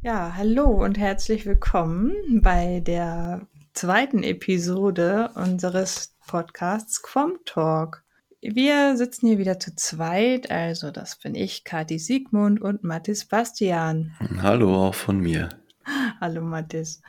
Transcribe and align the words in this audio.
Ja, 0.00 0.34
hallo 0.36 0.84
und 0.84 0.96
herzlich 0.96 1.44
willkommen 1.44 2.40
bei 2.40 2.78
der 2.78 3.48
zweiten 3.72 4.22
Episode 4.22 5.30
unseres 5.34 6.14
Podcasts 6.28 7.02
Quom 7.02 7.32
Talk. 7.44 8.04
Wir 8.40 8.96
sitzen 8.96 9.26
hier 9.26 9.38
wieder 9.38 9.58
zu 9.58 9.74
zweit, 9.74 10.52
also 10.52 10.92
das 10.92 11.18
bin 11.18 11.34
ich, 11.34 11.64
Kathi 11.64 11.98
Siegmund 11.98 12.60
und 12.60 12.84
Mathis 12.84 13.24
Bastian. 13.24 14.12
Hallo 14.40 14.86
auch 14.86 14.94
von 14.94 15.18
mir. 15.18 15.48
Hallo 16.20 16.42
Mathis. 16.42 17.02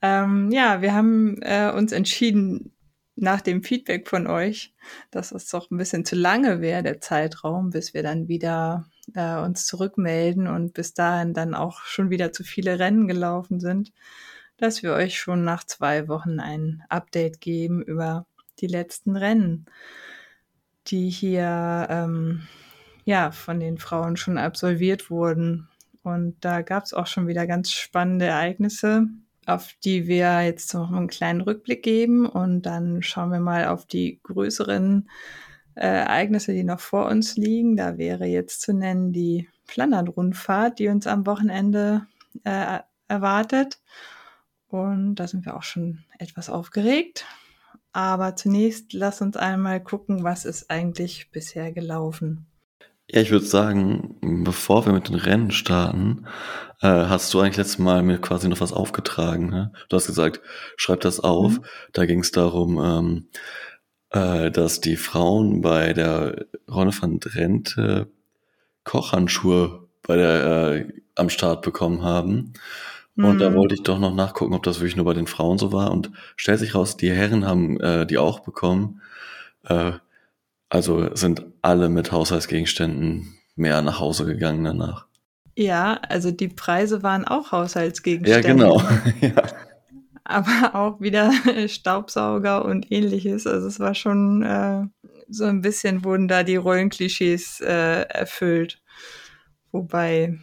Ähm, 0.00 0.50
ja, 0.50 0.80
wir 0.80 0.94
haben 0.94 1.36
äh, 1.42 1.70
uns 1.70 1.92
entschieden, 1.92 2.72
nach 3.14 3.42
dem 3.42 3.62
Feedback 3.62 4.08
von 4.08 4.26
euch, 4.26 4.74
dass 5.10 5.32
es 5.32 5.50
doch 5.50 5.70
ein 5.70 5.76
bisschen 5.76 6.06
zu 6.06 6.16
lange 6.16 6.62
wäre, 6.62 6.82
der 6.82 7.00
Zeitraum, 7.00 7.70
bis 7.70 7.92
wir 7.92 8.02
dann 8.02 8.28
wieder 8.28 8.86
äh, 9.14 9.36
uns 9.36 9.66
zurückmelden 9.66 10.46
und 10.46 10.74
bis 10.74 10.94
dahin 10.94 11.34
dann 11.34 11.54
auch 11.54 11.80
schon 11.82 12.10
wieder 12.10 12.32
zu 12.32 12.44
viele 12.44 12.78
Rennen 12.78 13.08
gelaufen 13.08 13.60
sind, 13.60 13.92
dass 14.56 14.82
wir 14.82 14.92
euch 14.92 15.18
schon 15.18 15.44
nach 15.44 15.64
zwei 15.64 16.08
Wochen 16.08 16.40
ein 16.40 16.82
Update 16.88 17.40
geben 17.40 17.82
über 17.82 18.26
die 18.60 18.66
letzten 18.68 19.16
Rennen, 19.16 19.66
die 20.86 21.10
hier 21.10 21.86
ähm, 21.90 22.46
ja 23.04 23.30
von 23.32 23.60
den 23.60 23.78
Frauen 23.78 24.16
schon 24.16 24.38
absolviert 24.38 25.10
wurden. 25.10 25.68
Und 26.02 26.36
da 26.40 26.62
gab 26.62 26.84
es 26.84 26.94
auch 26.94 27.06
schon 27.06 27.26
wieder 27.26 27.46
ganz 27.46 27.72
spannende 27.72 28.26
Ereignisse 28.26 29.08
auf 29.46 29.72
die 29.84 30.08
wir 30.08 30.42
jetzt 30.42 30.74
noch 30.74 30.92
einen 30.92 31.06
kleinen 31.06 31.40
Rückblick 31.40 31.82
geben 31.82 32.26
und 32.26 32.62
dann 32.62 33.02
schauen 33.02 33.30
wir 33.30 33.40
mal 33.40 33.68
auf 33.68 33.86
die 33.86 34.18
größeren 34.22 35.08
äh, 35.08 35.45
Ereignisse, 35.80 36.52
die 36.52 36.64
noch 36.64 36.80
vor 36.80 37.06
uns 37.06 37.36
liegen. 37.36 37.76
Da 37.76 37.98
wäre 37.98 38.26
jetzt 38.26 38.62
zu 38.62 38.72
nennen 38.72 39.12
die 39.12 39.48
Flandern-Rundfahrt, 39.64 40.78
die 40.78 40.88
uns 40.88 41.06
am 41.06 41.26
Wochenende 41.26 42.06
äh, 42.44 42.80
erwartet. 43.08 43.78
Und 44.68 45.16
da 45.16 45.28
sind 45.28 45.44
wir 45.44 45.56
auch 45.56 45.62
schon 45.62 46.04
etwas 46.18 46.50
aufgeregt. 46.50 47.24
Aber 47.92 48.36
zunächst 48.36 48.92
lass 48.92 49.22
uns 49.22 49.36
einmal 49.36 49.82
gucken, 49.82 50.22
was 50.24 50.44
ist 50.44 50.70
eigentlich 50.70 51.30
bisher 51.30 51.72
gelaufen. 51.72 52.46
Ja, 53.08 53.20
ich 53.20 53.30
würde 53.30 53.46
sagen, 53.46 54.16
bevor 54.42 54.84
wir 54.84 54.92
mit 54.92 55.08
den 55.08 55.14
Rennen 55.14 55.52
starten, 55.52 56.26
äh, 56.80 56.88
hast 56.88 57.32
du 57.32 57.40
eigentlich 57.40 57.56
letztes 57.56 57.78
Mal 57.78 58.02
mir 58.02 58.18
quasi 58.18 58.48
noch 58.48 58.60
was 58.60 58.72
aufgetragen. 58.72 59.48
Ne? 59.48 59.72
Du 59.88 59.96
hast 59.96 60.08
gesagt, 60.08 60.40
schreib 60.76 61.00
das 61.02 61.20
auf. 61.20 61.60
Mhm. 61.60 61.64
Da 61.92 62.04
ging 62.04 62.20
es 62.20 62.32
darum, 62.32 62.78
ähm, 62.82 63.28
äh, 64.10 64.50
dass 64.50 64.80
die 64.80 64.96
Frauen 64.96 65.60
bei 65.60 65.92
der 65.92 66.46
Ronne 66.70 66.92
van 66.98 67.20
Drenthe 67.20 68.08
Kochhandschuhe 68.84 69.86
bei 70.02 70.16
der 70.16 70.46
äh, 70.46 70.92
am 71.16 71.28
Start 71.28 71.62
bekommen 71.62 72.02
haben. 72.02 72.52
Und 73.16 73.36
mhm. 73.36 73.38
da 73.38 73.54
wollte 73.54 73.74
ich 73.74 73.82
doch 73.82 73.98
noch 73.98 74.14
nachgucken, 74.14 74.54
ob 74.54 74.62
das 74.62 74.78
wirklich 74.78 74.96
nur 74.96 75.06
bei 75.06 75.14
den 75.14 75.26
Frauen 75.26 75.58
so 75.58 75.72
war. 75.72 75.90
Und 75.90 76.10
stellt 76.36 76.60
sich 76.60 76.74
raus, 76.74 76.96
die 76.96 77.10
Herren 77.10 77.46
haben 77.46 77.80
äh, 77.80 78.06
die 78.06 78.18
auch 78.18 78.40
bekommen. 78.40 79.00
Äh, 79.64 79.92
also 80.68 81.14
sind 81.14 81.44
alle 81.62 81.88
mit 81.88 82.12
Haushaltsgegenständen 82.12 83.34
mehr 83.54 83.80
nach 83.82 84.00
Hause 84.00 84.26
gegangen 84.26 84.64
danach. 84.64 85.06
Ja, 85.54 85.94
also 86.08 86.30
die 86.30 86.48
Preise 86.48 87.02
waren 87.02 87.24
auch 87.26 87.52
Haushaltsgegenstände. 87.52 88.48
Ja, 88.48 88.54
genau. 88.54 88.82
ja. 89.20 89.42
Aber 90.28 90.74
auch 90.74 91.00
wieder 91.00 91.30
Staubsauger 91.68 92.64
und 92.64 92.90
ähnliches. 92.90 93.46
Also 93.46 93.68
es 93.68 93.78
war 93.80 93.94
schon 93.94 94.42
äh, 94.42 94.82
so 95.28 95.44
ein 95.44 95.60
bisschen 95.60 96.04
wurden 96.04 96.28
da 96.28 96.42
die 96.42 96.56
Rollenklischees 96.56 97.60
äh, 97.60 98.02
erfüllt. 98.02 98.82
Wobei, 99.72 100.38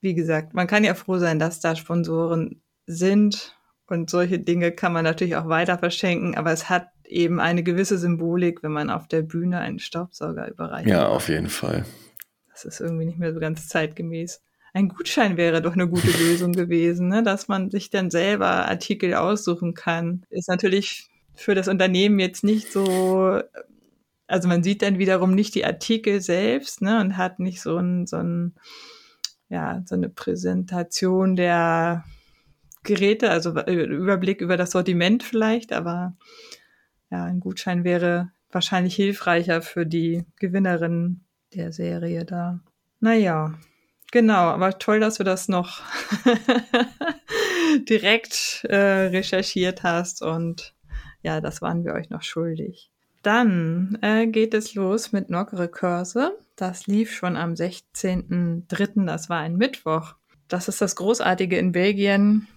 wie 0.00 0.14
gesagt, 0.14 0.54
man 0.54 0.66
kann 0.66 0.84
ja 0.84 0.94
froh 0.94 1.18
sein, 1.18 1.38
dass 1.38 1.60
da 1.60 1.76
Sponsoren 1.76 2.62
sind 2.86 3.56
und 3.86 4.10
solche 4.10 4.38
Dinge 4.38 4.72
kann 4.72 4.92
man 4.92 5.04
natürlich 5.04 5.36
auch 5.36 5.48
weiter 5.48 5.78
verschenken, 5.78 6.36
aber 6.36 6.52
es 6.52 6.68
hat 6.68 6.88
eben 7.04 7.40
eine 7.40 7.62
gewisse 7.62 7.98
Symbolik, 7.98 8.62
wenn 8.62 8.72
man 8.72 8.90
auf 8.90 9.08
der 9.08 9.22
Bühne 9.22 9.60
einen 9.60 9.78
Staubsauger 9.78 10.48
überreicht. 10.48 10.88
Ja, 10.88 11.08
auf 11.08 11.28
jeden 11.28 11.48
Fall. 11.48 11.84
Das 12.50 12.64
ist 12.64 12.80
irgendwie 12.80 13.06
nicht 13.06 13.18
mehr 13.18 13.32
so 13.32 13.40
ganz 13.40 13.68
zeitgemäß. 13.68 14.42
Ein 14.74 14.88
Gutschein 14.88 15.36
wäre 15.36 15.62
doch 15.62 15.72
eine 15.72 15.88
gute 15.88 16.10
Lösung 16.10 16.52
gewesen, 16.52 17.08
ne? 17.08 17.22
dass 17.22 17.48
man 17.48 17.70
sich 17.70 17.90
dann 17.90 18.10
selber 18.10 18.68
Artikel 18.68 19.14
aussuchen 19.14 19.74
kann. 19.74 20.24
Ist 20.30 20.48
natürlich 20.48 21.08
für 21.34 21.54
das 21.54 21.68
Unternehmen 21.68 22.18
jetzt 22.18 22.44
nicht 22.44 22.70
so, 22.70 23.40
also 24.26 24.48
man 24.48 24.62
sieht 24.62 24.82
dann 24.82 24.98
wiederum 24.98 25.34
nicht 25.34 25.54
die 25.54 25.64
Artikel 25.64 26.20
selbst 26.20 26.82
ne? 26.82 27.00
und 27.00 27.16
hat 27.16 27.38
nicht 27.38 27.62
so 27.62 27.78
ein, 27.78 28.06
so 28.06 28.16
ein 28.16 28.54
ja, 29.48 29.82
so 29.86 29.94
eine 29.94 30.08
Präsentation 30.08 31.36
der 31.36 32.04
Geräte, 32.82 33.30
also 33.30 33.50
Überblick 33.50 34.40
über 34.40 34.56
das 34.56 34.72
Sortiment 34.72 35.22
vielleicht, 35.22 35.72
aber 35.72 36.16
ja, 37.10 37.24
ein 37.24 37.40
Gutschein 37.40 37.84
wäre 37.84 38.30
wahrscheinlich 38.50 38.94
hilfreicher 38.94 39.62
für 39.62 39.86
die 39.86 40.24
Gewinnerin 40.36 41.24
der 41.54 41.72
Serie 41.72 42.24
da. 42.24 42.60
Naja, 43.00 43.54
genau, 44.10 44.48
aber 44.48 44.78
toll, 44.78 45.00
dass 45.00 45.16
du 45.16 45.24
das 45.24 45.48
noch 45.48 45.82
direkt 47.88 48.64
äh, 48.68 48.76
recherchiert 48.76 49.82
hast 49.82 50.22
und 50.22 50.74
ja, 51.22 51.40
das 51.40 51.60
waren 51.62 51.84
wir 51.84 51.94
euch 51.94 52.10
noch 52.10 52.22
schuldig. 52.22 52.90
Dann 53.22 53.98
äh, 54.02 54.26
geht 54.26 54.54
es 54.54 54.74
los 54.74 55.12
mit 55.12 55.28
Nockere 55.28 55.68
Curse. 55.68 56.38
Das 56.56 56.86
lief 56.86 57.12
schon 57.12 57.36
am 57.36 57.54
16.03., 57.54 59.06
das 59.06 59.28
war 59.28 59.40
ein 59.40 59.56
Mittwoch. 59.56 60.14
Das 60.48 60.68
ist 60.68 60.80
das 60.80 60.96
Großartige 60.96 61.58
in 61.58 61.72
Belgien. 61.72 62.48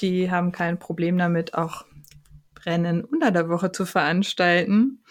Die 0.00 0.30
haben 0.30 0.52
kein 0.52 0.78
Problem 0.78 1.18
damit, 1.18 1.54
auch 1.54 1.84
Rennen 2.64 3.04
unter 3.04 3.30
der 3.30 3.48
Woche 3.48 3.72
zu 3.72 3.84
veranstalten, 3.84 5.02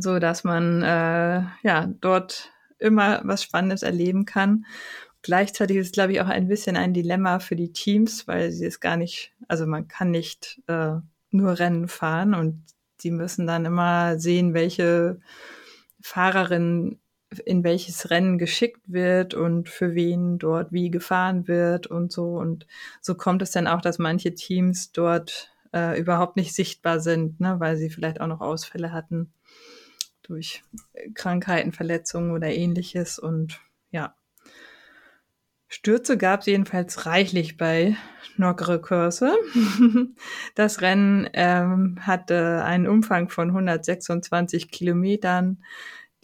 so 0.00 0.18
dass 0.18 0.44
man 0.44 0.82
äh, 0.82 1.42
ja 1.62 1.86
dort 2.00 2.50
immer 2.78 3.20
was 3.24 3.42
Spannendes 3.42 3.82
erleben 3.82 4.24
kann. 4.24 4.66
Gleichzeitig 5.22 5.78
ist 5.78 5.86
es, 5.86 5.92
glaube 5.92 6.12
ich, 6.12 6.20
auch 6.20 6.28
ein 6.28 6.48
bisschen 6.48 6.76
ein 6.76 6.92
Dilemma 6.92 7.38
für 7.38 7.56
die 7.56 7.72
Teams, 7.72 8.28
weil 8.28 8.52
sie 8.52 8.66
es 8.66 8.80
gar 8.80 8.96
nicht, 8.96 9.32
also 9.48 9.66
man 9.66 9.88
kann 9.88 10.10
nicht 10.10 10.60
äh, 10.66 10.96
nur 11.30 11.58
Rennen 11.58 11.88
fahren 11.88 12.34
und 12.34 12.62
sie 12.98 13.10
müssen 13.10 13.46
dann 13.46 13.64
immer 13.64 14.18
sehen, 14.18 14.54
welche 14.54 15.20
Fahrerin 16.02 16.98
in 17.46 17.64
welches 17.64 18.10
Rennen 18.10 18.38
geschickt 18.38 18.82
wird 18.86 19.34
und 19.34 19.68
für 19.68 19.94
wen 19.94 20.38
dort 20.38 20.72
wie 20.72 20.90
gefahren 20.90 21.48
wird 21.48 21.86
und 21.86 22.12
so. 22.12 22.36
Und 22.36 22.66
so 23.00 23.14
kommt 23.14 23.42
es 23.42 23.50
dann 23.50 23.66
auch, 23.66 23.80
dass 23.80 23.98
manche 23.98 24.34
Teams 24.34 24.92
dort 24.92 25.50
äh, 25.72 25.98
überhaupt 25.98 26.36
nicht 26.36 26.54
sichtbar 26.54 27.00
sind, 27.00 27.40
ne, 27.40 27.56
weil 27.58 27.76
sie 27.76 27.90
vielleicht 27.90 28.20
auch 28.20 28.26
noch 28.26 28.40
Ausfälle 28.40 28.92
hatten 28.92 29.32
durch 30.24 30.62
Krankheiten, 31.14 31.72
Verletzungen 31.72 32.32
oder 32.32 32.48
ähnliches. 32.48 33.18
Und 33.18 33.60
ja, 33.90 34.16
Stürze 35.68 36.16
gab 36.16 36.40
es 36.40 36.46
jedenfalls 36.46 37.06
reichlich 37.06 37.56
bei 37.56 37.96
Nogre 38.36 38.80
Curse. 38.80 39.36
Das 40.54 40.82
Rennen 40.82 41.28
ähm, 41.32 41.98
hatte 42.00 42.62
einen 42.64 42.86
Umfang 42.86 43.28
von 43.28 43.48
126 43.48 44.70
Kilometern, 44.70 45.64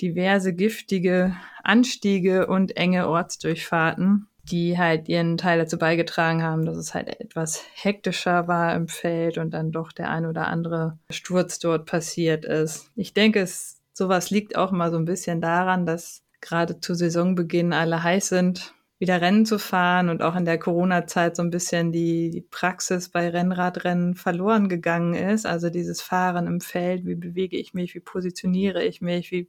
diverse 0.00 0.54
giftige 0.54 1.36
Anstiege 1.62 2.46
und 2.46 2.76
enge 2.76 3.08
Ortsdurchfahrten 3.08 4.28
die 4.50 4.78
halt 4.78 5.08
ihren 5.08 5.36
Teil 5.36 5.58
dazu 5.58 5.78
beigetragen 5.78 6.42
haben, 6.42 6.64
dass 6.64 6.76
es 6.76 6.94
halt 6.94 7.08
etwas 7.20 7.64
hektischer 7.74 8.48
war 8.48 8.74
im 8.74 8.88
Feld 8.88 9.38
und 9.38 9.52
dann 9.52 9.70
doch 9.70 9.92
der 9.92 10.10
ein 10.10 10.26
oder 10.26 10.48
andere 10.48 10.98
Sturz 11.10 11.58
dort 11.58 11.86
passiert 11.86 12.44
ist. 12.44 12.90
Ich 12.96 13.14
denke, 13.14 13.40
es, 13.40 13.79
sowas 13.92 14.30
liegt 14.30 14.56
auch 14.56 14.72
immer 14.72 14.90
so 14.90 14.96
ein 14.96 15.04
bisschen 15.04 15.40
daran, 15.40 15.86
dass 15.86 16.22
gerade 16.40 16.80
zu 16.80 16.94
Saisonbeginn 16.94 17.72
alle 17.72 18.02
heiß 18.02 18.28
sind, 18.28 18.74
wieder 18.98 19.20
Rennen 19.20 19.46
zu 19.46 19.58
fahren 19.58 20.10
und 20.10 20.22
auch 20.22 20.36
in 20.36 20.44
der 20.44 20.58
Corona-Zeit 20.58 21.36
so 21.36 21.42
ein 21.42 21.50
bisschen 21.50 21.90
die, 21.90 22.30
die 22.30 22.42
Praxis 22.42 23.08
bei 23.08 23.30
Rennradrennen 23.30 24.14
verloren 24.14 24.68
gegangen 24.68 25.14
ist. 25.14 25.46
Also 25.46 25.70
dieses 25.70 26.02
Fahren 26.02 26.46
im 26.46 26.60
Feld, 26.60 27.06
wie 27.06 27.14
bewege 27.14 27.56
ich 27.56 27.72
mich, 27.72 27.94
wie 27.94 28.00
positioniere 28.00 28.84
ich 28.84 29.00
mich, 29.00 29.30
wie 29.30 29.48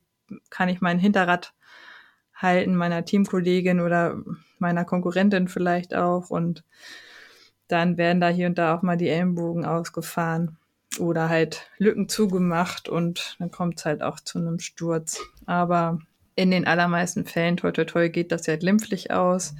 kann 0.49 0.69
ich 0.69 0.79
mein 0.79 0.99
Hinterrad 0.99 1.53
halten 2.33 2.75
meiner 2.75 3.05
Teamkollegin 3.05 3.81
oder 3.81 4.21
meiner 4.57 4.85
Konkurrentin 4.85 5.49
vielleicht 5.49 5.93
auch. 5.93 6.29
Und 6.29 6.63
dann 7.67 7.97
werden 7.97 8.21
da 8.21 8.29
hier 8.29 8.47
und 8.47 8.57
da 8.57 8.75
auch 8.75 8.81
mal 8.81 8.97
die 8.97 9.09
Ellenbogen 9.09 9.65
ausgefahren 9.65 10.57
oder 10.99 11.29
halt 11.29 11.69
Lücken 11.77 12.09
zugemacht 12.09 12.89
und 12.89 13.35
dann 13.39 13.51
kommt 13.51 13.79
es 13.79 13.85
halt 13.85 14.01
auch 14.01 14.19
zu 14.19 14.39
einem 14.39 14.59
Sturz. 14.59 15.19
Aber 15.45 15.99
in 16.35 16.51
den 16.51 16.67
allermeisten 16.67 17.25
Fällen, 17.25 17.57
toi 17.57 17.71
toi 17.71 17.85
toi, 17.85 18.09
geht 18.09 18.31
das 18.31 18.45
ja 18.47 18.55
glimpflich 18.57 19.11
aus. 19.11 19.53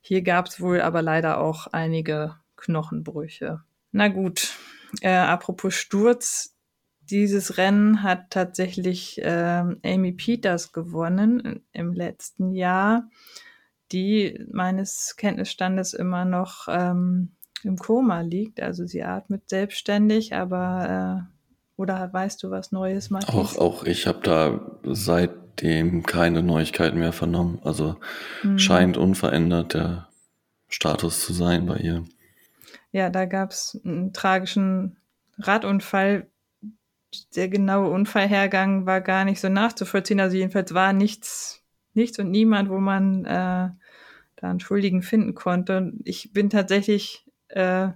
Hier 0.00 0.22
gab 0.22 0.46
es 0.46 0.60
wohl 0.60 0.80
aber 0.80 1.02
leider 1.02 1.38
auch 1.38 1.66
einige 1.68 2.36
Knochenbrüche. 2.56 3.62
Na 3.92 4.08
gut, 4.08 4.54
äh, 5.02 5.10
apropos 5.10 5.74
Sturz, 5.74 6.56
dieses 7.00 7.58
Rennen 7.58 8.02
hat 8.02 8.30
tatsächlich 8.30 9.20
ähm, 9.22 9.80
Amy 9.84 10.12
Peters 10.12 10.72
gewonnen 10.72 11.64
im 11.72 11.92
letzten 11.92 12.52
Jahr. 12.52 13.08
die 13.92 14.46
meines 14.52 15.16
Kenntnisstandes 15.16 15.94
immer 15.94 16.24
noch 16.24 16.68
ähm, 16.68 17.32
im 17.64 17.76
Koma 17.76 18.20
liegt. 18.20 18.60
Also 18.60 18.86
sie 18.86 19.02
atmet 19.02 19.48
selbstständig, 19.48 20.34
aber 20.34 21.26
äh, 21.28 21.80
oder 21.80 22.12
weißt 22.12 22.42
du 22.42 22.50
was 22.50 22.72
Neues, 22.72 23.10
Matthias? 23.10 23.56
Auch, 23.56 23.58
auch 23.58 23.84
ich 23.84 24.06
habe 24.06 24.20
da 24.22 24.60
seitdem 24.84 26.02
keine 26.02 26.42
Neuigkeiten 26.42 26.98
mehr 26.98 27.12
vernommen. 27.12 27.58
Also 27.64 27.96
mhm. 28.42 28.58
scheint 28.58 28.96
unverändert 28.96 29.74
der 29.74 30.08
Status 30.68 31.24
zu 31.24 31.32
sein 31.32 31.66
bei 31.66 31.76
ihr. 31.76 32.04
Ja, 32.92 33.08
da 33.08 33.24
gab 33.24 33.50
es 33.52 33.80
einen 33.84 34.12
tragischen 34.12 34.98
Radunfall. 35.38 36.26
Der 37.34 37.48
genaue 37.48 37.90
Unfallhergang 37.90 38.86
war 38.86 39.00
gar 39.00 39.24
nicht 39.24 39.40
so 39.40 39.48
nachzuvollziehen. 39.48 40.20
Also 40.20 40.36
jedenfalls 40.36 40.74
war 40.74 40.92
nichts, 40.92 41.62
nichts 41.94 42.18
und 42.18 42.30
niemand, 42.30 42.68
wo 42.68 42.78
man 42.78 43.24
äh, 43.24 43.70
da 44.36 44.50
einen 44.50 44.60
Schuldigen 44.60 45.02
finden 45.02 45.34
konnte. 45.34 45.92
Ich 46.04 46.32
bin 46.32 46.50
tatsächlich 46.50 47.24
äh, 47.50 47.88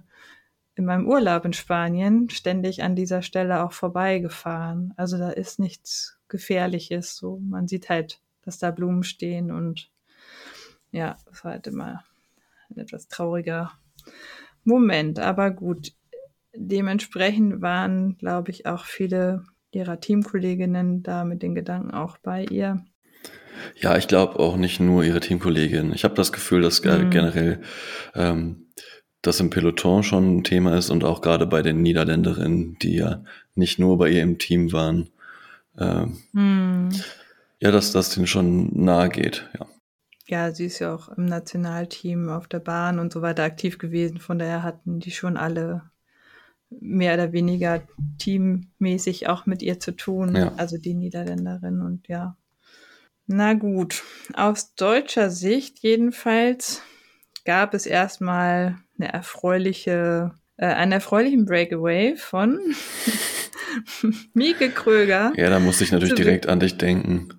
in 0.75 0.85
meinem 0.85 1.07
Urlaub 1.07 1.45
in 1.45 1.53
Spanien 1.53 2.29
ständig 2.29 2.83
an 2.83 2.95
dieser 2.95 3.21
Stelle 3.21 3.63
auch 3.63 3.71
vorbeigefahren. 3.71 4.93
Also 4.97 5.17
da 5.17 5.29
ist 5.29 5.59
nichts 5.59 6.19
Gefährliches. 6.27 7.15
So, 7.15 7.39
man 7.39 7.67
sieht 7.67 7.89
halt, 7.89 8.19
dass 8.43 8.59
da 8.59 8.71
Blumen 8.71 9.03
stehen 9.03 9.51
und 9.51 9.89
ja, 10.91 11.17
das 11.25 11.43
war 11.43 11.53
halt 11.53 11.67
immer 11.67 12.03
ein 12.69 12.77
etwas 12.77 13.07
trauriger 13.07 13.71
Moment. 14.63 15.19
Aber 15.19 15.51
gut, 15.51 15.93
dementsprechend 16.53 17.61
waren, 17.61 18.17
glaube 18.17 18.51
ich, 18.51 18.65
auch 18.65 18.85
viele 18.85 19.43
ihrer 19.71 19.99
Teamkolleginnen 19.99 21.03
da 21.03 21.25
mit 21.25 21.41
den 21.41 21.55
Gedanken 21.55 21.91
auch 21.91 22.17
bei 22.17 22.45
ihr. 22.45 22.83
Ja, 23.75 23.97
ich 23.97 24.07
glaube 24.07 24.39
auch 24.39 24.57
nicht 24.57 24.79
nur 24.79 25.03
ihre 25.03 25.19
Teamkolleginnen. 25.19 25.93
Ich 25.93 26.03
habe 26.03 26.15
das 26.15 26.31
Gefühl, 26.31 26.61
dass 26.61 26.83
mhm. 26.83 27.09
generell 27.09 27.61
ähm, 28.13 28.64
das 29.27 29.39
im 29.39 29.49
Peloton 29.49 30.03
schon 30.03 30.37
ein 30.37 30.43
Thema 30.43 30.77
ist 30.77 30.89
und 30.89 31.03
auch 31.03 31.21
gerade 31.21 31.45
bei 31.45 31.61
den 31.61 31.81
Niederländerinnen, 31.81 32.77
die 32.79 32.95
ja 32.95 33.23
nicht 33.55 33.79
nur 33.79 33.97
bei 33.97 34.09
ihr 34.09 34.23
im 34.23 34.37
Team 34.37 34.71
waren. 34.71 35.09
Ähm, 35.77 36.17
hm. 36.33 36.89
Ja, 37.59 37.71
dass 37.71 37.91
das 37.91 38.11
denen 38.11 38.27
schon 38.27 38.69
nahe 38.83 39.09
geht, 39.09 39.47
ja. 39.57 39.65
Ja, 40.27 40.51
sie 40.51 40.65
ist 40.65 40.79
ja 40.79 40.93
auch 40.93 41.09
im 41.09 41.25
Nationalteam 41.25 42.29
auf 42.29 42.47
der 42.47 42.59
Bahn 42.59 42.97
und 42.97 43.13
so 43.13 43.21
weiter 43.21 43.43
aktiv 43.43 43.77
gewesen. 43.77 44.17
Von 44.17 44.39
daher 44.39 44.63
hatten 44.63 44.99
die 44.99 45.11
schon 45.11 45.37
alle 45.37 45.83
mehr 46.69 47.13
oder 47.13 47.31
weniger 47.31 47.83
teammäßig 48.17 49.27
auch 49.27 49.45
mit 49.45 49.61
ihr 49.61 49.79
zu 49.79 49.95
tun. 49.95 50.35
Ja. 50.35 50.53
Also 50.57 50.77
die 50.77 50.95
Niederländerin 50.95 51.81
und 51.81 52.07
ja. 52.07 52.37
Na 53.27 53.53
gut, 53.53 54.03
aus 54.33 54.75
deutscher 54.75 55.29
Sicht 55.29 55.79
jedenfalls 55.79 56.81
gab 57.45 57.73
es 57.73 57.85
erstmal 57.85 58.77
eine 58.97 59.13
erfreuliche, 59.13 60.31
äh, 60.57 60.65
einen 60.65 60.91
erfreulichen 60.91 61.45
Breakaway 61.45 62.15
von 62.17 62.59
Mieke 64.33 64.69
Kröger. 64.69 65.33
Ja, 65.35 65.49
da 65.49 65.59
musste 65.59 65.83
ich 65.83 65.91
natürlich 65.91 66.15
direkt 66.15 66.47
an 66.47 66.59
dich 66.59 66.77
denken. 66.77 67.29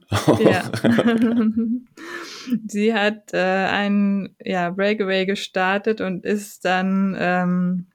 ja. 0.41 0.71
Sie 2.69 2.95
hat 2.95 3.35
äh, 3.35 3.39
einen 3.39 4.37
ja, 4.41 4.71
Breakaway 4.71 5.27
gestartet 5.27 6.01
und 6.01 6.25
ist 6.25 6.65
dann 6.65 7.17
ähm, 7.19 7.87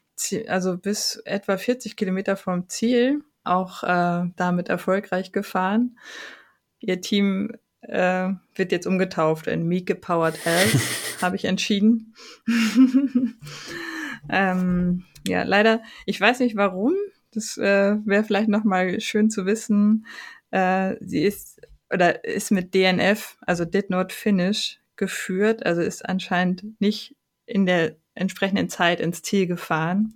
also 0.48 0.78
bis 0.78 1.22
etwa 1.26 1.58
40 1.58 1.96
Kilometer 1.96 2.36
vom 2.36 2.68
Ziel 2.68 3.24
auch 3.44 3.84
äh, 3.84 4.26
damit 4.36 4.70
erfolgreich 4.70 5.32
gefahren. 5.32 5.98
Ihr 6.80 7.02
Team 7.02 7.52
äh, 7.82 8.30
wird 8.56 8.72
jetzt 8.72 8.88
umgetauft 8.88 9.48
in 9.48 9.68
Mieke 9.68 9.96
Powered 9.96 10.46
Health, 10.46 10.78
habe 11.22 11.36
ich 11.36 11.46
entschieden. 11.46 12.14
ähm, 14.30 15.04
ja, 15.28 15.44
leider, 15.44 15.82
ich 16.06 16.20
weiß 16.20 16.40
nicht 16.40 16.56
warum. 16.56 16.94
Das 17.34 17.58
äh, 17.58 17.96
wäre 18.06 18.24
vielleicht 18.24 18.50
nochmal 18.50 19.00
schön 19.00 19.30
zu 19.30 19.46
wissen. 19.46 20.06
Äh, 20.52 20.96
sie 21.00 21.24
ist 21.24 21.62
oder 21.94 22.24
ist 22.24 22.52
mit 22.52 22.74
DNF, 22.74 23.38
also 23.42 23.66
Did 23.66 23.90
Not 23.90 24.14
Finish, 24.14 24.80
geführt, 24.96 25.66
also 25.66 25.82
ist 25.82 26.08
anscheinend 26.08 26.80
nicht 26.80 27.16
in 27.46 27.66
der 27.66 27.96
entsprechenden 28.14 28.70
Zeit 28.70 29.00
ins 29.00 29.22
Ziel 29.24 29.48
gefahren. 29.48 30.16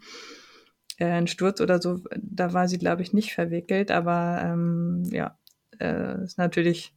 Äh, 0.98 1.06
ein 1.06 1.28
Sturz 1.28 1.60
oder 1.60 1.82
so, 1.82 2.02
da 2.16 2.54
war 2.54 2.68
sie, 2.68 2.78
glaube 2.78 3.02
ich, 3.02 3.14
nicht 3.14 3.34
verwickelt, 3.34 3.92
aber 3.92 4.42
ähm, 4.44 5.04
ja, 5.12 5.38
äh, 5.80 6.24
ist 6.24 6.38
natürlich 6.38 6.94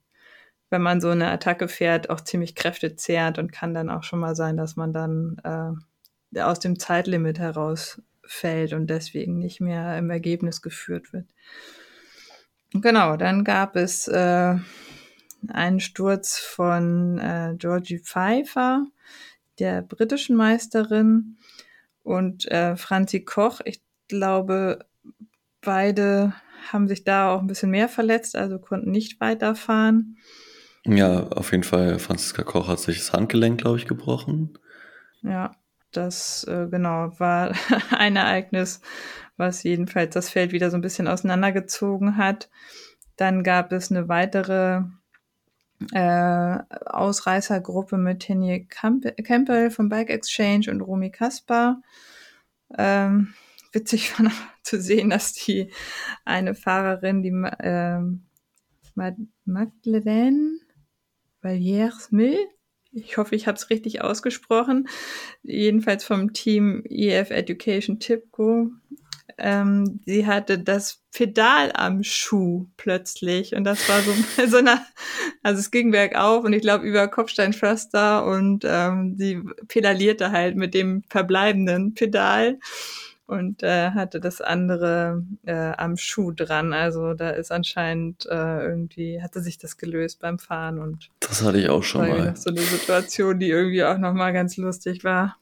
wenn 0.71 0.83
man 0.83 1.01
so 1.01 1.09
eine 1.09 1.31
Attacke 1.31 1.69
fährt, 1.69 2.11
auch 2.11 2.21
ziemlich 2.21 2.55
kräftezehrt 2.55 3.39
und 3.39 3.53
kann 3.53 3.75
dann 3.75 3.91
auch 3.91 4.03
schon 4.03 4.21
mal 4.21 4.35
sein, 4.35 4.57
dass 4.57 4.77
man 4.77 4.93
dann 4.93 5.41
äh, 6.35 6.41
aus 6.41 6.61
dem 6.61 6.79
Zeitlimit 6.79 7.39
herausfällt 7.39 8.73
und 8.73 8.89
deswegen 8.89 9.39
nicht 9.39 9.61
mehr 9.61 9.97
im 9.99 10.11
Ergebnis 10.11 10.63
geführt 10.63 11.13
wird. 11.13 11.27
Genau, 12.73 13.17
dann 13.17 13.45
gab 13.45 13.77
es 13.77 14.09
äh, 14.09 14.57
einen 15.49 15.81
Sturz 15.81 16.39
von 16.39 17.19
äh, 17.19 17.55
Georgie 17.57 17.99
Pfeiffer, 17.99 18.85
der 19.59 19.83
britischen 19.83 20.37
Meisterin, 20.37 21.39
und 22.09 22.51
äh, 22.51 22.75
Franzi 22.77 23.21
Koch. 23.21 23.61
Ich 23.67 23.83
glaube, 24.09 24.87
beide 25.61 26.33
haben 26.73 26.89
sich 26.89 27.05
da 27.05 27.35
auch 27.35 27.41
ein 27.41 27.47
bisschen 27.47 27.71
mehr 27.71 27.89
verletzt, 27.89 28.35
also 28.35 28.59
konnten 28.59 28.91
nicht 28.91 29.21
weiterfahren. 29.21 30.17
Ja, 30.89 31.25
auf 31.29 31.53
jeden 31.53 31.65
Fall. 31.65 31.99
Franziska 31.99 32.43
Koch 32.43 32.67
hat 32.69 32.81
sich 32.81 32.99
das 32.99 33.13
Handgelenk, 33.13 33.61
glaube 33.61 33.77
ich, 33.77 33.87
gebrochen. 33.87 34.59
Ja, 35.23 35.55
das 35.93 36.45
äh, 36.45 36.67
genau 36.71 37.13
war 37.19 37.53
ein 37.91 38.17
Ereignis, 38.17 38.81
was 39.37 39.63
jedenfalls 39.63 40.15
das 40.15 40.31
Feld 40.31 40.53
wieder 40.53 40.71
so 40.71 40.79
ein 40.79 40.83
bisschen 40.83 41.07
auseinandergezogen 41.07 42.17
hat. 42.17 42.49
Dann 43.17 43.43
gab 43.43 43.71
es 43.73 43.91
eine 43.91 44.09
weitere 44.09 44.83
äh, 45.93 46.59
Ausreißergruppe 46.87 47.99
mit 47.99 48.27
Henny 48.27 48.67
Campbell 48.67 49.71
vom 49.71 49.91
Bike 49.91 50.11
Exchange 50.11 50.71
und 50.71 50.81
Romy 50.81 51.11
Kaspar. 51.11 51.83
Ähm, 52.79 53.35
witzig 53.73 54.19
war 54.19 54.33
zu 54.63 54.81
sehen, 54.81 55.11
dass 55.11 55.35
die 55.35 55.71
eine 56.25 56.55
Fahrerin, 56.55 57.23
die 57.23 57.31
äh, 57.31 58.01
Magdalene 59.45 60.58
Valliers 61.49 62.13
Mill. 62.13 62.47
Ich 62.91 63.17
hoffe, 63.17 63.35
ich 63.35 63.47
habe 63.47 63.57
es 63.57 63.71
richtig 63.71 64.03
ausgesprochen. 64.03 64.89
Jedenfalls 65.43 66.05
vom 66.05 66.33
Team 66.33 66.83
EF 66.89 67.31
Education 67.31 68.01
Tipco. 68.01 68.71
Ähm, 69.39 70.01
sie 70.05 70.27
hatte 70.27 70.59
das 70.59 71.03
Pedal 71.13 71.71
am 71.73 72.03
Schuh 72.03 72.67
plötzlich 72.77 73.55
und 73.55 73.65
das 73.65 73.89
war 73.89 74.01
so, 74.01 74.13
so 74.49 74.57
eine, 74.57 74.81
also 75.43 75.61
es 75.61 75.71
ging 75.71 75.93
bergauf 75.93 76.45
und 76.45 76.53
ich 76.53 76.63
glaube 76.63 76.85
über 76.85 77.07
Kopfsteinpflaster 77.07 78.27
und 78.27 78.65
ähm, 78.67 79.15
sie 79.17 79.41
pedalierte 79.69 80.33
halt 80.33 80.57
mit 80.57 80.75
dem 80.75 81.05
verbleibenden 81.09 81.95
Pedal 81.95 82.59
und 83.29 83.63
äh, 83.63 83.91
hatte 83.91 84.21
das 84.21 84.41
andere 84.41 85.23
äh, 85.45 85.73
am 85.77 85.99
Schuh 85.99 86.33
dran. 86.33 86.73
Also 86.73 87.13
da 87.13 87.31
ist 87.31 87.53
anscheinend 87.53 88.27
äh, 88.27 88.65
irgendwie, 88.67 89.23
hatte 89.23 89.43
sich 89.43 89.59
das 89.59 89.77
gelöst 89.77 90.19
beim 90.19 90.39
Fahren 90.39 90.79
und 90.79 91.11
das 91.21 91.43
hatte 91.43 91.59
ich 91.59 91.69
auch 91.69 91.83
schon 91.83 92.09
mal. 92.09 92.35
So 92.35 92.49
eine 92.51 92.61
Situation, 92.61 93.39
die 93.39 93.51
irgendwie 93.51 93.85
auch 93.85 93.99
nochmal 93.99 94.33
ganz 94.33 94.57
lustig 94.57 95.05
war. 95.05 95.37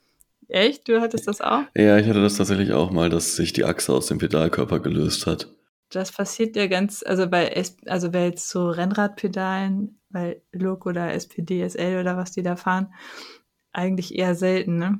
Echt? 0.49 0.89
Du 0.89 0.99
hattest 0.99 1.29
das 1.29 1.39
auch? 1.39 1.63
Ja, 1.75 1.97
ich 1.97 2.07
hatte 2.07 2.21
das 2.21 2.35
tatsächlich 2.35 2.73
auch 2.73 2.91
mal, 2.91 3.09
dass 3.09 3.37
sich 3.37 3.53
die 3.53 3.63
Achse 3.63 3.93
aus 3.93 4.07
dem 4.07 4.17
Pedalkörper 4.17 4.81
gelöst 4.81 5.25
hat. 5.25 5.53
Das 5.89 6.11
passiert 6.11 6.57
ja 6.57 6.67
ganz, 6.67 7.03
also 7.05 7.27
bei 7.29 7.63
also 7.85 8.11
bei 8.11 8.25
jetzt 8.25 8.49
so 8.49 8.69
Rennradpedalen, 8.69 9.97
bei 10.09 10.41
Look 10.51 10.85
oder 10.85 11.13
SPD, 11.13 11.63
SL 11.67 12.01
oder 12.01 12.17
was 12.17 12.33
die 12.33 12.43
da 12.43 12.57
fahren, 12.57 12.93
eigentlich 13.71 14.13
eher 14.13 14.35
selten, 14.35 14.77
ne? 14.77 14.99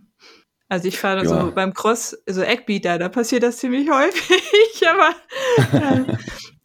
Also 0.69 0.87
ich 0.87 0.99
fahre 0.99 1.23
ja. 1.23 1.25
so 1.25 1.51
beim 1.51 1.73
Cross, 1.73 2.17
so 2.25 2.41
Eckbeater, 2.41 2.97
da 2.97 3.09
passiert 3.09 3.43
das 3.43 3.57
ziemlich 3.57 3.89
häufig, 3.91 4.83
aber 4.87 5.15
äh, 5.77 6.17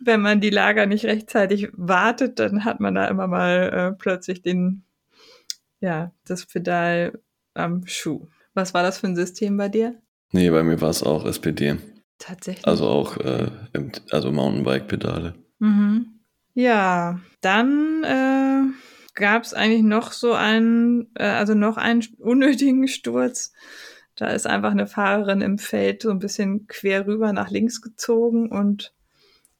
wenn 0.04 0.21
man 0.21 0.40
die 0.40 0.50
Lager 0.50 0.87
nicht 0.87 1.04
rechtzeitig 1.04 1.68
wartet, 1.75 2.38
dann 2.38 2.64
hat 2.64 2.80
man 2.80 2.94
da 2.94 3.06
immer 3.06 3.28
mal 3.28 3.92
äh, 3.92 3.97
plötzlich 3.97 4.42
den, 4.42 4.85
ja, 5.80 6.12
das 6.25 6.47
Pedal 6.47 7.21
am 7.54 7.87
Schuh. 7.87 8.26
Was 8.54 8.75
war 8.75 8.82
das 8.82 8.99
für 8.99 9.06
ein 9.06 9.16
System 9.16 9.56
bei 9.56 9.68
dir? 9.68 10.00
Nee, 10.32 10.50
bei 10.50 10.62
mir 10.62 10.80
war 10.80 10.90
es 10.90 11.02
auch 11.02 11.25
SPD. 11.25 11.76
Tatsächlich. 12.18 12.66
Also 12.66 12.87
auch, 12.88 13.16
äh, 13.18 13.50
also 14.11 14.32
Mountainbike-Pedale. 14.32 15.35
Mhm. 15.59 16.21
Ja, 16.54 17.21
dann 17.40 18.04
äh, 18.04 18.91
gab 19.14 19.42
es 19.42 19.54
eigentlich 19.54 19.83
noch 19.83 20.12
so 20.12 20.33
einen, 20.33 21.11
äh, 21.14 21.25
also 21.25 21.54
noch 21.54 21.76
einen 21.76 22.04
unnötigen 22.19 22.88
Sturz 22.88 23.52
da 24.14 24.28
ist 24.28 24.47
einfach 24.47 24.73
eine 24.73 24.87
Fahrerin 24.87 25.40
im 25.40 25.59
Feld 25.59 26.02
so 26.02 26.11
ein 26.11 26.19
bisschen 26.19 26.66
quer 26.66 27.07
rüber 27.07 27.33
nach 27.33 27.50
links 27.50 27.81
gezogen 27.81 28.50
und 28.50 28.95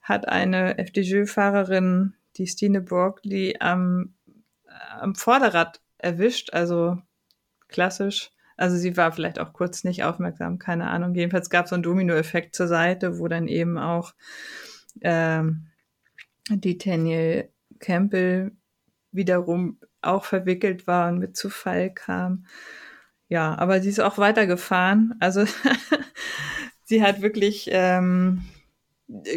hat 0.03 0.29
eine 0.29 0.79
FDJ-Fahrerin, 0.79 2.15
die 2.37 2.47
Stine 2.47 2.81
Borgli, 2.81 3.57
am, 3.61 4.15
am 5.01 5.15
Vorderrad 5.15 5.81
erwischt, 5.99 6.53
also 6.53 6.99
klassisch. 7.69 8.31
Also 8.57 8.77
sie 8.77 8.97
war 8.97 9.13
vielleicht 9.13 9.39
auch 9.39 9.53
kurz 9.53 9.85
nicht 9.85 10.05
aufmerksam, 10.05 10.59
keine 10.59 10.91
Ahnung. 10.91 11.15
Jedenfalls 11.15 11.49
gab 11.49 11.65
es 11.65 11.71
so 11.71 11.75
einen 11.75 11.83
Dominoeffekt 11.83 12.55
zur 12.55 12.69
Seite, 12.69 13.19
wo 13.19 13.29
dann 13.29 13.49
eben 13.49 13.79
auch 13.79 14.13
ähm, 15.01 15.69
die 16.51 16.77
Daniel 16.77 17.49
Campbell 17.79 18.53
wiederum 19.13 19.79
auch 20.01 20.25
verwickelt 20.25 20.87
war 20.87 21.11
und 21.11 21.19
mit 21.19 21.37
zu 21.37 21.51
Fall 21.51 21.93
kam. 21.93 22.47
Ja, 23.29 23.57
aber 23.59 23.81
sie 23.81 23.89
ist 23.89 24.01
auch 24.01 24.19
weitergefahren. 24.19 25.15
Also 25.21 25.45
sie 26.85 27.03
hat 27.03 27.23
wirklich 27.23 27.69
ähm, 27.73 28.45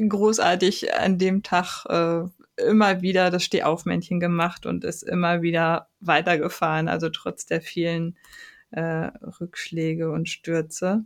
großartig 0.09 0.93
an 0.93 1.17
dem 1.17 1.43
Tag 1.43 1.85
äh, 1.87 2.23
immer 2.61 3.01
wieder 3.01 3.31
das 3.31 3.43
Stehaufmännchen 3.43 4.19
gemacht 4.19 4.65
und 4.65 4.83
ist 4.83 5.03
immer 5.03 5.41
wieder 5.41 5.89
weitergefahren, 5.99 6.87
also 6.87 7.09
trotz 7.09 7.45
der 7.45 7.61
vielen 7.61 8.17
äh, 8.71 9.11
Rückschläge 9.39 10.11
und 10.11 10.29
Stürze. 10.29 11.05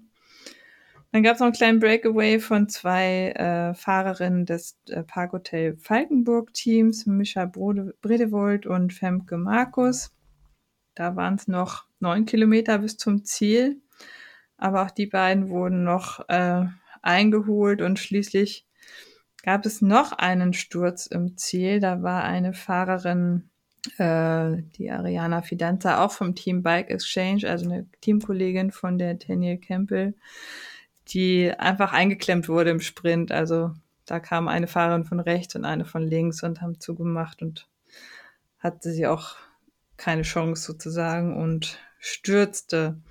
Dann 1.12 1.24
gab 1.24 1.34
es 1.34 1.40
noch 1.40 1.48
einen 1.48 1.56
kleinen 1.56 1.80
Breakaway 1.80 2.40
von 2.40 2.70
zwei 2.70 3.32
äh, 3.32 3.74
Fahrerinnen 3.74 4.46
des 4.46 4.78
äh, 4.90 5.04
Parkhotel 5.04 5.76
Falkenburg 5.78 6.54
Teams, 6.54 7.08
Mischa 7.08 7.46
Bredewold 7.46 8.68
und 8.68 8.94
Femke 8.94 9.38
Markus. 9.38 10.12
Da 10.94 11.16
waren 11.16 11.36
es 11.36 11.48
noch 11.48 11.86
neun 12.00 12.26
Kilometer 12.26 12.78
bis 12.80 12.98
zum 12.98 13.24
Ziel. 13.26 13.82
Aber 14.58 14.84
auch 14.84 14.92
die 14.92 15.08
beiden 15.08 15.50
wurden 15.50 15.84
noch 15.84 16.28
äh, 16.28 16.66
eingeholt 17.02 17.82
und 17.82 17.98
schließlich 17.98 18.68
gab 19.44 19.66
es 19.66 19.82
noch 19.82 20.12
einen 20.12 20.54
Sturz 20.54 21.08
im 21.08 21.38
Ziel. 21.38 21.80
Da 21.80 22.04
war 22.04 22.24
eine 22.24 22.54
Fahrerin, 22.54 23.50
äh, 23.98 24.62
die 24.78 24.92
Ariana 24.92 25.42
Fidanza, 25.42 26.04
auch 26.04 26.12
vom 26.12 26.36
Team 26.36 26.62
Bike 26.62 26.92
Exchange, 26.92 27.50
also 27.50 27.66
eine 27.66 27.88
Teamkollegin 28.02 28.72
von 28.72 28.98
der 28.98 29.16
Daniel 29.16 29.58
Campbell, 29.58 30.16
die 31.10 31.52
einfach 31.52 31.94
eingeklemmt 31.94 32.50
wurde 32.50 32.70
im 32.70 32.80
Sprint. 32.80 33.32
Also 33.32 33.72
da 34.06 34.20
kam 34.20 34.48
eine 34.48 34.68
Fahrerin 34.68 35.06
von 35.06 35.20
rechts 35.20 35.56
und 35.56 35.66
eine 35.66 35.86
von 35.86 36.08
links 36.08 36.44
und 36.44 36.62
haben 36.62 36.80
zugemacht 36.80 37.42
und 37.42 37.68
hatte 38.60 38.92
sie 38.92 39.08
auch 39.08 39.36
keine 39.98 40.24
Chance 40.24 40.64
sozusagen 40.64 41.36
und 41.38 41.78
stürzte 42.00 43.02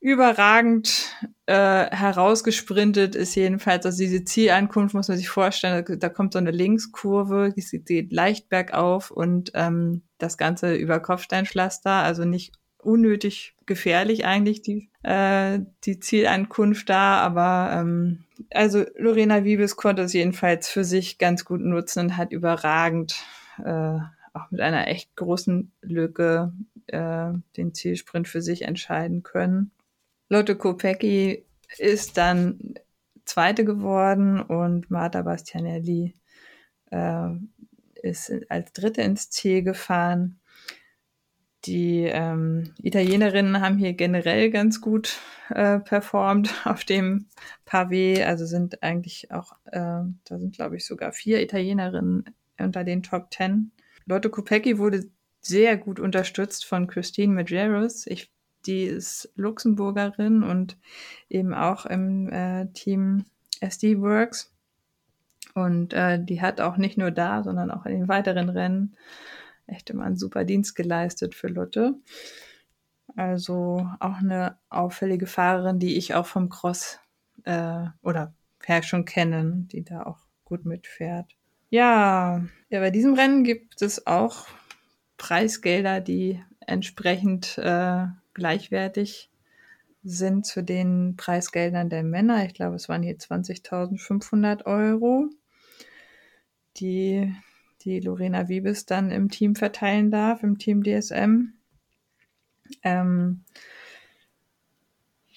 überragend 0.00 1.10
äh, 1.46 1.90
herausgesprintet 1.90 3.16
ist 3.16 3.34
jedenfalls, 3.34 3.84
also 3.86 3.98
diese 3.98 4.24
Zielankunft 4.24 4.94
muss 4.94 5.08
man 5.08 5.16
sich 5.16 5.28
vorstellen, 5.28 5.84
da, 5.84 5.96
da 5.96 6.08
kommt 6.08 6.34
so 6.34 6.38
eine 6.38 6.52
Linkskurve, 6.52 7.52
die 7.56 7.84
geht 7.84 8.12
leicht 8.12 8.48
bergauf 8.48 9.10
und 9.10 9.50
ähm, 9.54 10.02
das 10.18 10.38
Ganze 10.38 10.74
über 10.74 11.00
Kopfsteinpflaster, 11.00 11.90
also 11.90 12.24
nicht 12.24 12.52
unnötig 12.78 13.55
gefährlich 13.66 14.24
eigentlich 14.24 14.62
die, 14.62 14.90
äh, 15.02 15.60
die 15.84 16.00
Zielankunft 16.00 16.88
da, 16.88 17.18
aber 17.18 17.70
ähm, 17.74 18.24
also 18.52 18.84
Lorena 18.96 19.44
Wiebes 19.44 19.76
konnte 19.76 20.02
es 20.02 20.12
jedenfalls 20.12 20.68
für 20.68 20.84
sich 20.84 21.18
ganz 21.18 21.44
gut 21.44 21.60
nutzen 21.60 22.00
und 22.00 22.16
hat 22.16 22.32
überragend 22.32 23.16
äh, 23.64 23.98
auch 24.32 24.50
mit 24.50 24.60
einer 24.60 24.88
echt 24.88 25.16
großen 25.16 25.72
Lücke 25.80 26.52
äh, 26.88 27.32
den 27.56 27.74
Zielsprint 27.74 28.28
für 28.28 28.42
sich 28.42 28.62
entscheiden 28.62 29.22
können. 29.22 29.70
Lotte 30.28 30.56
Kopecki 30.56 31.44
ist 31.78 32.16
dann 32.16 32.74
Zweite 33.24 33.64
geworden 33.64 34.40
und 34.40 34.90
Marta 34.90 35.22
Bastianelli 35.22 36.14
äh, 36.90 37.28
ist 38.02 38.32
als 38.48 38.72
Dritte 38.72 39.02
ins 39.02 39.30
Ziel 39.30 39.62
gefahren. 39.62 40.38
Die 41.64 42.02
ähm, 42.04 42.74
Italienerinnen 42.82 43.60
haben 43.60 43.78
hier 43.78 43.94
generell 43.94 44.50
ganz 44.50 44.80
gut 44.80 45.18
äh, 45.48 45.80
performt 45.80 46.54
auf 46.64 46.84
dem 46.84 47.26
Pavé. 47.66 48.24
Also 48.24 48.46
sind 48.46 48.82
eigentlich 48.82 49.32
auch, 49.32 49.52
äh, 49.66 49.80
da 50.24 50.38
sind 50.38 50.54
glaube 50.54 50.76
ich 50.76 50.86
sogar 50.86 51.12
vier 51.12 51.40
Italienerinnen 51.42 52.24
unter 52.58 52.84
den 52.84 53.02
Top 53.02 53.30
Ten. 53.30 53.72
Lotte 54.04 54.30
Kopecki 54.30 54.78
wurde 54.78 55.10
sehr 55.40 55.76
gut 55.76 55.98
unterstützt 55.98 56.64
von 56.64 56.86
Christine 56.86 57.32
Majeros. 57.32 58.06
Ich 58.06 58.30
die 58.66 58.84
ist 58.84 59.30
Luxemburgerin 59.36 60.42
und 60.42 60.76
eben 61.28 61.54
auch 61.54 61.86
im 61.86 62.28
äh, 62.30 62.66
Team 62.72 63.24
SD 63.60 64.00
Works. 64.00 64.52
Und 65.54 65.94
äh, 65.94 66.22
die 66.22 66.42
hat 66.42 66.60
auch 66.60 66.76
nicht 66.76 66.98
nur 66.98 67.10
da, 67.10 67.42
sondern 67.42 67.70
auch 67.70 67.86
in 67.86 67.92
den 67.92 68.08
weiteren 68.08 68.50
Rennen 68.50 68.96
echt 69.66 69.90
immer 69.90 70.04
einen 70.04 70.16
super 70.16 70.44
Dienst 70.44 70.74
geleistet 70.74 71.34
für 71.34 71.48
Lotte. 71.48 71.94
Also 73.14 73.88
auch 74.00 74.16
eine 74.16 74.58
auffällige 74.68 75.26
Fahrerin, 75.26 75.78
die 75.78 75.96
ich 75.96 76.14
auch 76.14 76.26
vom 76.26 76.48
Cross 76.48 76.98
äh, 77.44 77.84
oder 78.02 78.34
her 78.64 78.82
schon 78.82 79.04
kenne, 79.04 79.64
die 79.70 79.84
da 79.84 80.02
auch 80.02 80.18
gut 80.44 80.64
mitfährt. 80.64 81.26
Ja, 81.70 82.44
ja, 82.68 82.80
bei 82.80 82.90
diesem 82.90 83.14
Rennen 83.14 83.44
gibt 83.44 83.82
es 83.82 84.06
auch 84.06 84.46
Preisgelder, 85.16 86.00
die 86.00 86.42
entsprechend 86.60 87.58
äh, 87.58 88.06
gleichwertig 88.34 89.30
sind 90.04 90.46
zu 90.46 90.62
den 90.62 91.16
Preisgeldern 91.16 91.90
der 91.90 92.04
Männer. 92.04 92.44
Ich 92.44 92.54
glaube, 92.54 92.76
es 92.76 92.88
waren 92.88 93.02
hier 93.02 93.16
20.500 93.16 94.64
Euro, 94.64 95.28
die 96.76 97.34
die 97.86 98.00
Lorena 98.00 98.48
Wiebes 98.48 98.84
dann 98.84 99.10
im 99.10 99.30
Team 99.30 99.54
verteilen 99.54 100.10
darf, 100.10 100.42
im 100.42 100.58
Team 100.58 100.82
DSM. 100.82 101.52
Ähm, 102.82 103.44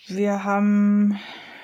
wir 0.08 0.44
haben 0.44 1.20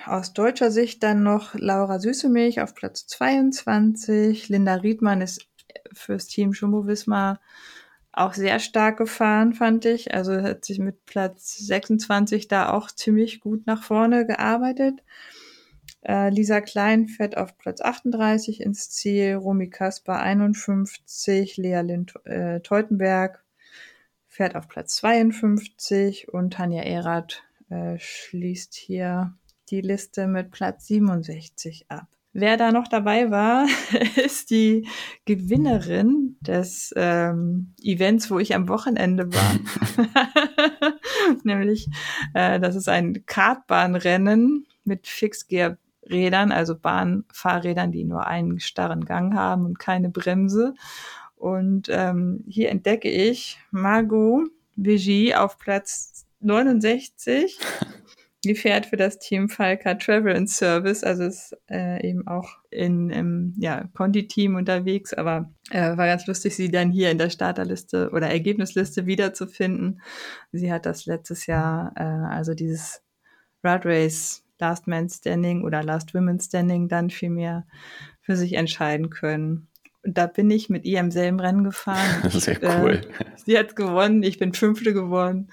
aus 0.06 0.34
deutscher 0.34 0.70
Sicht 0.70 1.02
dann 1.02 1.24
noch 1.24 1.56
Laura 1.56 2.00
Süßemilch 2.00 2.62
auf 2.62 2.76
Platz 2.76 3.08
22. 3.08 4.50
Linda 4.50 4.76
Riedmann 4.76 5.22
ist 5.22 5.48
fürs 5.92 6.28
Team 6.28 6.52
Jumbo 6.52 6.86
Wismar 6.86 7.40
auch 8.12 8.34
sehr 8.34 8.60
stark 8.60 8.98
gefahren, 8.98 9.54
fand 9.54 9.86
ich. 9.86 10.14
Also 10.14 10.42
hat 10.42 10.64
sich 10.64 10.78
mit 10.78 11.06
Platz 11.06 11.58
26 11.58 12.48
da 12.48 12.70
auch 12.70 12.92
ziemlich 12.92 13.40
gut 13.40 13.66
nach 13.66 13.82
vorne 13.84 14.28
gearbeitet. 14.28 15.02
Äh, 16.08 16.30
Lisa 16.30 16.62
Klein 16.62 17.08
fährt 17.08 17.36
auf 17.36 17.58
Platz 17.58 17.82
38 17.82 18.62
ins 18.62 18.92
Ziel, 18.92 19.36
Romy 19.36 19.70
Kasper 19.70 20.20
51, 20.20 21.58
Lea 21.58 21.82
Lind 21.82 22.14
äh, 22.26 22.60
Teutenberg 22.60 23.44
fährt 24.28 24.56
auf 24.56 24.68
Platz 24.68 24.98
52 24.98 26.32
und 26.32 26.54
Tanja 26.54 26.84
Erath 26.84 27.44
äh, 27.70 27.98
schließt 27.98 28.76
hier 28.76 29.34
die 29.70 29.82
Liste 29.82 30.28
mit 30.28 30.52
Platz 30.52 30.88
67 30.88 31.86
ab. 31.90 32.08
Wer 32.34 32.58
da 32.58 32.72
noch 32.74 32.90
dabei 32.90 33.32
war, 33.32 33.66
ist 34.24 34.52
die 34.52 34.88
Gewinnerin 35.24 36.36
des 36.42 36.94
ähm, 36.98 37.74
Events, 37.82 38.30
wo 38.30 38.38
ich 38.38 38.54
am 38.54 38.68
Wochenende 38.68 39.34
war. 39.34 39.56
Nämlich, 41.44 41.88
äh, 42.34 42.60
das 42.60 42.76
ist 42.76 42.90
ein 42.90 43.26
Kartbahnrennen 43.26 44.68
mit 44.84 45.08
Fixgear-Rädern, 46.06 46.52
also 46.52 46.76
Bahnfahrrädern, 46.78 47.92
die 47.92 48.04
nur 48.04 48.26
einen 48.26 48.60
starren 48.60 49.06
Gang 49.06 49.34
haben 49.34 49.66
und 49.66 49.80
keine 49.80 50.10
Bremse. 50.10 50.74
Und 51.36 51.88
ähm, 51.90 52.44
hier 52.48 52.70
entdecke 52.70 53.10
ich 53.10 53.60
Margot 53.72 54.50
Vigie 54.76 55.36
auf 55.36 55.58
Platz 55.58 56.26
69 56.40 57.58
die 58.46 58.56
fährt 58.56 58.86
für 58.86 58.96
das 58.96 59.18
Team 59.18 59.50
Falca 59.50 59.96
Travel 59.96 60.36
and 60.36 60.50
Service, 60.50 61.04
also 61.04 61.24
ist 61.24 61.58
äh, 61.68 62.08
eben 62.08 62.28
auch 62.28 62.48
in 62.70 63.10
im 63.10 63.56
ja, 63.58 63.90
Conti-Team 63.96 64.56
unterwegs, 64.56 65.14
aber 65.14 65.52
äh, 65.72 65.98
war 65.98 66.06
ganz 66.06 66.28
lustig, 66.28 66.56
sie 66.56 66.70
dann 66.70 66.92
hier 66.92 67.10
in 67.10 67.18
der 67.18 67.32
Starterliste 67.32 68.12
oder 68.12 68.30
Ergebnisliste 68.30 69.08
wiederzufinden. 69.08 70.02
Sie 70.52 70.72
hat 70.72 70.86
das 70.86 71.08
letztes 71.08 71.48
Jahr, 71.48 71.94
äh, 71.96 72.04
also 72.04 72.54
dieses 72.54 73.02
Rad 73.64 73.84
Race 73.86 74.45
Last 74.60 74.88
Man 74.88 75.10
Standing 75.10 75.64
oder 75.64 75.84
Last 75.84 76.14
Women 76.14 76.40
Standing 76.40 76.88
dann 76.88 77.10
vielmehr 77.10 77.66
für 78.22 78.36
sich 78.36 78.54
entscheiden 78.54 79.10
können. 79.10 79.68
Und 80.04 80.18
da 80.18 80.28
bin 80.28 80.50
ich 80.52 80.70
mit 80.70 80.86
ihr 80.86 81.00
im 81.00 81.12
selben 81.12 81.40
Rennen 81.40 81.64
gefahren. 81.64 82.30
Sehr 82.30 82.62
cool. 82.64 83.02
Äh, 83.20 83.26
sie 83.44 83.58
hat 83.58 83.76
gewonnen, 83.76 84.24
ich 84.24 84.40
bin 84.40 84.54
Fünfte 84.54 84.94
geworden 84.94 85.50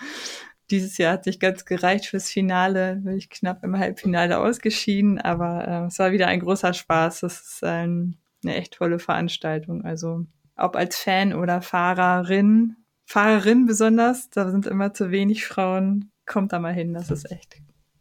dieses 0.73 0.97
Jahr 0.97 1.13
hat 1.13 1.25
sich 1.25 1.39
ganz 1.39 1.65
gereicht 1.65 2.07
fürs 2.07 2.31
Finale, 2.31 2.97
bin 2.97 3.17
ich 3.17 3.31
knapp 3.31 3.63
im 3.63 3.79
Halbfinale 3.79 4.39
ausgeschieden, 4.39 5.21
aber 5.21 5.69
äh, 5.69 5.87
es 5.87 5.99
war 5.99 6.13
wieder 6.13 6.29
ein 6.29 6.41
großer 6.41 6.73
Spaß. 6.73 7.21
Das 7.21 7.41
ist 7.41 7.63
ein, 7.63 8.17
eine 8.43 8.57
echt 8.57 8.75
tolle 8.75 8.99
Veranstaltung. 8.99 9.85
Also 9.85 10.27
ob 10.57 10.75
als 10.75 10.97
Fan 10.97 11.35
oder 11.35 11.61
Fahrerin, 11.61 12.77
Fahrerin 13.05 13.67
besonders, 13.67 14.31
da 14.31 14.51
sind 14.51 14.67
immer 14.67 14.95
zu 14.95 15.11
wenig 15.11 15.45
Frauen, 15.45 16.11
kommt 16.27 16.53
da 16.53 16.59
mal 16.59 16.73
hin, 16.73 16.95
das 16.95 17.11
ist 17.11 17.31
echt 17.31 17.57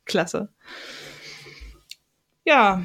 klasse. 0.05 0.50
Ja, 2.43 2.84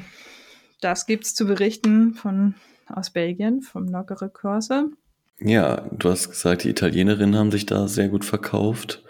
das 0.81 1.05
gibt's 1.05 1.33
zu 1.33 1.45
berichten 1.45 2.13
von 2.13 2.55
aus 2.87 3.09
Belgien, 3.09 3.61
vom 3.61 3.87
Lockere 3.87 4.29
Kurse. 4.29 4.91
Ja, 5.39 5.81
du 5.91 6.09
hast 6.09 6.29
gesagt, 6.29 6.63
die 6.63 6.69
Italienerinnen 6.69 7.35
haben 7.35 7.51
sich 7.51 7.65
da 7.65 7.87
sehr 7.87 8.09
gut 8.09 8.25
verkauft. 8.25 9.03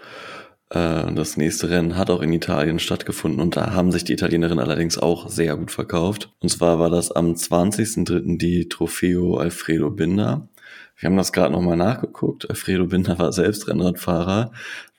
Äh, 0.70 1.14
das 1.14 1.38
nächste 1.38 1.70
Rennen 1.70 1.96
hat 1.96 2.10
auch 2.10 2.22
in 2.22 2.34
Italien 2.34 2.80
stattgefunden 2.80 3.40
und 3.40 3.56
da 3.56 3.74
haben 3.74 3.92
sich 3.92 4.04
die 4.04 4.14
Italienerinnen 4.14 4.64
allerdings 4.64 4.98
auch 4.98 5.30
sehr 5.30 5.56
gut 5.56 5.72
verkauft. 5.72 6.34
Und 6.40 6.50
zwar 6.50 6.80
war 6.80 6.90
das 6.90 7.12
am 7.12 7.34
20.03. 7.34 8.38
die 8.38 8.68
Trofeo 8.68 9.38
Alfredo 9.38 9.90
Binder. 9.90 10.50
Wir 10.98 11.08
haben 11.08 11.18
das 11.18 11.32
gerade 11.32 11.54
nochmal 11.54 11.78
nachgeguckt. 11.78 12.50
Alfredo 12.50 12.88
Binder 12.88 13.18
war 13.20 13.32
selbst 13.32 13.68
Rennradfahrer, 13.68 14.52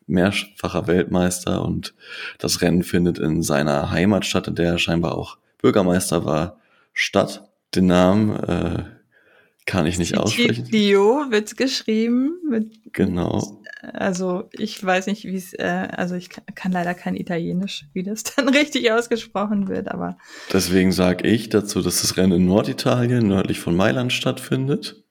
mehrfacher 0.08 0.86
Weltmeister 0.86 1.62
und 1.62 1.94
das 2.38 2.62
Rennen 2.62 2.82
findet 2.82 3.18
in 3.18 3.42
seiner 3.42 3.90
Heimatstadt, 3.90 4.48
in 4.48 4.54
der 4.54 4.72
er 4.72 4.78
scheinbar 4.78 5.16
auch 5.16 5.38
Bürgermeister 5.58 6.24
war, 6.24 6.58
statt. 6.92 7.44
Den 7.74 7.86
Namen 7.86 8.36
äh, 8.36 8.84
kann 9.66 9.86
ich 9.86 9.98
nicht 9.98 10.16
aussprechen. 10.16 10.64
Dio 10.64 11.26
wird 11.28 11.56
geschrieben. 11.58 12.38
Mit, 12.48 12.80
genau. 12.94 13.60
Also 13.82 14.48
ich 14.52 14.82
weiß 14.82 15.06
nicht, 15.06 15.24
wie 15.24 15.36
es, 15.36 15.52
äh, 15.52 15.88
also 15.94 16.14
ich 16.14 16.30
kann, 16.30 16.44
kann, 16.54 16.72
leider 16.72 16.94
kein 16.94 17.14
Italienisch, 17.14 17.84
wie 17.92 18.02
das 18.02 18.22
dann 18.36 18.48
richtig 18.48 18.90
ausgesprochen 18.90 19.68
wird, 19.68 19.88
aber. 19.88 20.16
Deswegen 20.52 20.90
sage 20.90 21.28
ich 21.28 21.50
dazu, 21.50 21.82
dass 21.82 22.00
das 22.00 22.16
Rennen 22.16 22.32
in 22.32 22.46
Norditalien, 22.46 23.28
nördlich 23.28 23.60
von 23.60 23.76
Mailand 23.76 24.12
stattfindet, 24.12 25.04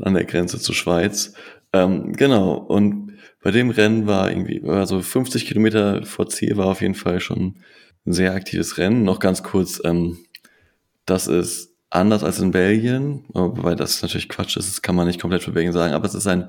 an 0.00 0.14
der 0.14 0.24
Grenze 0.24 0.60
zur 0.60 0.74
Schweiz. 0.74 1.32
Ähm, 1.72 2.12
genau, 2.12 2.54
und 2.54 3.09
bei 3.42 3.50
dem 3.50 3.70
Rennen 3.70 4.06
war 4.06 4.30
irgendwie, 4.30 4.62
also 4.68 5.00
50 5.00 5.46
Kilometer 5.46 6.04
vor 6.04 6.28
Ziel 6.28 6.56
war 6.56 6.66
auf 6.66 6.82
jeden 6.82 6.94
Fall 6.94 7.20
schon 7.20 7.56
ein 8.06 8.12
sehr 8.12 8.34
aktives 8.34 8.78
Rennen. 8.78 9.04
Noch 9.04 9.18
ganz 9.18 9.42
kurz, 9.42 9.80
ähm, 9.84 10.18
das 11.06 11.26
ist 11.26 11.74
anders 11.88 12.22
als 12.22 12.38
in 12.38 12.52
Belgien, 12.52 13.24
wobei 13.28 13.74
das 13.74 14.00
natürlich 14.02 14.28
Quatsch 14.28 14.56
ist, 14.56 14.68
das 14.68 14.82
kann 14.82 14.94
man 14.94 15.06
nicht 15.06 15.20
komplett 15.20 15.42
für 15.42 15.52
Belgien 15.52 15.72
sagen, 15.72 15.94
aber 15.94 16.06
es 16.06 16.14
ist 16.14 16.26
ein 16.26 16.48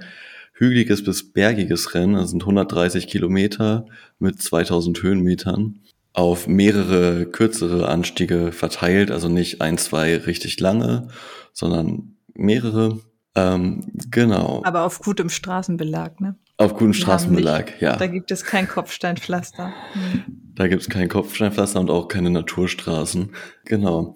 hügeliges 0.53 1.03
bis 1.03 1.33
bergiges 1.33 1.95
Rennen, 1.95 2.15
es 2.15 2.29
sind 2.29 2.43
130 2.43 3.07
Kilometer 3.07 3.85
mit 4.19 4.41
2000 4.41 5.01
Höhenmetern 5.01 5.79
auf 6.13 6.47
mehrere 6.47 7.25
kürzere 7.25 7.87
Anstiege 7.87 8.51
verteilt, 8.51 9.11
also 9.11 9.29
nicht 9.29 9.61
ein, 9.61 9.77
zwei 9.77 10.17
richtig 10.17 10.59
lange, 10.59 11.07
sondern 11.53 12.17
mehrere. 12.33 12.99
Ähm, 13.33 13.91
genau. 14.11 14.61
Aber 14.65 14.83
auf 14.83 14.99
gutem 14.99 15.29
Straßenbelag, 15.29 16.19
ne? 16.19 16.35
Auf 16.61 16.75
gutem 16.75 16.93
Straßenbelag, 16.93 17.81
ja. 17.81 17.95
Da 17.95 18.05
gibt 18.05 18.29
es 18.29 18.45
kein 18.45 18.67
Kopfsteinpflaster. 18.67 19.73
Hm. 19.93 20.23
Da 20.53 20.67
gibt 20.67 20.83
es 20.83 20.89
kein 20.89 21.09
Kopfsteinpflaster 21.09 21.79
und 21.79 21.89
auch 21.89 22.07
keine 22.07 22.29
Naturstraßen. 22.29 23.33
Genau. 23.65 24.15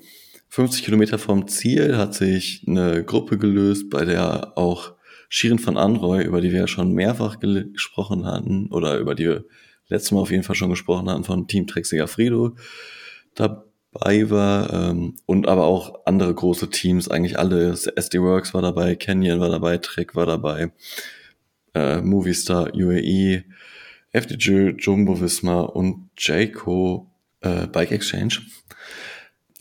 50 0.49 0.85
Kilometer 0.85 1.17
vom 1.17 1.47
Ziel 1.47 1.97
hat 1.97 2.13
sich 2.13 2.63
eine 2.67 3.03
Gruppe 3.03 3.39
gelöst, 3.39 3.89
bei 3.89 4.05
der 4.05 4.55
auch 4.59 4.93
Shirin 5.27 5.65
van 5.65 5.75
Anroy, 5.75 6.23
über 6.23 6.39
die 6.39 6.51
wir 6.51 6.59
ja 6.59 6.67
schon 6.67 6.93
mehrfach 6.93 7.39
gesprochen 7.39 8.27
hatten, 8.27 8.67
oder 8.67 8.99
über 8.99 9.15
die 9.15 9.25
wir 9.25 9.45
letztes 9.87 10.11
Mal 10.11 10.19
auf 10.19 10.29
jeden 10.29 10.43
Fall 10.43 10.55
schon 10.55 10.69
gesprochen 10.69 11.09
hatten, 11.09 11.23
von 11.23 11.47
Team 11.47 11.65
Trexiger 11.65 12.07
Fredo 12.07 12.55
dabei 13.33 14.29
war, 14.29 14.71
ähm, 14.71 15.15
und 15.25 15.47
aber 15.47 15.65
auch 15.65 16.05
andere 16.05 16.35
große 16.35 16.69
Teams, 16.69 17.09
eigentlich 17.09 17.39
alle, 17.39 17.71
SD 17.71 18.21
Works 18.21 18.53
war 18.53 18.61
dabei, 18.61 18.95
Canyon 18.95 19.39
war 19.39 19.49
dabei, 19.49 19.79
Trek 19.79 20.13
war 20.13 20.27
dabei, 20.27 20.71
äh, 21.75 22.01
Movistar, 22.01 22.73
UAE, 22.73 23.43
FDJ, 24.11 24.71
Jumbo 24.79 25.21
Visma 25.21 25.61
und 25.61 26.09
Jayco 26.17 27.11
äh, 27.41 27.67
Bike 27.67 27.91
Exchange 27.91 28.39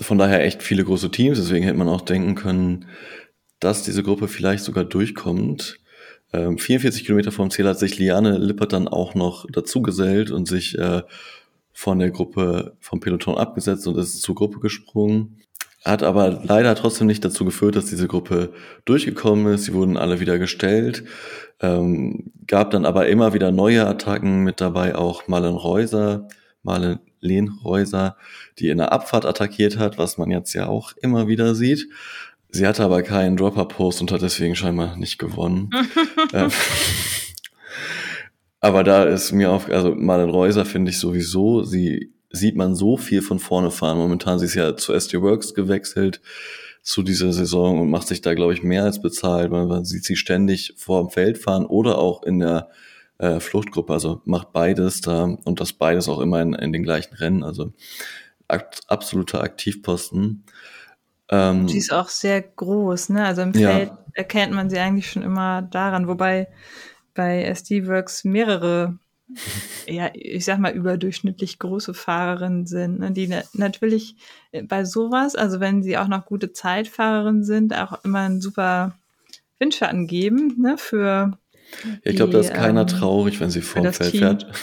von 0.00 0.18
daher 0.18 0.44
echt 0.44 0.62
viele 0.62 0.84
große 0.84 1.10
Teams, 1.10 1.38
deswegen 1.38 1.64
hätte 1.64 1.78
man 1.78 1.88
auch 1.88 2.00
denken 2.00 2.34
können, 2.34 2.86
dass 3.60 3.84
diese 3.84 4.02
Gruppe 4.02 4.28
vielleicht 4.28 4.64
sogar 4.64 4.84
durchkommt. 4.84 5.78
Ähm, 6.32 6.58
44 6.58 7.04
Kilometer 7.04 7.32
vom 7.32 7.50
Ziel 7.50 7.66
hat 7.66 7.78
sich 7.78 7.98
Liane 7.98 8.38
Lippert 8.38 8.72
dann 8.72 8.88
auch 8.88 9.14
noch 9.14 9.46
dazugesellt 9.50 10.30
und 10.30 10.48
sich 10.48 10.76
äh, 10.78 11.02
von 11.72 11.98
der 11.98 12.10
Gruppe 12.10 12.76
vom 12.80 13.00
Peloton 13.00 13.36
abgesetzt 13.36 13.86
und 13.86 13.96
ist 13.96 14.20
zur 14.20 14.34
Gruppe 14.34 14.60
gesprungen. 14.60 15.38
Hat 15.84 16.02
aber 16.02 16.40
leider 16.42 16.74
trotzdem 16.74 17.06
nicht 17.06 17.24
dazu 17.24 17.44
geführt, 17.44 17.76
dass 17.76 17.86
diese 17.86 18.08
Gruppe 18.08 18.54
durchgekommen 18.86 19.52
ist. 19.52 19.64
Sie 19.64 19.74
wurden 19.74 19.98
alle 19.98 20.18
wieder 20.18 20.38
gestellt. 20.38 21.04
Ähm, 21.60 22.32
gab 22.46 22.70
dann 22.70 22.86
aber 22.86 23.06
immer 23.08 23.34
wieder 23.34 23.52
neue 23.52 23.86
Attacken 23.86 24.44
mit 24.44 24.60
dabei, 24.60 24.94
auch 24.94 25.28
Malen 25.28 25.56
Reuser, 25.56 26.28
Malen 26.62 27.00
Lehnhäuser, 27.20 28.16
die 28.58 28.68
in 28.68 28.78
der 28.78 28.92
Abfahrt 28.92 29.26
attackiert 29.26 29.78
hat, 29.78 29.98
was 29.98 30.18
man 30.18 30.30
jetzt 30.30 30.52
ja 30.54 30.66
auch 30.66 30.92
immer 31.00 31.28
wieder 31.28 31.54
sieht. 31.54 31.88
Sie 32.50 32.66
hatte 32.66 32.84
aber 32.84 33.02
keinen 33.02 33.36
Dropper-Post 33.36 34.00
und 34.00 34.12
hat 34.12 34.22
deswegen 34.22 34.54
scheinbar 34.54 34.96
nicht 34.96 35.18
gewonnen. 35.18 35.70
Ähm, 36.32 36.50
aber 38.60 38.82
da 38.82 39.04
ist 39.04 39.30
mir 39.32 39.52
auf, 39.52 39.68
also 39.68 39.94
Marlen 39.94 40.30
Reuser 40.30 40.64
finde 40.64 40.90
ich 40.90 40.98
sowieso, 40.98 41.62
sie 41.62 42.12
sieht 42.34 42.56
man 42.56 42.74
so 42.74 42.96
viel 42.96 43.22
von 43.22 43.38
vorne 43.38 43.70
fahren. 43.70 43.98
Momentan 43.98 44.38
sie 44.38 44.46
ist 44.46 44.54
ja 44.54 44.76
zu 44.76 44.92
SD 44.92 45.20
Works 45.22 45.54
gewechselt 45.54 46.20
zu 46.82 47.02
dieser 47.02 47.32
Saison 47.32 47.80
und 47.80 47.90
macht 47.90 48.08
sich 48.08 48.20
da, 48.20 48.34
glaube 48.34 48.52
ich, 48.52 48.62
mehr 48.62 48.84
als 48.84 49.00
bezahlt, 49.00 49.50
weil 49.50 49.66
man 49.66 49.84
sieht 49.84 50.04
sie 50.04 50.16
ständig 50.16 50.74
vor 50.76 51.00
dem 51.00 51.10
Feld 51.10 51.38
fahren 51.38 51.64
oder 51.64 51.98
auch 51.98 52.22
in 52.22 52.40
der 52.40 52.68
äh, 53.18 53.40
Fluchtgruppe, 53.40 53.92
also 53.92 54.20
macht 54.24 54.52
beides 54.52 55.00
da 55.00 55.22
und 55.22 55.60
das 55.60 55.72
beides 55.72 56.08
auch 56.08 56.20
immer 56.20 56.42
in, 56.42 56.52
in 56.52 56.72
den 56.72 56.82
gleichen 56.82 57.14
Rennen, 57.14 57.42
also 57.42 57.72
akt, 58.48 58.82
absoluter 58.88 59.42
Aktivposten. 59.42 60.44
Ähm, 61.30 61.68
sie 61.68 61.78
ist 61.78 61.92
auch 61.92 62.08
sehr 62.08 62.42
groß, 62.42 63.10
ne? 63.10 63.24
Also 63.24 63.42
im 63.42 63.54
Feld 63.54 63.88
ja. 63.88 63.98
erkennt 64.12 64.52
man 64.52 64.68
sie 64.68 64.78
eigentlich 64.78 65.10
schon 65.10 65.22
immer 65.22 65.62
daran, 65.62 66.06
wobei 66.06 66.48
bei 67.14 67.44
SD 67.44 67.86
Works 67.86 68.24
mehrere, 68.24 68.98
ja, 69.86 70.10
ich 70.14 70.44
sag 70.44 70.58
mal, 70.58 70.72
überdurchschnittlich 70.72 71.58
große 71.58 71.94
Fahrerinnen 71.94 72.66
sind, 72.66 73.00
ne? 73.00 73.10
die 73.10 73.30
natürlich 73.52 74.16
bei 74.64 74.84
sowas, 74.84 75.34
also 75.34 75.60
wenn 75.60 75.82
sie 75.82 75.96
auch 75.96 76.08
noch 76.08 76.26
gute 76.26 76.52
Zeitfahrerinnen 76.52 77.44
sind, 77.44 77.74
auch 77.74 78.04
immer 78.04 78.20
einen 78.20 78.40
super 78.40 78.98
Windschatten 79.58 80.06
geben, 80.06 80.54
ne, 80.60 80.76
für 80.76 81.38
ich 82.02 82.16
glaube, 82.16 82.32
da 82.32 82.40
ist 82.40 82.54
keiner 82.54 82.82
ähm, 82.82 82.86
traurig, 82.86 83.40
wenn 83.40 83.50
sie 83.50 83.62
vorm 83.62 83.92
Feld 83.92 84.12
Team. 84.12 84.20
fährt. 84.20 84.46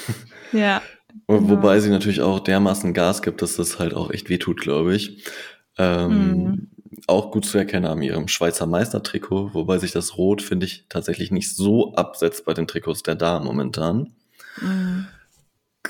Ja. 0.54 0.82
Genau. 1.28 1.50
Wobei 1.50 1.80
sie 1.80 1.90
natürlich 1.90 2.22
auch 2.22 2.40
dermaßen 2.40 2.94
Gas 2.94 3.22
gibt, 3.22 3.42
dass 3.42 3.58
das 3.58 3.80
halt 3.80 3.94
auch 3.94 4.12
echt 4.12 4.30
wehtut, 4.30 4.62
glaube 4.62 4.96
ich. 4.96 5.26
Ähm, 5.78 6.10
mhm. 6.10 6.72
Auch 7.08 7.32
gut 7.32 7.46
zu 7.46 7.58
erkennen 7.58 7.86
an 7.86 8.02
ihrem 8.02 8.28
Schweizer 8.30 8.66
Meistertrikot, 8.66 9.54
wobei 9.54 9.78
sich 9.78 9.92
das 9.92 10.18
Rot, 10.18 10.42
finde 10.42 10.66
ich, 10.66 10.86
tatsächlich 10.88 11.32
nicht 11.32 11.54
so 11.54 11.94
absetzt 11.96 12.46
bei 12.46 12.54
den 12.54 12.68
Trikots 12.68 13.04
der 13.04 13.16
Damen 13.16 13.46
momentan. 13.46 14.14
Mhm. 14.60 15.08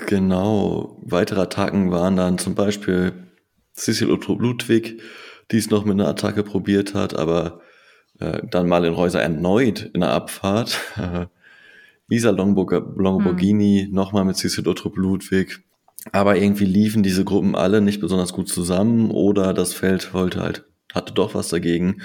Genau. 0.07 0.97
Weitere 1.03 1.41
Attacken 1.41 1.91
waren 1.91 2.15
dann 2.15 2.37
zum 2.37 2.55
Beispiel 2.55 3.13
Cecil 3.73 4.07
Ludwig, 4.07 5.01
die 5.51 5.57
es 5.57 5.69
noch 5.69 5.85
mit 5.85 5.93
einer 5.93 6.07
Attacke 6.07 6.43
probiert 6.43 6.93
hat, 6.93 7.15
aber 7.15 7.61
äh, 8.19 8.41
dann 8.49 8.67
mal 8.67 8.85
in 8.85 8.93
Reuser 8.93 9.21
erneut 9.21 9.89
in 9.93 10.01
der 10.01 10.11
Abfahrt. 10.11 10.79
Lisa 12.07 12.29
Lamborghini 12.29 13.87
mhm. 13.87 13.95
nochmal 13.95 14.25
mit 14.25 14.37
Cecil 14.37 14.63
Ludwig. 14.65 15.63
Aber 16.11 16.35
irgendwie 16.35 16.65
liefen 16.65 17.03
diese 17.03 17.23
Gruppen 17.23 17.55
alle 17.55 17.79
nicht 17.79 18.01
besonders 18.01 18.33
gut 18.33 18.49
zusammen 18.49 19.11
oder 19.11 19.53
das 19.53 19.73
Feld 19.73 20.13
wollte 20.13 20.41
halt, 20.41 20.65
hatte 20.93 21.13
doch 21.13 21.35
was 21.35 21.49
dagegen, 21.49 22.01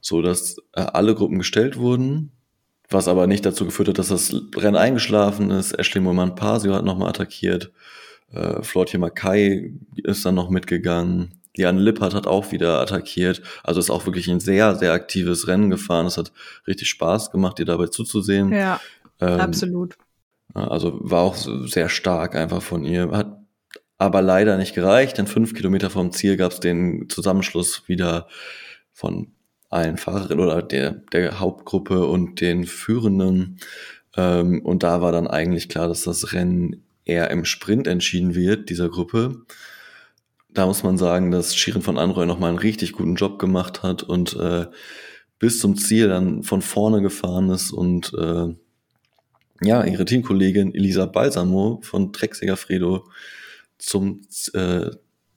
so 0.00 0.20
dass 0.20 0.58
äh, 0.74 0.82
alle 0.82 1.14
Gruppen 1.14 1.38
gestellt 1.38 1.78
wurden. 1.78 2.32
Was 2.90 3.08
aber 3.08 3.26
nicht 3.26 3.44
dazu 3.44 3.64
geführt 3.64 3.88
hat, 3.88 3.98
dass 3.98 4.08
das 4.08 4.34
Rennen 4.56 4.76
eingeschlafen 4.76 5.50
ist. 5.50 5.78
Ashley 5.78 6.00
Moman 6.00 6.34
Pasio 6.34 6.74
hat 6.74 6.84
nochmal 6.84 7.10
attackiert. 7.10 7.70
Äh, 8.32 8.62
Flortje 8.62 8.98
Mackay 8.98 9.74
ist 9.96 10.24
dann 10.24 10.34
noch 10.34 10.48
mitgegangen. 10.48 11.34
Jan 11.54 11.78
Lippert 11.78 12.14
hat 12.14 12.26
auch 12.26 12.52
wieder 12.52 12.80
attackiert. 12.80 13.42
Also 13.62 13.80
ist 13.80 13.90
auch 13.90 14.06
wirklich 14.06 14.28
ein 14.28 14.40
sehr, 14.40 14.76
sehr 14.76 14.92
aktives 14.92 15.48
Rennen 15.48 15.70
gefahren. 15.70 16.06
Es 16.06 16.16
hat 16.16 16.32
richtig 16.66 16.88
Spaß 16.88 17.30
gemacht, 17.30 17.58
ihr 17.58 17.66
dabei 17.66 17.88
zuzusehen. 17.88 18.52
Ja, 18.52 18.80
ähm, 19.20 19.40
absolut. 19.40 19.98
Also 20.54 20.98
war 21.02 21.22
auch 21.22 21.36
sehr 21.36 21.88
stark 21.88 22.34
einfach 22.36 22.62
von 22.62 22.84
ihr. 22.84 23.10
Hat 23.10 23.38
aber 23.98 24.22
leider 24.22 24.56
nicht 24.56 24.74
gereicht, 24.74 25.18
denn 25.18 25.26
fünf 25.26 25.54
Kilometer 25.54 25.90
vom 25.90 26.12
Ziel 26.12 26.36
gab 26.36 26.52
es 26.52 26.60
den 26.60 27.08
Zusammenschluss 27.08 27.88
wieder 27.88 28.28
von 28.92 29.32
allen 29.70 29.96
Fahrerinnen 29.96 30.44
oder 30.44 30.62
der, 30.62 30.92
der 31.12 31.40
Hauptgruppe 31.40 32.06
und 32.06 32.40
den 32.40 32.64
Führenden. 32.64 33.58
Ähm, 34.16 34.64
und 34.64 34.82
da 34.82 35.00
war 35.00 35.12
dann 35.12 35.26
eigentlich 35.26 35.68
klar, 35.68 35.88
dass 35.88 36.02
das 36.02 36.32
Rennen 36.32 36.84
eher 37.04 37.30
im 37.30 37.44
Sprint 37.44 37.86
entschieden 37.86 38.34
wird, 38.34 38.70
dieser 38.70 38.88
Gruppe 38.88 39.44
da 40.58 40.66
muss 40.66 40.82
man 40.82 40.98
sagen, 40.98 41.30
dass 41.30 41.54
Shirin 41.54 41.82
von 41.82 41.98
Anroy 41.98 42.26
nochmal 42.26 42.50
einen 42.50 42.58
richtig 42.58 42.92
guten 42.92 43.14
Job 43.14 43.38
gemacht 43.38 43.82
hat 43.82 44.02
und 44.02 44.34
äh, 44.36 44.66
bis 45.38 45.60
zum 45.60 45.76
Ziel 45.76 46.08
dann 46.08 46.42
von 46.42 46.62
vorne 46.62 47.00
gefahren 47.02 47.50
ist 47.50 47.70
und 47.70 48.12
äh, 48.14 48.54
ja, 49.60 49.84
ihre 49.84 50.04
Teamkollegin 50.04 50.74
Elisa 50.74 51.06
Balsamo 51.06 51.80
von 51.82 52.12
Trexiger 52.12 52.56
Fredo 52.56 53.08
zum 53.76 54.22
äh, 54.54 54.90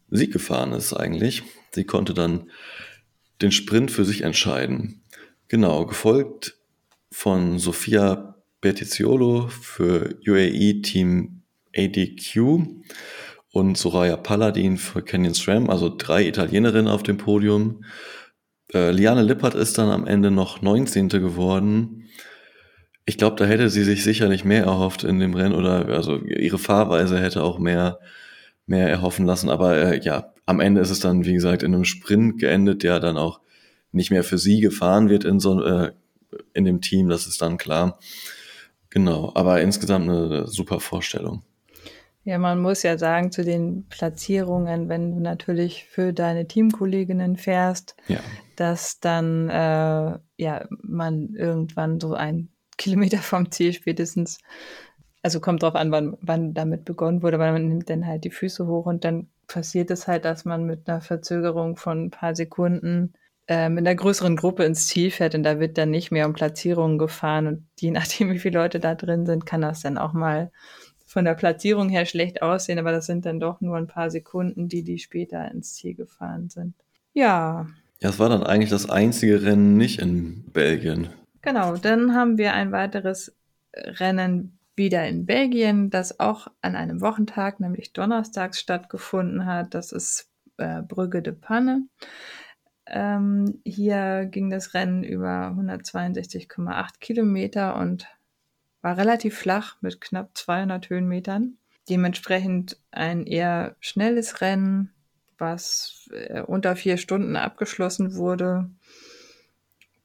Sieg 0.09 0.33
gefahren 0.33 0.73
ist 0.73 0.93
eigentlich. 0.93 1.43
Sie 1.71 1.83
konnte 1.83 2.13
dann 2.13 2.49
den 3.41 3.51
Sprint 3.51 3.91
für 3.91 4.05
sich 4.05 4.21
entscheiden. 4.21 5.01
Genau, 5.47 5.85
gefolgt 5.85 6.57
von 7.11 7.59
Sofia 7.59 8.35
Bertiziolo 8.61 9.47
für 9.47 10.17
UAE 10.25 10.81
Team 10.81 11.41
ADQ 11.75 12.61
und 13.51 13.77
Soraya 13.77 14.17
Paladin 14.17 14.77
für 14.77 15.01
Canyon 15.01 15.33
SRAM, 15.33 15.69
also 15.69 15.93
drei 15.95 16.27
Italienerinnen 16.27 16.87
auf 16.87 17.03
dem 17.03 17.17
Podium. 17.17 17.83
Äh, 18.73 18.91
Liane 18.91 19.23
Lippert 19.23 19.55
ist 19.55 19.77
dann 19.77 19.89
am 19.89 20.07
Ende 20.07 20.31
noch 20.31 20.61
19. 20.61 21.09
geworden. 21.09 22.09
Ich 23.05 23.17
glaube, 23.17 23.35
da 23.35 23.45
hätte 23.45 23.69
sie 23.69 23.83
sich 23.83 24.03
sicherlich 24.03 24.45
mehr 24.45 24.63
erhofft 24.63 25.03
in 25.03 25.19
dem 25.19 25.33
Rennen 25.33 25.55
oder 25.55 25.87
also 25.89 26.17
ihre 26.17 26.59
Fahrweise 26.59 27.19
hätte 27.19 27.43
auch 27.43 27.59
mehr, 27.59 27.99
mehr 28.67 28.89
erhoffen 28.89 29.25
lassen. 29.25 29.49
Aber 29.49 29.75
äh, 29.75 29.99
ja, 30.01 30.30
am 30.45 30.59
Ende 30.59 30.81
ist 30.81 30.89
es 30.89 30.99
dann, 30.99 31.25
wie 31.25 31.33
gesagt, 31.33 31.63
in 31.63 31.73
einem 31.73 31.85
Sprint 31.85 32.39
geendet, 32.39 32.83
der 32.83 32.99
dann 32.99 33.17
auch 33.17 33.41
nicht 33.91 34.11
mehr 34.11 34.23
für 34.23 34.37
sie 34.37 34.61
gefahren 34.61 35.09
wird 35.09 35.23
in 35.23 35.39
so 35.39 35.63
äh, 35.63 35.91
in 36.53 36.65
dem 36.65 36.81
Team, 36.81 37.09
das 37.09 37.27
ist 37.27 37.41
dann 37.41 37.57
klar. 37.57 37.99
Genau, 38.89 39.31
aber 39.35 39.61
insgesamt 39.61 40.09
eine 40.09 40.47
super 40.47 40.79
Vorstellung. 40.79 41.43
Ja, 42.23 42.37
man 42.37 42.61
muss 42.61 42.83
ja 42.83 42.97
sagen, 42.97 43.31
zu 43.31 43.43
den 43.43 43.87
Platzierungen, 43.89 44.89
wenn 44.89 45.15
du 45.15 45.19
natürlich 45.19 45.85
für 45.85 46.13
deine 46.13 46.47
Teamkolleginnen 46.47 47.35
fährst, 47.35 47.95
ja. 48.07 48.19
dass 48.55 48.99
dann 48.99 49.49
äh, 49.49 50.19
ja 50.37 50.67
man 50.83 51.33
irgendwann 51.33 51.99
so 51.99 52.13
ein 52.13 52.49
Kilometer 52.77 53.17
vom 53.17 53.51
Ziel 53.51 53.73
spätestens, 53.73 54.39
also 55.23 55.39
kommt 55.39 55.63
drauf 55.63 55.75
an, 55.75 55.91
wann, 55.91 56.17
wann 56.21 56.53
damit 56.53 56.85
begonnen 56.85 57.23
wurde, 57.23 57.35
aber 57.35 57.51
man 57.51 57.67
nimmt 57.67 57.89
dann 57.89 58.05
halt 58.05 58.23
die 58.23 58.31
Füße 58.31 58.67
hoch 58.67 58.85
und 58.85 59.03
dann 59.03 59.27
passiert 59.51 59.91
es 59.91 60.07
halt, 60.07 60.25
dass 60.25 60.45
man 60.45 60.65
mit 60.65 60.87
einer 60.87 61.01
Verzögerung 61.01 61.75
von 61.75 62.05
ein 62.05 62.11
paar 62.11 62.35
Sekunden 62.35 63.13
äh, 63.47 63.69
mit 63.69 63.85
einer 63.85 63.95
größeren 63.95 64.35
Gruppe 64.35 64.63
ins 64.63 64.87
Ziel 64.87 65.11
fährt 65.11 65.35
und 65.35 65.43
da 65.43 65.59
wird 65.59 65.77
dann 65.77 65.91
nicht 65.91 66.11
mehr 66.11 66.25
um 66.25 66.33
Platzierungen 66.33 66.97
gefahren 66.97 67.47
und 67.47 67.67
je 67.79 67.91
nachdem, 67.91 68.31
wie 68.31 68.39
viele 68.39 68.59
Leute 68.59 68.79
da 68.79 68.95
drin 68.95 69.25
sind, 69.25 69.45
kann 69.45 69.61
das 69.61 69.81
dann 69.81 69.97
auch 69.97 70.13
mal 70.13 70.51
von 71.05 71.25
der 71.25 71.33
Platzierung 71.33 71.89
her 71.89 72.05
schlecht 72.05 72.41
aussehen, 72.41 72.79
aber 72.79 72.93
das 72.93 73.05
sind 73.05 73.25
dann 73.25 73.41
doch 73.41 73.59
nur 73.59 73.75
ein 73.75 73.87
paar 73.87 74.09
Sekunden, 74.09 74.69
die 74.69 74.83
die 74.83 74.97
später 74.97 75.51
ins 75.51 75.73
Ziel 75.73 75.93
gefahren 75.93 76.49
sind. 76.49 76.73
Ja. 77.13 77.67
Ja, 77.99 78.09
es 78.09 78.19
war 78.19 78.29
dann 78.29 78.43
eigentlich 78.43 78.69
das 78.69 78.89
einzige 78.89 79.43
Rennen 79.43 79.75
nicht 79.75 79.99
in 79.99 80.45
Belgien. 80.53 81.09
Genau, 81.41 81.75
dann 81.75 82.15
haben 82.15 82.37
wir 82.37 82.53
ein 82.53 82.71
weiteres 82.71 83.35
Rennen 83.75 84.57
wieder 84.75 85.07
in 85.07 85.25
Belgien, 85.25 85.89
das 85.89 86.19
auch 86.19 86.47
an 86.61 86.75
einem 86.75 87.01
Wochentag, 87.01 87.59
nämlich 87.59 87.93
donnerstags 87.93 88.59
stattgefunden 88.59 89.45
hat. 89.45 89.73
Das 89.73 89.91
ist 89.91 90.29
äh, 90.57 90.81
Brügge 90.81 91.21
de 91.21 91.33
Panne. 91.33 91.87
Ähm, 92.85 93.61
hier 93.63 94.25
ging 94.25 94.49
das 94.49 94.73
Rennen 94.73 95.03
über 95.03 95.53
162,8 95.55 96.99
Kilometer 96.99 97.75
und 97.75 98.07
war 98.81 98.97
relativ 98.97 99.37
flach 99.37 99.77
mit 99.81 100.01
knapp 100.01 100.31
200 100.35 100.89
Höhenmetern. 100.89 101.57
Dementsprechend 101.89 102.77
ein 102.91 103.25
eher 103.25 103.75
schnelles 103.79 104.41
Rennen, 104.41 104.93
was 105.37 106.09
äh, 106.11 106.41
unter 106.41 106.75
vier 106.75 106.97
Stunden 106.97 107.35
abgeschlossen 107.35 108.15
wurde. 108.15 108.69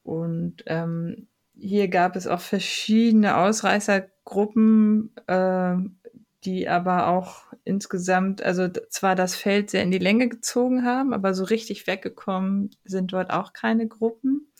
Und 0.03 0.63
ähm, 0.67 1.27
hier 1.55 1.87
gab 1.87 2.15
es 2.15 2.27
auch 2.27 2.39
verschiedene 2.39 3.35
Ausreißergruppen, 4.27 5.11
äh, 5.27 5.75
die 6.43 6.69
aber 6.69 7.07
auch 7.07 7.45
insgesamt, 7.63 8.41
also 8.41 8.67
zwar 8.89 9.15
das 9.15 9.35
Feld 9.35 9.69
sehr 9.71 9.83
in 9.83 9.91
die 9.91 9.97
Länge 9.97 10.29
gezogen 10.29 10.85
haben, 10.85 11.13
aber 11.13 11.33
so 11.33 11.43
richtig 11.43 11.87
weggekommen 11.87 12.71
sind 12.85 13.11
dort 13.13 13.31
auch 13.31 13.53
keine 13.53 13.87
Gruppen. 13.87 14.51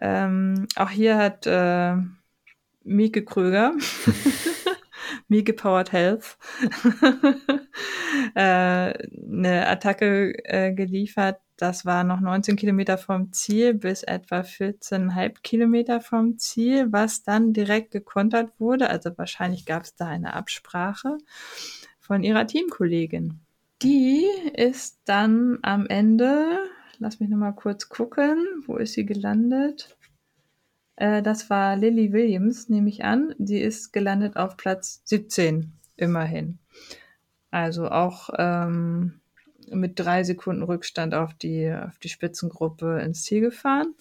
Ähm, 0.00 0.68
auch 0.76 0.90
hier 0.90 1.16
hat 1.16 1.46
äh, 1.46 1.96
Mieke 2.84 3.24
Kröger, 3.24 3.74
Mieke 5.28 5.52
Powered 5.52 5.92
Health, 5.92 6.38
äh, 8.34 8.40
eine 8.40 9.66
Attacke 9.66 10.32
äh, 10.44 10.72
geliefert. 10.72 11.40
Das 11.56 11.84
war 11.84 12.04
noch 12.04 12.20
19 12.20 12.54
Kilometer 12.56 12.98
vom 12.98 13.32
Ziel 13.32 13.74
bis 13.74 14.04
etwa 14.04 14.40
14,5 14.40 15.42
Kilometer 15.42 16.00
vom 16.00 16.38
Ziel, 16.38 16.92
was 16.92 17.24
dann 17.24 17.52
direkt 17.52 17.90
gekontert 17.90 18.52
wurde. 18.60 18.90
Also 18.90 19.10
wahrscheinlich 19.16 19.66
gab 19.66 19.82
es 19.82 19.96
da 19.96 20.06
eine 20.06 20.34
Absprache 20.34 21.18
von 21.98 22.22
ihrer 22.22 22.46
Teamkollegin. 22.46 23.40
Die 23.82 24.24
ist 24.54 25.00
dann 25.04 25.58
am 25.62 25.86
Ende, 25.86 26.58
lass 26.98 27.20
mich 27.20 27.28
nochmal 27.28 27.54
kurz 27.54 27.88
gucken, 27.88 28.46
wo 28.66 28.76
ist 28.76 28.94
sie 28.94 29.06
gelandet? 29.06 29.97
Äh, 30.98 31.22
das 31.22 31.48
war 31.48 31.76
Lily 31.76 32.12
Williams, 32.12 32.68
nehme 32.68 32.88
ich 32.88 33.04
an. 33.04 33.34
Sie 33.38 33.60
ist 33.60 33.92
gelandet 33.92 34.36
auf 34.36 34.56
Platz 34.56 35.00
17, 35.04 35.72
immerhin. 35.96 36.58
Also 37.52 37.88
auch 37.88 38.30
ähm, 38.36 39.20
mit 39.70 39.98
drei 40.00 40.24
Sekunden 40.24 40.64
Rückstand 40.64 41.14
auf 41.14 41.34
die, 41.34 41.72
auf 41.72 41.98
die 41.98 42.08
Spitzengruppe 42.08 43.00
ins 43.00 43.22
Ziel 43.22 43.40
gefahren. 43.40 43.94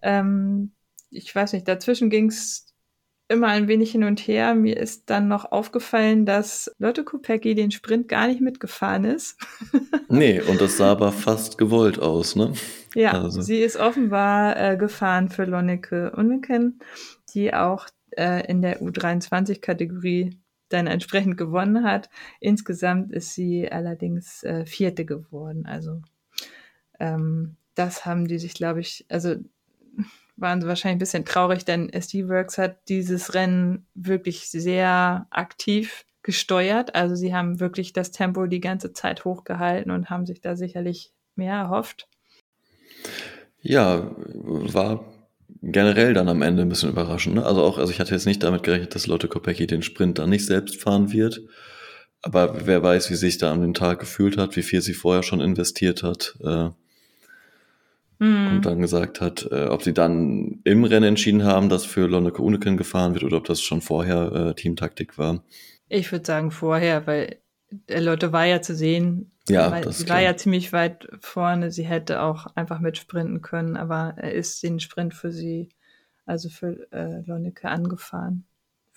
Ähm, 0.00 0.72
ich 1.10 1.34
weiß 1.34 1.52
nicht, 1.52 1.68
dazwischen 1.68 2.08
ging 2.08 2.28
es 2.28 2.67
immer 3.28 3.48
ein 3.48 3.68
wenig 3.68 3.92
hin 3.92 4.04
und 4.04 4.20
her. 4.20 4.54
Mir 4.54 4.78
ist 4.78 5.10
dann 5.10 5.28
noch 5.28 5.52
aufgefallen, 5.52 6.26
dass 6.26 6.70
Lotte 6.78 7.04
Kopecki 7.04 7.54
den 7.54 7.70
Sprint 7.70 8.08
gar 8.08 8.26
nicht 8.26 8.40
mitgefahren 8.40 9.04
ist. 9.04 9.38
nee, 10.08 10.40
und 10.40 10.60
das 10.60 10.78
sah 10.78 10.92
aber 10.92 11.12
fast 11.12 11.58
gewollt 11.58 11.98
aus, 11.98 12.36
ne? 12.36 12.54
Ja, 12.94 13.12
also. 13.12 13.42
sie 13.42 13.58
ist 13.58 13.76
offenbar 13.76 14.56
äh, 14.56 14.76
gefahren 14.76 15.28
für 15.28 15.44
Lonneke 15.44 16.12
Unneken, 16.16 16.80
die 17.34 17.52
auch 17.52 17.86
äh, 18.16 18.46
in 18.50 18.62
der 18.62 18.80
U23-Kategorie 18.80 20.38
dann 20.70 20.86
entsprechend 20.86 21.36
gewonnen 21.36 21.84
hat. 21.84 22.08
Insgesamt 22.40 23.12
ist 23.12 23.34
sie 23.34 23.70
allerdings 23.70 24.42
äh, 24.42 24.66
Vierte 24.66 25.04
geworden. 25.04 25.66
Also 25.66 26.00
ähm, 26.98 27.56
das 27.74 28.04
haben 28.04 28.26
die 28.26 28.38
sich, 28.38 28.54
glaube 28.54 28.80
ich, 28.80 29.06
also 29.08 29.36
waren 30.40 30.60
sie 30.60 30.68
wahrscheinlich 30.68 30.96
ein 30.96 31.00
bisschen 31.00 31.24
traurig, 31.24 31.64
denn 31.64 31.88
SD 31.90 32.28
Works 32.28 32.58
hat 32.58 32.88
dieses 32.88 33.34
Rennen 33.34 33.86
wirklich 33.94 34.48
sehr 34.50 35.26
aktiv 35.30 36.04
gesteuert. 36.22 36.94
Also 36.94 37.14
sie 37.14 37.34
haben 37.34 37.60
wirklich 37.60 37.92
das 37.92 38.10
Tempo 38.10 38.46
die 38.46 38.60
ganze 38.60 38.92
Zeit 38.92 39.24
hochgehalten 39.24 39.90
und 39.90 40.10
haben 40.10 40.26
sich 40.26 40.40
da 40.40 40.56
sicherlich 40.56 41.12
mehr 41.36 41.54
erhofft. 41.54 42.08
Ja, 43.60 44.14
war 44.16 45.04
generell 45.62 46.14
dann 46.14 46.28
am 46.28 46.42
Ende 46.42 46.62
ein 46.62 46.68
bisschen 46.68 46.90
überraschend. 46.90 47.36
Ne? 47.36 47.44
Also 47.44 47.62
auch, 47.62 47.78
also 47.78 47.92
ich 47.92 48.00
hatte 48.00 48.14
jetzt 48.14 48.26
nicht 48.26 48.42
damit 48.42 48.62
gerechnet, 48.62 48.94
dass 48.94 49.06
Lotte 49.06 49.28
Kopecki 49.28 49.66
den 49.66 49.82
Sprint 49.82 50.18
dann 50.18 50.30
nicht 50.30 50.46
selbst 50.46 50.80
fahren 50.80 51.12
wird. 51.12 51.40
Aber 52.22 52.66
wer 52.66 52.82
weiß, 52.82 53.10
wie 53.10 53.14
sich 53.14 53.38
da 53.38 53.52
an 53.52 53.60
dem 53.60 53.74
Tag 53.74 54.00
gefühlt 54.00 54.36
hat, 54.36 54.56
wie 54.56 54.62
viel 54.62 54.82
sie 54.82 54.94
vorher 54.94 55.22
schon 55.22 55.40
investiert 55.40 56.02
hat. 56.02 56.36
Äh, 56.42 56.70
mhm. 58.18 58.48
Und 58.48 58.66
dann 58.66 58.80
gesagt 58.80 59.20
hat, 59.20 59.48
äh, 59.50 59.66
ob 59.66 59.82
sie 59.82 59.94
dann 59.94 60.60
im 60.64 60.84
Rennen 60.84 61.08
entschieden 61.08 61.44
haben, 61.44 61.68
dass 61.68 61.84
für 61.84 62.06
Lonneke 62.06 62.42
Uneken 62.42 62.76
gefahren 62.76 63.14
wird 63.14 63.24
oder 63.24 63.36
ob 63.36 63.44
das 63.44 63.60
schon 63.60 63.80
vorher 63.80 64.32
äh, 64.32 64.54
Teamtaktik 64.54 65.18
war. 65.18 65.42
Ich 65.88 66.10
würde 66.12 66.26
sagen 66.26 66.50
vorher, 66.50 67.06
weil 67.06 67.38
der 67.70 68.00
Lotte 68.00 68.32
war 68.32 68.44
ja 68.44 68.62
zu 68.62 68.74
sehen, 68.74 69.30
ja, 69.48 69.70
Weil 69.70 69.82
das 69.82 69.98
sie 69.98 70.08
war 70.08 70.20
ja 70.20 70.36
ziemlich 70.36 70.72
weit 70.72 71.08
vorne. 71.20 71.70
Sie 71.70 71.84
hätte 71.84 72.22
auch 72.22 72.46
einfach 72.54 72.80
mitsprinten 72.80 73.40
können, 73.42 73.76
aber 73.76 74.14
er 74.16 74.32
ist 74.32 74.62
den 74.62 74.80
Sprint 74.80 75.14
für 75.14 75.32
sie, 75.32 75.70
also 76.26 76.48
für 76.48 76.86
äh, 76.92 77.22
Lonneke, 77.26 77.68
angefahren. 77.68 78.44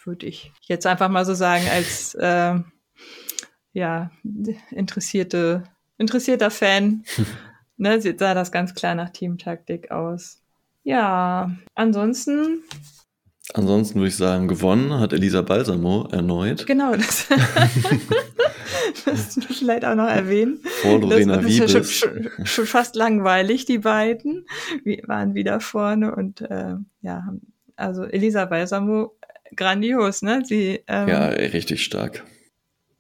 Würde 0.04 0.26
ich 0.26 0.52
jetzt 0.64 0.88
einfach 0.88 1.10
mal 1.10 1.26
so 1.26 1.34
sagen, 1.34 1.64
als 1.72 2.16
äh, 2.16 2.56
ja, 3.74 4.12
interessierte, 4.72 5.64
interessierter 5.98 6.52
Fan. 6.52 7.04
ne, 7.82 8.02
sah 8.02 8.34
das 8.34 8.52
ganz 8.52 8.74
klar 8.74 8.96
nach 8.96 9.10
Teamtaktik 9.10 9.92
aus. 9.92 10.42
Ja, 10.84 11.52
ansonsten 11.76 12.64
Ansonsten 13.54 14.00
würde 14.00 14.08
ich 14.08 14.16
sagen, 14.16 14.48
gewonnen 14.48 15.00
hat 15.00 15.12
Elisa 15.12 15.42
Balsamo 15.42 16.08
erneut. 16.12 16.66
Genau, 16.68 16.96
das, 16.96 17.28
das 19.06 19.40
vielleicht 19.50 19.84
auch 19.84 19.96
noch 19.96 20.08
erwähnen. 20.08 20.62
Vor 20.82 21.02
Lorena 21.02 21.38
das, 21.38 21.46
das 21.46 21.52
Wiebes. 21.52 21.94
Schon, 21.94 22.30
schon, 22.46 22.66
fast 22.66 22.96
langweilig, 22.96 23.66
die 23.66 23.80
beiden. 23.80 24.46
Wir 24.84 25.02
waren 25.08 25.34
wieder 25.34 25.60
vorne 25.60 26.16
und 26.16 26.42
äh, 26.42 26.76
ja, 27.02 27.34
also 27.76 28.04
Elisa 28.04 28.46
Balsamo, 28.46 29.18
grandios, 29.56 30.22
ne? 30.22 30.44
Sie, 30.46 30.80
ähm, 30.88 31.08
ja, 31.10 31.26
richtig 31.28 31.84
stark. 31.84 32.24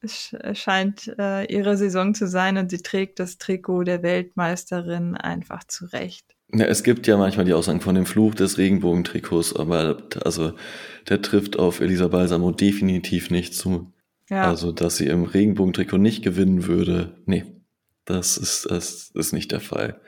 Es 0.01 0.35
scheint 0.53 1.13
äh, 1.19 1.45
ihre 1.45 1.77
Saison 1.77 2.13
zu 2.15 2.27
sein 2.27 2.57
und 2.57 2.71
sie 2.71 2.81
trägt 2.81 3.19
das 3.19 3.37
Trikot 3.37 3.83
der 3.83 4.01
Weltmeisterin 4.01 5.15
einfach 5.15 5.63
zurecht. 5.65 6.25
Ja, 6.53 6.65
es 6.65 6.83
gibt 6.83 7.07
ja 7.07 7.17
manchmal 7.17 7.45
die 7.45 7.53
Aussagen 7.53 7.81
von 7.81 7.95
dem 7.95 8.05
Fluch 8.05 8.35
des 8.35 8.57
Regenbogentrikots, 8.57 9.55
aber 9.55 9.97
also 10.25 10.53
der 11.07 11.21
trifft 11.21 11.57
auf 11.57 11.79
Elisa 11.79 12.07
Balsamo 12.07 12.51
definitiv 12.51 13.29
nicht 13.29 13.53
zu. 13.55 13.93
Ja. 14.29 14.43
Also, 14.43 14.71
dass 14.71 14.97
sie 14.97 15.07
im 15.07 15.23
Regenbogentrikot 15.23 15.97
nicht 15.97 16.23
gewinnen 16.23 16.65
würde, 16.65 17.15
nee, 17.25 17.45
das 18.05 18.37
ist, 18.37 18.69
das 18.69 19.11
ist 19.13 19.33
nicht 19.33 19.51
der 19.51 19.59
Fall. 19.59 19.99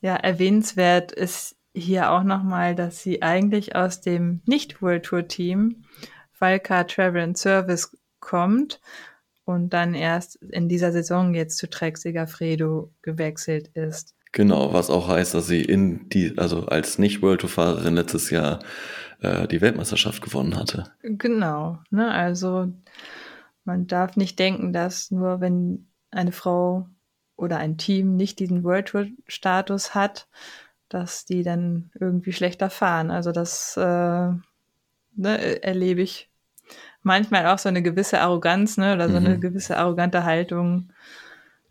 Ja, 0.00 0.14
erwähnenswert 0.16 1.12
ist 1.12 1.56
hier 1.74 2.10
auch 2.10 2.22
nochmal, 2.22 2.74
dass 2.74 3.02
sie 3.02 3.22
eigentlich 3.22 3.74
aus 3.74 4.00
dem 4.00 4.40
Nicht-World 4.46 5.04
Tour-Team 5.04 5.84
Valka 6.38 6.84
Travel 6.84 7.22
and 7.22 7.38
Service 7.38 7.96
kommt 8.20 8.80
und 9.48 9.70
dann 9.70 9.94
erst 9.94 10.36
in 10.36 10.68
dieser 10.68 10.92
Saison 10.92 11.32
jetzt 11.32 11.56
zu 11.56 11.70
Trek 11.70 11.96
Segafredo 11.96 12.92
gewechselt 13.00 13.68
ist. 13.68 14.14
Genau, 14.32 14.74
was 14.74 14.90
auch 14.90 15.08
heißt, 15.08 15.32
dass 15.32 15.46
sie 15.46 15.62
in 15.62 16.10
die, 16.10 16.36
also 16.36 16.66
als 16.66 16.98
Nicht-World 16.98 17.40
Tour-Fahrerin 17.40 17.94
letztes 17.94 18.28
Jahr 18.28 18.58
äh, 19.22 19.48
die 19.48 19.62
Weltmeisterschaft 19.62 20.20
gewonnen 20.20 20.54
hatte. 20.54 20.92
Genau, 21.02 21.78
ne, 21.88 22.10
also 22.10 22.70
man 23.64 23.86
darf 23.86 24.16
nicht 24.16 24.38
denken, 24.38 24.74
dass 24.74 25.10
nur 25.10 25.40
wenn 25.40 25.88
eine 26.10 26.32
Frau 26.32 26.86
oder 27.36 27.56
ein 27.56 27.78
Team 27.78 28.16
nicht 28.16 28.40
diesen 28.40 28.64
World 28.64 28.88
Tour 28.88 29.06
Status 29.28 29.94
hat, 29.94 30.28
dass 30.90 31.24
die 31.24 31.42
dann 31.42 31.90
irgendwie 31.98 32.34
schlechter 32.34 32.68
fahren. 32.68 33.10
Also 33.10 33.32
das 33.32 33.78
äh, 33.78 33.80
ne, 33.80 35.62
erlebe 35.62 36.02
ich 36.02 36.27
manchmal 37.08 37.46
auch 37.46 37.58
so 37.58 37.68
eine 37.68 37.82
gewisse 37.82 38.20
Arroganz, 38.20 38.76
ne, 38.76 38.94
oder 38.94 39.08
so 39.08 39.18
mhm. 39.18 39.26
eine 39.26 39.38
gewisse 39.40 39.76
arrogante 39.76 40.22
Haltung 40.22 40.92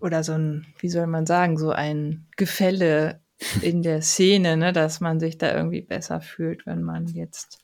oder 0.02 0.24
so 0.24 0.34
ein, 0.34 0.66
wie 0.80 0.90
soll 0.90 1.08
man 1.08 1.26
sagen, 1.26 1.58
so 1.58 1.72
ein 1.72 2.26
Gefälle 2.36 3.22
in 3.62 3.84
der 3.84 4.02
Szene, 4.02 4.58
ne, 4.58 4.74
dass 4.74 5.00
man 5.00 5.20
sich 5.22 5.38
da 5.38 5.56
irgendwie 5.56 5.82
besser 5.82 6.20
fühlt, 6.20 6.66
wenn 6.66 6.84
man 6.84 7.08
jetzt 7.08 7.60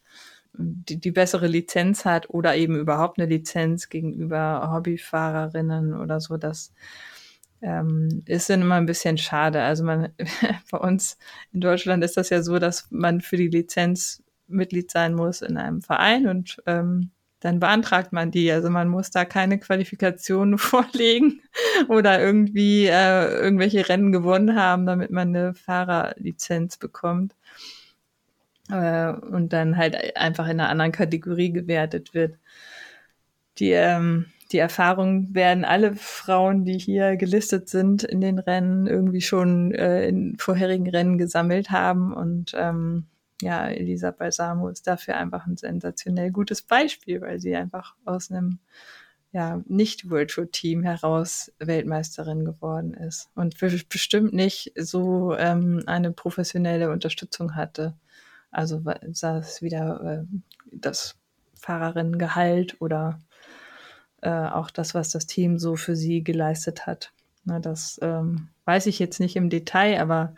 die, 0.53 0.99
die 0.99 1.12
bessere 1.12 1.47
Lizenz 1.47 2.05
hat 2.05 2.29
oder 2.29 2.55
eben 2.55 2.77
überhaupt 2.77 3.19
eine 3.19 3.27
Lizenz 3.27 3.89
gegenüber 3.89 4.71
Hobbyfahrerinnen 4.71 5.95
oder 5.95 6.21
so, 6.21 6.38
das 6.38 6.73
ähm, 7.62 8.21
ist 8.25 8.49
dann 8.49 8.62
immer 8.62 8.75
ein 8.75 8.86
bisschen 8.86 9.17
schade. 9.17 9.63
Also 9.63 9.83
man, 9.83 10.09
bei 10.71 10.77
uns 10.77 11.17
in 11.51 11.62
Deutschland 11.62 12.03
ist 12.03 12.17
das 12.17 12.29
ja 12.29 12.43
so, 12.43 12.59
dass 12.59 12.88
man 12.91 13.21
für 13.21 13.38
die 13.38 13.47
Lizenz 13.47 14.23
Mitglied 14.47 14.91
sein 14.91 15.15
muss 15.15 15.41
in 15.41 15.57
einem 15.57 15.81
Verein 15.81 16.27
und 16.27 16.62
ähm, 16.65 17.12
dann 17.43 17.60
beantragt 17.60 18.13
man 18.13 18.32
die. 18.32 18.49
Also 18.51 18.69
man 18.69 18.88
muss 18.88 19.12
da 19.12 19.25
keine 19.25 19.60
Qualifikationen 19.60 20.58
vorlegen 20.58 21.41
oder 21.89 22.21
irgendwie 22.21 22.86
äh, 22.88 23.25
irgendwelche 23.25 23.88
Rennen 23.89 24.13
gewonnen 24.13 24.56
haben, 24.56 24.86
damit 24.86 25.12
man 25.12 25.29
eine 25.29 25.53
Fahrerlizenz 25.53 26.77
bekommt 26.77 27.36
äh, 28.69 29.12
und 29.12 29.51
dann 29.51 29.75
halt 29.75 30.15
einfach 30.15 30.45
in 30.45 30.60
einer 30.60 30.69
anderen 30.69 30.93
Kategorie 30.93 31.51
gewertet 31.51 32.13
wird. 32.13 32.38
Die, 33.60 33.71
ähm, 33.71 34.27
die 34.53 34.60
Erfahrungen 34.60 35.36
werden 35.36 35.65
alle 35.65 35.95
Frauen, 35.95 36.63
die 36.63 36.77
hier 36.77 37.17
gelistet 37.17 37.67
sind 37.67 38.03
in 38.03 38.21
den 38.21 38.39
Rennen, 38.39 38.88
irgendwie 38.88 39.21
schon 39.21 39.73
äh, 39.73 40.08
in 40.08 40.38
vorherigen 40.38 40.89
Rennen 40.89 41.17
gesammelt 41.17 41.71
haben 41.71 42.13
und 42.13 42.53
ähm, 42.56 43.08
ja, 43.43 43.67
Elisa 43.67 44.12
Balsamo 44.12 44.69
ist 44.69 44.88
dafür 44.88 45.17
einfach 45.17 45.45
ein 45.45 45.58
sensationell 45.58 46.32
gutes 46.32 46.62
Beispiel, 46.62 47.21
weil 47.21 47.39
sie 47.39 47.56
einfach 47.56 47.95
aus 48.06 48.32
einem 48.32 48.60
ja, 49.32 49.62
nicht 49.65 50.10
Virtual 50.10 50.47
Team 50.47 50.84
heraus 50.84 51.51
Weltmeisterin 51.58 52.45
geworden 52.45 52.93
ist 52.93 53.29
und 53.34 53.58
bestimmt 53.89 54.32
nicht 54.34 54.71
so 54.77 55.36
ähm, 55.36 55.82
eine 55.88 56.12
professionelle 56.12 56.91
Unterstützung 56.91 57.56
hatte. 57.56 57.95
Also 58.51 58.84
sei 59.12 59.38
es 59.38 59.63
wieder 59.63 60.25
äh, 60.29 60.38
das 60.71 61.15
Fahrerinnengehalt 61.56 62.79
oder 62.79 63.19
äh, 64.21 64.29
auch 64.29 64.69
das, 64.69 64.93
was 64.93 65.10
das 65.10 65.25
Team 65.25 65.58
so 65.58 65.75
für 65.75 65.95
sie 65.95 66.23
geleistet 66.23 66.86
hat. 66.86 67.12
Na, 67.43 67.60
das 67.60 67.99
ähm, 68.03 68.49
weiß 68.65 68.86
ich 68.86 68.99
jetzt 68.99 69.19
nicht 69.19 69.36
im 69.36 69.49
Detail, 69.49 69.99
aber 69.99 70.36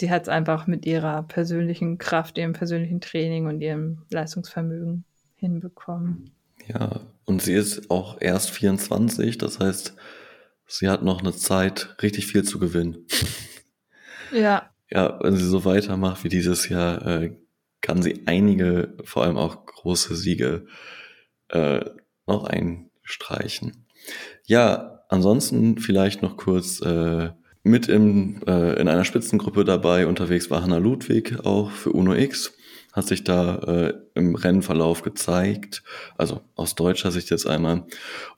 sie 0.00 0.10
hat 0.10 0.22
es 0.22 0.28
einfach 0.28 0.66
mit 0.66 0.86
ihrer 0.86 1.22
persönlichen 1.22 1.98
Kraft, 1.98 2.38
ihrem 2.38 2.54
persönlichen 2.54 3.00
Training 3.00 3.46
und 3.46 3.60
ihrem 3.60 4.02
Leistungsvermögen 4.10 5.04
hinbekommen. 5.36 6.30
Ja, 6.66 7.00
und 7.24 7.42
sie 7.42 7.54
ist 7.54 7.90
auch 7.90 8.20
erst 8.20 8.50
24, 8.50 9.38
das 9.38 9.60
heißt, 9.60 9.94
sie 10.66 10.88
hat 10.88 11.02
noch 11.02 11.20
eine 11.20 11.32
Zeit, 11.32 11.96
richtig 12.02 12.26
viel 12.26 12.42
zu 12.42 12.58
gewinnen. 12.58 13.06
Ja. 14.32 14.70
Ja, 14.88 15.18
wenn 15.22 15.36
sie 15.36 15.46
so 15.46 15.64
weitermacht 15.64 16.22
wie 16.22 16.28
dieses 16.28 16.68
Jahr, 16.68 17.04
äh, 17.04 17.36
kann 17.80 18.00
sie 18.02 18.22
einige, 18.26 18.96
vor 19.02 19.24
allem 19.24 19.36
auch 19.36 19.66
große 19.66 20.14
Siege 20.14 20.66
äh, 21.48 21.84
noch 22.26 22.44
einstreichen. 22.44 23.86
Ja, 24.46 25.00
ansonsten 25.08 25.78
vielleicht 25.78 26.22
noch 26.22 26.36
kurz 26.36 26.80
äh, 26.80 27.30
mit 27.62 27.88
im, 27.88 28.40
äh, 28.46 28.80
in 28.80 28.88
einer 28.88 29.04
Spitzengruppe 29.04 29.64
dabei 29.64 30.06
unterwegs 30.06 30.50
war 30.50 30.62
Hanna 30.62 30.78
Ludwig, 30.78 31.44
auch 31.44 31.70
für 31.70 31.92
Uno 31.92 32.14
X, 32.14 32.52
hat 32.92 33.06
sich 33.06 33.24
da 33.24 33.56
äh, 33.58 33.94
im 34.14 34.34
Rennverlauf 34.34 35.02
gezeigt, 35.02 35.82
also 36.16 36.40
aus 36.56 36.74
deutscher 36.74 37.10
Sicht 37.10 37.30
jetzt 37.30 37.46
einmal. 37.46 37.84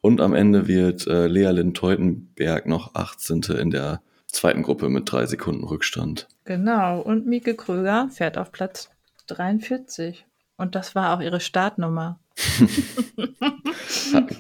Und 0.00 0.20
am 0.20 0.34
Ende 0.34 0.68
wird 0.68 1.06
äh, 1.06 1.26
Lea 1.26 1.50
Lind-Teutenberg 1.50 2.66
noch 2.66 2.94
18. 2.94 3.42
in 3.58 3.70
der 3.70 4.02
zweiten 4.26 4.62
Gruppe 4.62 4.88
mit 4.88 5.10
drei 5.10 5.26
Sekunden 5.26 5.64
Rückstand. 5.64 6.28
Genau, 6.44 7.00
und 7.00 7.26
Mieke 7.26 7.54
Kröger 7.54 8.08
fährt 8.10 8.36
auf 8.36 8.52
Platz 8.52 8.90
43. 9.28 10.26
Und 10.56 10.74
das 10.74 10.94
war 10.94 11.16
auch 11.16 11.22
ihre 11.22 11.40
Startnummer. 11.40 12.18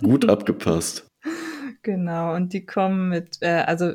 Gut 0.02 0.28
abgepasst. 0.28 1.06
Genau, 1.82 2.34
und 2.34 2.52
die 2.52 2.64
kommen 2.64 3.08
mit, 3.08 3.38
äh, 3.40 3.64
also 3.66 3.94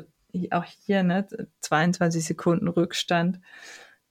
auch 0.50 0.64
hier, 0.64 1.02
ne, 1.02 1.26
22 1.60 2.24
Sekunden 2.24 2.68
Rückstand 2.68 3.40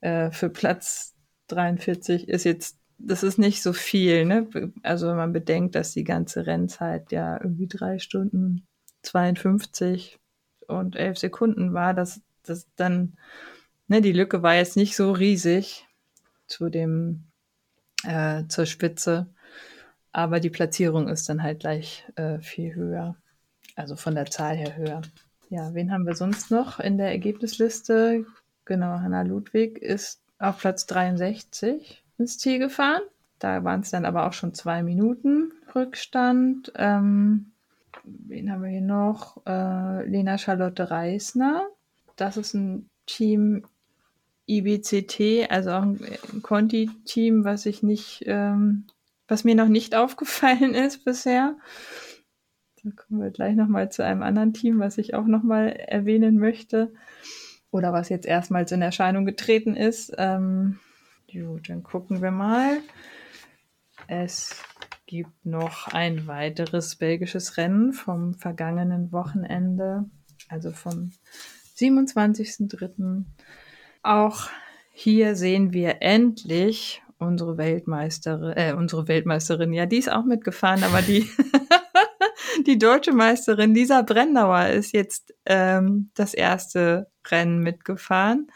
äh, 0.02 0.32
für 0.32 0.50
Platz 0.50 1.16
43 1.48 2.28
ist 2.28 2.44
jetzt, 2.44 2.80
das 2.98 3.24
ist 3.24 3.38
nicht 3.38 3.62
so 3.62 3.74
viel, 3.74 4.26
ne? 4.26 4.48
Also 4.84 5.08
wenn 5.08 5.18
man 5.18 5.34
bedenkt, 5.34 5.76
dass 5.76 5.92
die 5.92 6.04
ganze 6.04 6.48
Rennzeit 6.48 7.12
ja 7.12 7.40
irgendwie 7.42 7.68
drei 7.68 8.00
Stunden 8.00 8.68
52 9.04 10.20
und 10.68 10.96
11 10.96 11.18
Sekunden 11.18 11.74
war, 11.74 11.94
dass 11.94 12.22
das 12.44 12.68
dann, 12.76 13.18
ne, 13.88 14.02
die 14.02 14.12
Lücke 14.12 14.44
war 14.44 14.56
jetzt 14.56 14.78
nicht 14.78 14.96
so 14.96 15.12
riesig 15.12 15.88
zu 16.48 16.70
dem, 16.70 17.28
äh, 18.04 18.46
zur 18.48 18.66
Spitze, 18.66 19.28
aber 20.12 20.40
die 20.40 20.50
Platzierung 20.50 21.08
ist 21.10 21.30
dann 21.30 21.44
halt 21.44 21.60
gleich 21.60 22.06
äh, 22.16 22.40
viel 22.40 22.74
höher, 22.76 23.16
also 23.76 23.96
von 23.96 24.16
der 24.16 24.26
Zahl 24.26 24.56
her 24.56 24.76
höher. 24.76 25.02
Ja, 25.50 25.74
wen 25.74 25.92
haben 25.92 26.06
wir 26.06 26.16
sonst 26.16 26.52
noch 26.52 26.80
in 26.80 26.98
der 26.98 27.10
Ergebnisliste? 27.10 28.26
Genau, 28.66 29.00
Hanna 29.00 29.22
Ludwig 29.22 29.78
ist 29.78 30.22
auf 30.40 30.60
Platz 30.60 30.86
63 30.88 32.04
ins 32.18 32.38
Ziel 32.38 32.60
gefahren. 32.60 33.02
Da 33.40 33.64
waren 33.64 33.82
es 33.82 33.92
dann 33.92 34.06
aber 34.06 34.28
auch 34.28 34.34
schon 34.34 34.54
zwei 34.54 34.84
Minuten 34.84 35.54
Rückstand. 35.74 36.74
Ähm, 36.76 37.52
wen 38.04 38.52
haben 38.52 38.64
wir 38.64 38.70
hier 38.70 38.82
noch? 38.82 39.42
Äh, 39.46 40.08
Lena 40.08 40.38
Charlotte 40.38 40.90
Reisner. 40.90 41.68
Das 42.16 42.36
ist 42.36 42.54
ein 42.54 42.90
Team 43.06 43.64
IBCT, 44.48 45.50
also 45.50 45.72
auch 45.72 45.84
ein 45.84 46.42
Conti-Team, 46.42 47.44
was 47.44 47.66
ich 47.66 47.84
nicht, 47.84 48.24
ähm, 48.26 48.86
was 49.28 49.44
mir 49.44 49.56
noch 49.56 49.68
nicht 49.68 49.96
aufgefallen 49.96 50.74
ist 50.74 51.06
bisher. 51.06 51.56
Da 52.88 52.94
kommen 52.96 53.22
wir 53.22 53.32
gleich 53.32 53.56
nochmal 53.56 53.92
zu 53.92 54.04
einem 54.04 54.24
anderen 54.24 54.54
Team, 54.54 54.80
was 54.80 54.98
ich 54.98 55.14
auch 55.14 55.26
nochmal 55.26 55.70
erwähnen 55.70 56.38
möchte. 56.38 56.94
Oder 57.70 57.92
was 57.92 58.08
jetzt 58.08 58.26
erstmals 58.26 58.72
in 58.72 58.82
Erscheinung 58.82 59.26
getreten 59.26 59.76
ist. 59.76 60.14
Ähm, 60.18 60.80
gut, 61.30 61.70
dann 61.70 61.84
gucken 61.84 62.22
wir 62.22 62.32
mal. 62.32 62.78
Es 64.08 64.64
gibt 65.06 65.46
noch 65.46 65.90
ein 65.90 66.28
weiteres 66.28 66.96
belgisches 66.96 67.58
Rennen 67.58 67.92
vom 67.92 68.36
vergangenen 68.36 69.12
Wochenende, 69.12 70.06
also 70.48 70.72
vom 70.72 71.12
27.03. 71.76 73.26
Auch 74.02 74.48
hier 74.94 75.36
sehen 75.36 75.74
wir 75.74 76.02
endlich 76.02 77.02
unsere 77.20 77.58
Weltmeisterin, 77.58 78.54
äh, 78.56 78.74
unsere 78.74 79.08
Weltmeisterin, 79.08 79.74
ja, 79.74 79.86
die 79.86 79.98
ist 79.98 80.12
auch 80.12 80.24
mitgefahren, 80.24 80.84
aber 80.84 81.02
die 81.02 81.28
die 82.68 82.78
deutsche 82.78 83.14
Meisterin 83.14 83.74
Lisa 83.74 84.02
Brennauer 84.02 84.68
ist 84.68 84.92
jetzt 84.92 85.34
ähm, 85.46 86.12
das 86.14 86.34
erste 86.34 87.10
Rennen 87.26 87.60
mitgefahren. 87.60 88.52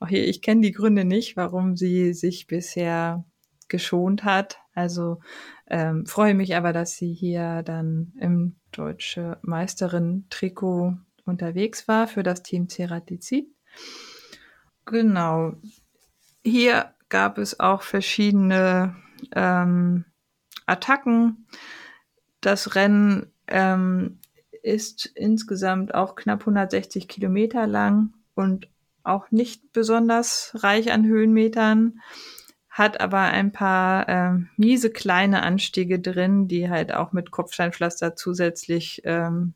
Auch 0.00 0.08
hier, 0.08 0.26
ich 0.26 0.40
kenne 0.40 0.62
die 0.62 0.72
Gründe 0.72 1.04
nicht, 1.04 1.36
warum 1.36 1.76
sie 1.76 2.14
sich 2.14 2.46
bisher 2.46 3.24
geschont 3.68 4.24
hat. 4.24 4.58
Also 4.74 5.20
ähm, 5.68 6.06
freue 6.06 6.34
mich 6.34 6.56
aber, 6.56 6.72
dass 6.72 6.96
sie 6.96 7.12
hier 7.12 7.62
dann 7.62 8.14
im 8.18 8.56
deutsche 8.72 9.38
Meisterin-Trikot 9.42 10.96
unterwegs 11.26 11.86
war 11.88 12.08
für 12.08 12.22
das 12.22 12.42
Team 12.42 12.68
Ceratizid. 12.68 13.46
Genau. 14.86 15.52
Hier 16.42 16.94
gab 17.10 17.36
es 17.36 17.60
auch 17.60 17.82
verschiedene 17.82 18.96
ähm, 19.34 20.06
Attacken. 20.66 21.46
Das 22.40 22.74
Rennen 22.74 23.31
ähm, 23.52 24.18
ist 24.62 25.06
insgesamt 25.06 25.94
auch 25.94 26.14
knapp 26.14 26.40
160 26.40 27.08
Kilometer 27.08 27.66
lang 27.66 28.14
und 28.34 28.68
auch 29.04 29.30
nicht 29.30 29.72
besonders 29.72 30.52
reich 30.62 30.92
an 30.92 31.04
Höhenmetern, 31.04 32.00
hat 32.70 33.00
aber 33.00 33.20
ein 33.20 33.52
paar 33.52 34.08
ähm, 34.08 34.48
miese 34.56 34.90
kleine 34.90 35.42
Anstiege 35.42 36.00
drin, 36.00 36.48
die 36.48 36.70
halt 36.70 36.94
auch 36.94 37.12
mit 37.12 37.30
Kopfsteinpflaster 37.30 38.16
zusätzlich 38.16 39.02
ähm, 39.04 39.54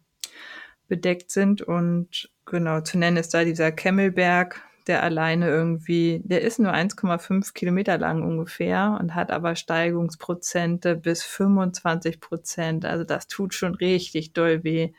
bedeckt 0.89 1.31
sind. 1.31 1.63
Und 1.63 2.31
genau, 2.45 2.81
zu 2.83 2.99
nennen 2.99 3.17
ist 3.17 3.33
da 3.33 3.45
dieser 3.45 3.73
Kemmelberg, 3.73 4.63
der 4.87 5.03
alleine 5.03 5.49
irgendwie, 5.49 6.23
der 6.25 6.43
ist 6.43 6.59
nur 6.59 6.73
1,5 6.73 7.53
Kilometer 7.55 7.99
lang 7.99 8.23
ungefähr 8.23 8.97
und 9.01 9.15
hat 9.15 9.31
aber 9.31 9.57
Steigungsprozente 9.57 10.97
bis 10.97 11.23
25 11.25 12.21
Prozent. 12.21 12.85
Also 12.85 13.05
das 13.05 13.27
tut 13.27 13.55
schon 13.55 13.75
richtig 13.75 14.33
doll 14.33 14.63
weh, 14.65 14.93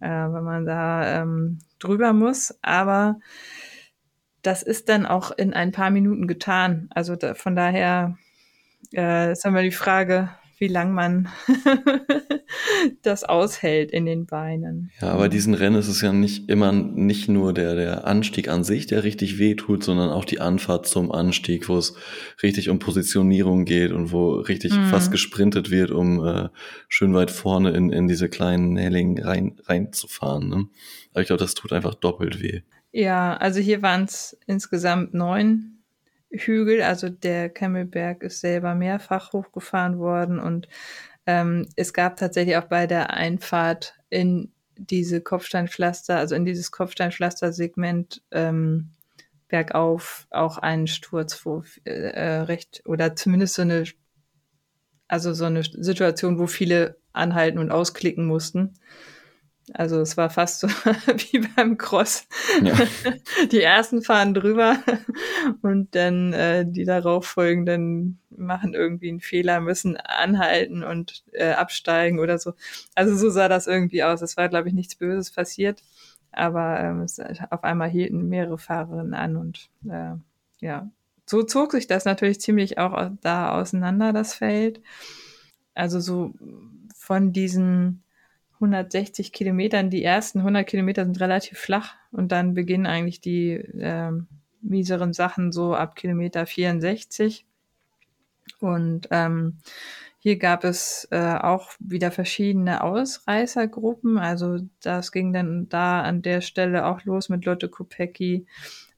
äh, 0.00 0.08
wenn 0.08 0.44
man 0.44 0.66
da 0.66 1.22
ähm, 1.22 1.60
drüber 1.78 2.12
muss. 2.12 2.58
Aber 2.62 3.20
das 4.42 4.62
ist 4.62 4.88
dann 4.88 5.06
auch 5.06 5.30
in 5.30 5.54
ein 5.54 5.72
paar 5.72 5.90
Minuten 5.90 6.26
getan. 6.26 6.88
Also 6.90 7.16
da, 7.16 7.34
von 7.34 7.54
daher 7.54 8.16
äh, 8.92 9.32
ist 9.32 9.44
immer 9.44 9.62
die 9.62 9.70
Frage, 9.70 10.30
wie 10.64 10.68
lang 10.68 10.94
man 10.94 11.28
das 13.02 13.22
aushält 13.22 13.90
in 13.90 14.06
den 14.06 14.24
Beinen. 14.24 14.90
Ja, 14.98 15.14
bei 15.14 15.28
diesen 15.28 15.52
Rennen 15.52 15.76
ist 15.76 15.88
es 15.88 16.00
ja 16.00 16.10
nicht 16.10 16.48
immer 16.48 16.72
nicht 16.72 17.28
nur 17.28 17.52
der, 17.52 17.74
der 17.74 18.06
Anstieg 18.06 18.48
an 18.48 18.64
sich, 18.64 18.86
der 18.86 19.04
richtig 19.04 19.38
weh 19.38 19.56
tut, 19.56 19.84
sondern 19.84 20.08
auch 20.08 20.24
die 20.24 20.40
Anfahrt 20.40 20.86
zum 20.86 21.12
Anstieg, 21.12 21.68
wo 21.68 21.76
es 21.76 21.96
richtig 22.42 22.70
um 22.70 22.78
Positionierung 22.78 23.66
geht 23.66 23.92
und 23.92 24.10
wo 24.10 24.36
richtig 24.36 24.72
mhm. 24.72 24.86
fast 24.86 25.12
gesprintet 25.12 25.70
wird, 25.70 25.90
um 25.90 26.24
äh, 26.24 26.48
schön 26.88 27.12
weit 27.12 27.30
vorne 27.30 27.72
in, 27.72 27.92
in 27.92 28.08
diese 28.08 28.30
kleinen 28.30 28.78
Hellingen 28.78 29.22
rein, 29.22 29.56
reinzufahren. 29.66 30.48
Ne? 30.48 30.64
Aber 31.12 31.20
ich 31.20 31.26
glaube, 31.26 31.40
das 31.40 31.52
tut 31.52 31.74
einfach 31.74 31.94
doppelt 31.94 32.40
weh. 32.40 32.62
Ja, 32.90 33.36
also 33.36 33.60
hier 33.60 33.82
waren 33.82 34.04
es 34.04 34.38
insgesamt 34.46 35.12
neun 35.12 35.73
Hügel. 36.34 36.82
Also 36.82 37.08
der 37.08 37.48
Kemmelberg 37.48 38.22
ist 38.22 38.40
selber 38.40 38.74
mehrfach 38.74 39.32
hochgefahren 39.32 39.98
worden 39.98 40.38
und 40.38 40.68
ähm, 41.26 41.68
es 41.76 41.92
gab 41.92 42.16
tatsächlich 42.16 42.56
auch 42.56 42.64
bei 42.64 42.86
der 42.86 43.14
Einfahrt 43.14 43.94
in 44.10 44.52
diese 44.76 45.20
Kopfsteinpflaster, 45.20 46.16
also 46.18 46.34
in 46.34 46.44
dieses 46.44 46.70
Kopfsteinpflaster-Segment 46.70 48.22
ähm, 48.32 48.90
bergauf 49.48 50.26
auch 50.30 50.58
einen 50.58 50.86
Sturz, 50.86 51.46
wo 51.46 51.62
äh, 51.84 52.40
recht 52.40 52.82
oder 52.84 53.14
zumindest 53.14 53.54
so 53.54 53.62
eine, 53.62 53.84
also 55.08 55.32
so 55.32 55.44
eine 55.44 55.62
Situation, 55.62 56.38
wo 56.38 56.46
viele 56.46 56.96
anhalten 57.12 57.58
und 57.58 57.70
ausklicken 57.70 58.26
mussten. 58.26 58.74
Also 59.72 60.00
es 60.00 60.16
war 60.16 60.28
fast 60.28 60.60
so 60.60 60.68
wie 61.32 61.38
beim 61.56 61.78
Cross. 61.78 62.28
Ja. 62.62 62.74
Die 63.52 63.62
ersten 63.62 64.02
fahren 64.02 64.34
drüber 64.34 64.76
und 65.62 65.94
dann 65.94 66.32
äh, 66.34 66.66
die 66.66 66.84
darauf 66.84 67.26
folgenden 67.26 68.20
machen 68.28 68.74
irgendwie 68.74 69.08
einen 69.08 69.20
Fehler, 69.20 69.60
müssen 69.60 69.96
anhalten 69.96 70.84
und 70.84 71.24
äh, 71.32 71.52
absteigen 71.52 72.18
oder 72.18 72.38
so. 72.38 72.52
Also 72.94 73.16
so 73.16 73.30
sah 73.30 73.48
das 73.48 73.66
irgendwie 73.66 74.04
aus. 74.04 74.20
Es 74.20 74.36
war, 74.36 74.48
glaube 74.48 74.68
ich, 74.68 74.74
nichts 74.74 74.96
Böses 74.96 75.30
passiert, 75.30 75.82
aber 76.30 76.80
ähm, 76.80 77.00
es, 77.02 77.18
auf 77.50 77.64
einmal 77.64 77.88
hielten 77.88 78.28
mehrere 78.28 78.58
Fahrerinnen 78.58 79.14
an 79.14 79.36
und 79.36 79.70
äh, 79.88 80.14
ja, 80.60 80.90
so 81.26 81.42
zog 81.42 81.72
sich 81.72 81.86
das 81.86 82.04
natürlich 82.04 82.40
ziemlich 82.40 82.78
auch 82.78 83.10
da 83.22 83.58
auseinander, 83.58 84.12
das 84.12 84.34
Feld. 84.34 84.82
Also 85.74 86.00
so 86.00 86.34
von 86.94 87.32
diesen 87.32 88.03
160 88.54 89.32
Kilometern. 89.32 89.90
Die 89.90 90.04
ersten 90.04 90.38
100 90.40 90.66
Kilometer 90.66 91.04
sind 91.04 91.20
relativ 91.20 91.58
flach 91.58 91.94
und 92.12 92.32
dann 92.32 92.54
beginnen 92.54 92.86
eigentlich 92.86 93.20
die 93.20 93.52
äh, 93.52 94.12
mieseren 94.62 95.12
Sachen 95.12 95.52
so 95.52 95.74
ab 95.74 95.96
Kilometer 95.96 96.46
64. 96.46 97.46
Und 98.60 99.08
ähm, 99.10 99.58
hier 100.18 100.38
gab 100.38 100.64
es 100.64 101.06
äh, 101.10 101.36
auch 101.36 101.72
wieder 101.78 102.10
verschiedene 102.10 102.82
Ausreißergruppen. 102.82 104.18
Also 104.18 104.60
das 104.82 105.12
ging 105.12 105.32
dann 105.32 105.68
da 105.68 106.00
an 106.00 106.22
der 106.22 106.40
Stelle 106.40 106.86
auch 106.86 107.04
los 107.04 107.28
mit 107.28 107.44
Lotte 107.44 107.68
Kopecki, 107.68 108.46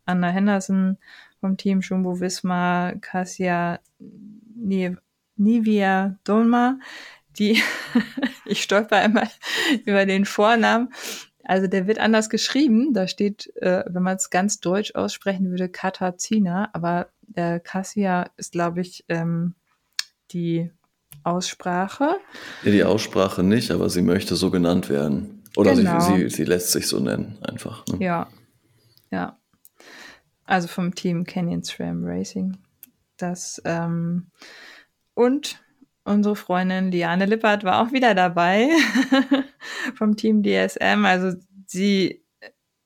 Anna 0.04 0.28
Henderson 0.28 0.98
vom 1.40 1.56
Team 1.56 1.80
Jumbo 1.80 2.20
Visma, 2.20 2.92
Kasia 3.00 3.80
Nivia 5.36 6.18
Dolma, 6.24 6.78
die, 7.38 7.62
ich 8.44 8.62
stolper 8.62 9.04
immer 9.04 9.28
über 9.84 10.06
den 10.06 10.24
Vornamen. 10.24 10.92
Also 11.44 11.68
der 11.68 11.86
wird 11.86 11.98
anders 11.98 12.28
geschrieben. 12.28 12.92
Da 12.92 13.06
steht, 13.06 13.54
äh, 13.56 13.84
wenn 13.86 14.02
man 14.02 14.16
es 14.16 14.30
ganz 14.30 14.60
deutsch 14.60 14.94
aussprechen 14.94 15.50
würde, 15.50 15.68
Katazina. 15.68 16.70
Aber 16.72 17.08
äh, 17.34 17.60
Cassia 17.60 18.30
ist, 18.36 18.52
glaube 18.52 18.80
ich, 18.80 19.04
ähm, 19.08 19.54
die 20.32 20.70
Aussprache. 21.22 22.16
Ja, 22.64 22.70
die 22.70 22.84
Aussprache 22.84 23.42
nicht, 23.42 23.70
aber 23.70 23.88
sie 23.90 24.02
möchte 24.02 24.34
so 24.34 24.50
genannt 24.50 24.88
werden. 24.88 25.42
Oder 25.56 25.74
genau. 25.74 26.00
sie, 26.00 26.28
sie, 26.28 26.30
sie 26.30 26.44
lässt 26.44 26.72
sich 26.72 26.86
so 26.86 27.00
nennen, 27.00 27.38
einfach. 27.42 27.86
Ne? 27.86 28.04
Ja, 28.04 28.28
ja. 29.10 29.38
Also 30.44 30.68
vom 30.68 30.94
Team 30.94 31.24
Canyon 31.24 31.62
SRAM 31.62 32.04
Racing. 32.04 32.56
Das 33.16 33.60
ähm, 33.64 34.26
und 35.14 35.60
Unsere 36.06 36.36
Freundin 36.36 36.92
Liane 36.92 37.26
Lippert 37.26 37.64
war 37.64 37.82
auch 37.82 37.90
wieder 37.90 38.14
dabei 38.14 38.68
vom 39.96 40.16
Team 40.16 40.44
DSM. 40.44 41.04
Also 41.04 41.36
sie 41.66 42.24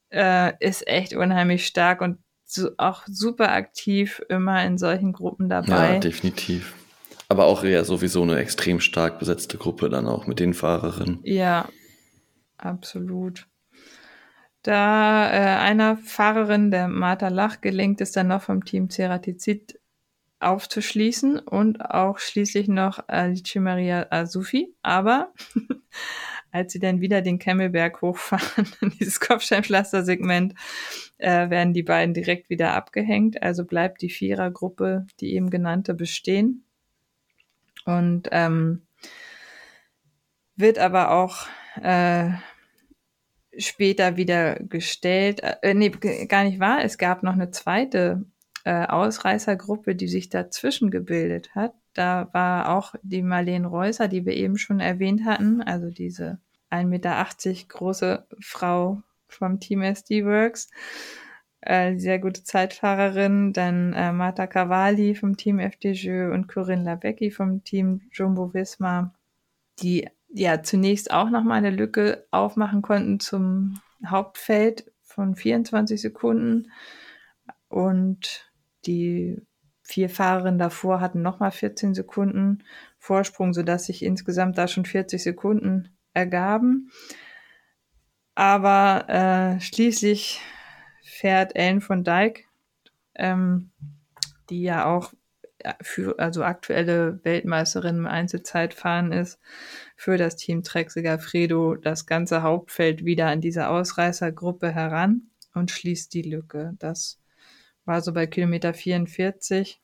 äh, 0.09 0.53
ist 0.59 0.89
echt 0.89 1.15
unheimlich 1.15 1.67
stark 1.67 2.01
und 2.01 2.17
so, 2.47 2.71
auch 2.79 3.03
super 3.07 3.53
aktiv 3.53 4.23
immer 4.31 4.65
in 4.65 4.79
solchen 4.79 5.13
Gruppen 5.13 5.51
dabei. 5.51 5.95
Ja, 5.95 5.99
definitiv. 5.99 6.75
Aber 7.29 7.45
auch 7.45 7.63
ja 7.63 7.85
sowieso 7.85 8.23
eine 8.23 8.39
extrem 8.39 8.81
stark 8.81 9.19
besetzte 9.19 9.59
Gruppe 9.59 9.91
dann 9.91 10.07
auch 10.07 10.27
mit 10.27 10.41
den 10.41 10.55
Fahrerinnen. 10.55 11.21
Ja, 11.23 11.69
absolut. 12.57 13.47
Da 14.63 15.31
äh, 15.31 15.59
einer 15.59 15.99
Fahrerin, 15.99 16.71
der 16.71 16.89
Martha 16.89 17.29
Lach, 17.29 17.61
gelingt 17.61 18.01
es 18.01 18.13
dann 18.13 18.29
noch 18.29 18.43
vom 18.43 18.65
Team 18.65 18.89
Ceratizid 18.89 19.80
aufzuschließen 20.41 21.39
und 21.39 21.81
auch 21.83 22.19
schließlich 22.19 22.69
noch 22.69 22.99
Alice 23.09 23.55
Maria 23.57 24.07
Asufi. 24.11 24.75
Aber 24.83 25.33
als 26.51 26.73
sie 26.73 26.79
dann 26.79 27.01
wieder 27.01 27.21
den 27.23 27.39
Kemmelberg 27.39 28.01
hochfahren, 28.01 28.67
dieses 28.99 29.21
Kopfsteinpflaster-Segment, 29.21 30.55
äh, 31.19 31.51
werden 31.51 31.75
die 31.75 31.83
beiden 31.83 32.15
direkt 32.15 32.51
wieder 32.51 32.75
abgehängt. 32.75 33.43
Also 33.43 33.65
bleibt 33.65 34.03
die 34.03 34.11
Vierergruppe, 34.11 35.07
die 35.21 35.35
eben 35.35 35.51
genannte, 35.51 35.95
bestehen. 35.95 36.65
Und 37.85 38.29
ähm, 38.33 38.83
wird 40.57 40.79
aber 40.79 41.11
auch 41.13 41.47
äh, 41.83 42.31
später 43.59 44.17
wieder 44.17 44.55
gestellt. 44.57 45.41
Äh, 45.63 45.75
nee, 45.75 45.91
gar 45.91 46.45
nicht 46.45 46.61
wahr. 46.61 46.85
Es 46.85 46.99
gab 46.99 47.23
noch 47.23 47.33
eine 47.33 47.51
zweite 47.51 48.25
äh, 48.65 48.87
Ausreißergruppe, 48.87 49.95
die 49.95 50.09
sich 50.09 50.29
dazwischen 50.29 50.91
gebildet 50.91 51.55
hat. 51.55 51.75
Da 51.95 52.29
war 52.33 52.77
auch 52.77 52.95
die 53.03 53.23
Marlene 53.23 53.67
Reusser, 53.67 54.09
die 54.09 54.25
wir 54.25 54.35
eben 54.35 54.59
schon 54.59 54.81
erwähnt 54.81 55.25
hatten, 55.25 55.63
also 55.63 55.91
diese 55.91 56.39
1,80 56.71 56.87
Meter 56.87 57.27
große 57.69 58.27
Frau 58.41 59.03
vom 59.29 59.61
Team 59.61 59.83
SD 59.83 60.25
Works. 60.25 60.71
Äh, 61.63 61.99
sehr 61.99 62.19
gute 62.19 62.43
Zeitfahrerin, 62.43 63.53
dann 63.53 63.93
äh, 63.93 64.13
Marta 64.13 64.47
Cavalli 64.47 65.15
vom 65.15 65.37
Team 65.37 65.59
FDJ 65.59 66.31
und 66.33 66.49
Corinne 66.49 66.85
Labecki 66.85 67.31
vom 67.31 67.65
Team 67.65 68.01
Jumbo 68.13 68.55
Visma, 68.55 69.15
die 69.81 70.09
ja 70.29 70.63
zunächst 70.63 71.11
auch 71.11 71.29
nochmal 71.29 71.59
eine 71.59 71.71
Lücke 71.71 72.27
aufmachen 72.31 72.81
konnten 72.81 73.21
zum 73.21 73.81
Hauptfeld 74.07 74.91
von 75.03 75.35
24 75.35 76.01
Sekunden 76.01 76.71
und 77.69 78.50
die 78.87 79.41
vier 79.83 80.09
Fahrerinnen 80.09 80.59
davor 80.59 81.01
hatten 81.01 81.23
nochmal 81.23 81.51
14 81.51 81.95
Sekunden 81.95 82.63
Vorsprung, 82.99 83.53
sodass 83.53 83.87
sich 83.87 84.05
insgesamt 84.05 84.57
da 84.57 84.69
schon 84.69 84.85
40 84.85 85.23
Sekunden 85.23 85.97
ergaben. 86.15 86.91
Aber 88.35 89.09
äh, 89.09 89.61
schließlich 89.61 90.41
fährt 91.03 91.57
Ellen 91.57 91.81
von 91.81 92.05
Dijk, 92.05 92.47
ähm, 93.15 93.71
die 94.49 94.63
ja 94.63 94.87
auch 94.87 95.13
für, 95.83 96.19
also 96.19 96.43
aktuelle 96.43 97.23
Weltmeisterin 97.25 97.97
im 97.97 98.07
Einzelzeitfahren 98.07 99.13
ist, 99.13 99.39
für 99.97 100.17
das 100.17 100.37
Team 100.37 100.63
Trek 100.63 100.91
Fredo 100.91 101.75
das 101.75 102.07
ganze 102.07 102.43
Hauptfeld 102.43 103.05
wieder 103.05 103.27
an 103.27 103.41
diese 103.41 103.69
Ausreißergruppe 103.69 104.71
heran 104.71 105.31
und 105.55 105.71
schließt 105.71 106.15
die 106.15 106.23
Lücke. 106.23 106.75
Das 106.79 107.20
war 107.85 108.01
so 108.01 108.13
bei 108.13 108.27
Kilometer 108.27 108.75
44. 108.75 109.81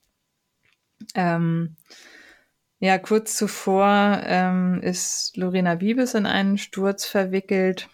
Ähm, 1.14 1.76
ja, 2.78 2.99
kurz 2.99 3.36
zuvor 3.36 4.20
ähm, 4.24 4.80
ist 4.82 5.36
Lorena 5.36 5.80
Wiebes 5.80 6.14
in 6.14 6.26
einen 6.26 6.59
Sturz 6.59 7.07
verwickelt, 7.07 7.88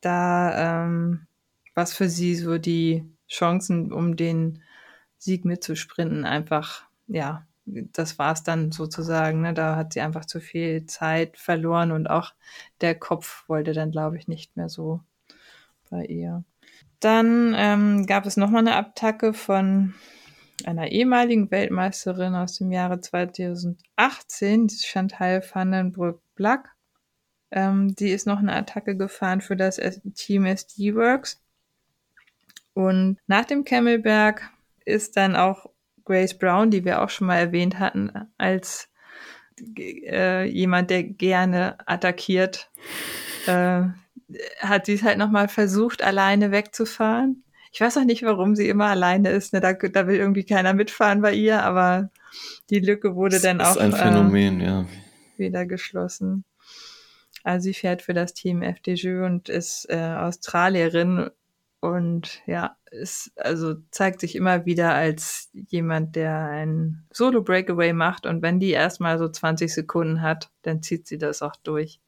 da 0.00 0.84
ähm, 0.84 1.26
was 1.74 1.94
für 1.94 2.08
sie 2.08 2.34
so 2.34 2.58
die 2.58 3.04
Chancen, 3.28 3.92
um 3.92 4.16
den 4.16 4.62
Sieg 5.18 5.44
mitzusprinten, 5.44 6.24
einfach, 6.24 6.84
ja, 7.06 7.46
das 7.66 8.18
war 8.18 8.32
es 8.32 8.42
dann 8.42 8.72
sozusagen. 8.72 9.42
Ne? 9.42 9.54
Da 9.54 9.76
hat 9.76 9.92
sie 9.92 10.00
einfach 10.00 10.24
zu 10.24 10.40
viel 10.40 10.86
Zeit 10.86 11.38
verloren 11.38 11.92
und 11.92 12.08
auch 12.08 12.34
der 12.80 12.94
Kopf 12.94 13.48
wollte 13.48 13.72
dann, 13.72 13.92
glaube 13.92 14.16
ich, 14.18 14.28
nicht 14.28 14.56
mehr 14.56 14.68
so 14.68 15.00
bei 15.90 16.04
ihr. 16.04 16.44
Dann 17.00 17.54
ähm, 17.56 18.06
gab 18.06 18.26
es 18.26 18.36
nochmal 18.36 18.60
eine 18.60 18.76
Attacke 18.76 19.32
von 19.32 19.94
einer 20.64 20.88
ehemaligen 20.88 21.50
Weltmeisterin 21.50 22.34
aus 22.34 22.58
dem 22.58 22.70
Jahre 22.70 23.00
2018, 23.00 24.66
die 24.66 24.76
Chantal 24.76 25.42
Vandenbroek-Black. 25.42 26.68
Ähm, 27.50 27.94
die 27.96 28.10
ist 28.10 28.26
noch 28.26 28.38
eine 28.38 28.54
Attacke 28.54 28.96
gefahren 28.96 29.40
für 29.40 29.56
das 29.56 29.80
Team 30.14 30.44
SD 30.44 30.94
Works. 30.94 31.42
Und 32.74 33.18
nach 33.26 33.46
dem 33.46 33.64
Camelberg 33.64 34.50
ist 34.84 35.16
dann 35.16 35.36
auch 35.36 35.66
Grace 36.04 36.36
Brown, 36.36 36.70
die 36.70 36.84
wir 36.84 37.02
auch 37.02 37.10
schon 37.10 37.26
mal 37.26 37.38
erwähnt 37.38 37.78
hatten, 37.78 38.12
als 38.38 38.88
äh, 39.76 40.44
jemand, 40.46 40.90
der 40.90 41.04
gerne 41.04 41.76
attackiert, 41.86 42.70
äh, 43.46 43.82
hat 44.60 44.86
sie 44.86 44.94
es 44.94 45.02
halt 45.02 45.18
nochmal 45.18 45.48
versucht, 45.48 46.02
alleine 46.02 46.50
wegzufahren. 46.50 47.44
Ich 47.72 47.80
weiß 47.80 47.98
auch 47.98 48.04
nicht, 48.04 48.22
warum 48.24 48.56
sie 48.56 48.68
immer 48.68 48.86
alleine 48.86 49.30
ist. 49.30 49.52
Ne? 49.52 49.60
Da, 49.60 49.72
da 49.72 50.06
will 50.06 50.16
irgendwie 50.16 50.44
keiner 50.44 50.74
mitfahren 50.74 51.22
bei 51.22 51.32
ihr, 51.32 51.62
aber 51.62 52.10
die 52.68 52.80
Lücke 52.80 53.14
wurde 53.14 53.36
das 53.36 53.42
dann 53.42 53.60
auch 53.60 53.76
ein 53.76 53.92
Phänomen, 53.92 54.60
äh, 54.60 54.64
ja. 54.64 54.86
wieder 55.36 55.66
geschlossen. 55.66 56.44
Also 57.42 57.64
sie 57.64 57.74
fährt 57.74 58.02
für 58.02 58.14
das 58.14 58.34
Team 58.34 58.62
FDJ 58.62 59.22
und 59.22 59.48
ist 59.48 59.86
äh, 59.88 59.96
Australierin 59.96 61.30
und 61.80 62.42
ja, 62.46 62.76
ist, 62.90 63.32
also 63.36 63.74
zeigt 63.90 64.20
sich 64.20 64.36
immer 64.36 64.66
wieder 64.66 64.94
als 64.94 65.48
jemand, 65.52 66.16
der 66.16 66.36
ein 66.36 67.06
Solo-Breakaway 67.12 67.92
macht 67.94 68.26
und 68.26 68.42
wenn 68.42 68.60
die 68.60 68.70
erstmal 68.70 69.18
so 69.18 69.28
20 69.28 69.72
Sekunden 69.72 70.20
hat, 70.20 70.50
dann 70.62 70.82
zieht 70.82 71.06
sie 71.06 71.16
das 71.16 71.40
auch 71.40 71.56
durch. 71.56 72.00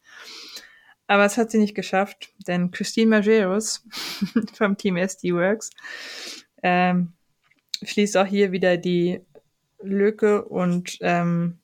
Aber 1.12 1.26
es 1.26 1.36
hat 1.36 1.50
sie 1.50 1.58
nicht 1.58 1.74
geschafft, 1.74 2.32
denn 2.46 2.70
Christine 2.70 3.10
Majeros 3.10 3.84
vom 4.54 4.78
Team 4.78 4.96
SD 4.96 5.34
Works 5.34 5.68
ähm, 6.62 7.12
schließt 7.82 8.16
auch 8.16 8.24
hier 8.24 8.50
wieder 8.50 8.78
die 8.78 9.20
Lücke 9.82 10.42
und 10.42 10.96
ähm, 11.02 11.58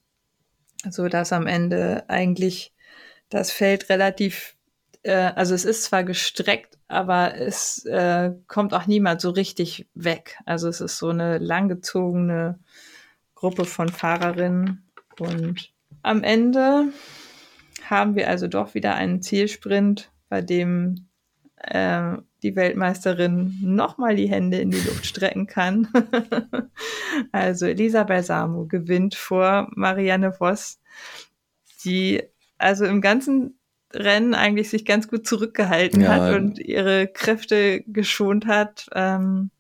so 0.91 1.09
dass 1.09 1.33
am 1.33 1.47
Ende 1.47 2.05
eigentlich 2.09 2.75
das 3.31 3.51
Feld 3.51 3.89
relativ, 3.89 4.55
äh, 5.03 5.15
also 5.15 5.55
es 5.55 5.65
ist 5.65 5.85
zwar 5.85 6.05
gestreckt, 6.05 6.77
aber 6.87 7.35
es 7.35 7.87
äh, 7.87 8.33
kommt 8.49 8.75
auch 8.75 8.87
niemand 8.87 9.23
so 9.23 9.31
richtig 9.31 9.89
weg. 9.95 10.37
Also 10.45 10.69
es 10.69 10.83
ist 10.83 10.99
so 10.99 11.09
eine 11.09 11.39
langgezogene 11.39 12.59
Gruppe 13.35 13.65
von 13.65 13.89
Fahrerinnen 13.89 14.87
und 15.19 15.73
am 16.03 16.23
Ende 16.23 16.93
haben 17.91 18.16
wir 18.16 18.28
also 18.28 18.49
doch 18.49 18.74
wieder 18.74 18.95
einen 18.95 19.22
Zielsprint, 19.22 20.11
bei 20.28 20.43
dem 20.43 21.09
äh, 21.57 22.16
die 22.43 22.55
Weltmeisterin 22.55 23.59
nochmal 23.62 24.14
die 24.14 24.28
Hände 24.28 24.59
in 24.59 24.70
die 24.70 24.80
Luft 24.80 25.07
strecken 25.07 25.47
kann. 25.47 25.89
also 27.32 27.66
Elisa 27.66 28.05
Balsamo 28.05 28.66
gewinnt 28.66 29.14
vor 29.14 29.68
Marianne 29.74 30.32
Voss, 30.32 30.80
die 31.84 32.22
also 32.59 32.84
im 32.84 33.01
ganzen 33.01 33.59
Rennen 33.93 34.34
eigentlich 34.34 34.68
sich 34.68 34.84
ganz 34.84 35.09
gut 35.09 35.26
zurückgehalten 35.26 36.03
ja. 36.03 36.09
hat 36.11 36.34
und 36.34 36.59
ihre 36.59 37.09
Kräfte 37.09 37.82
geschont 37.86 38.47
hat, 38.47 38.89
ähm, 38.95 39.51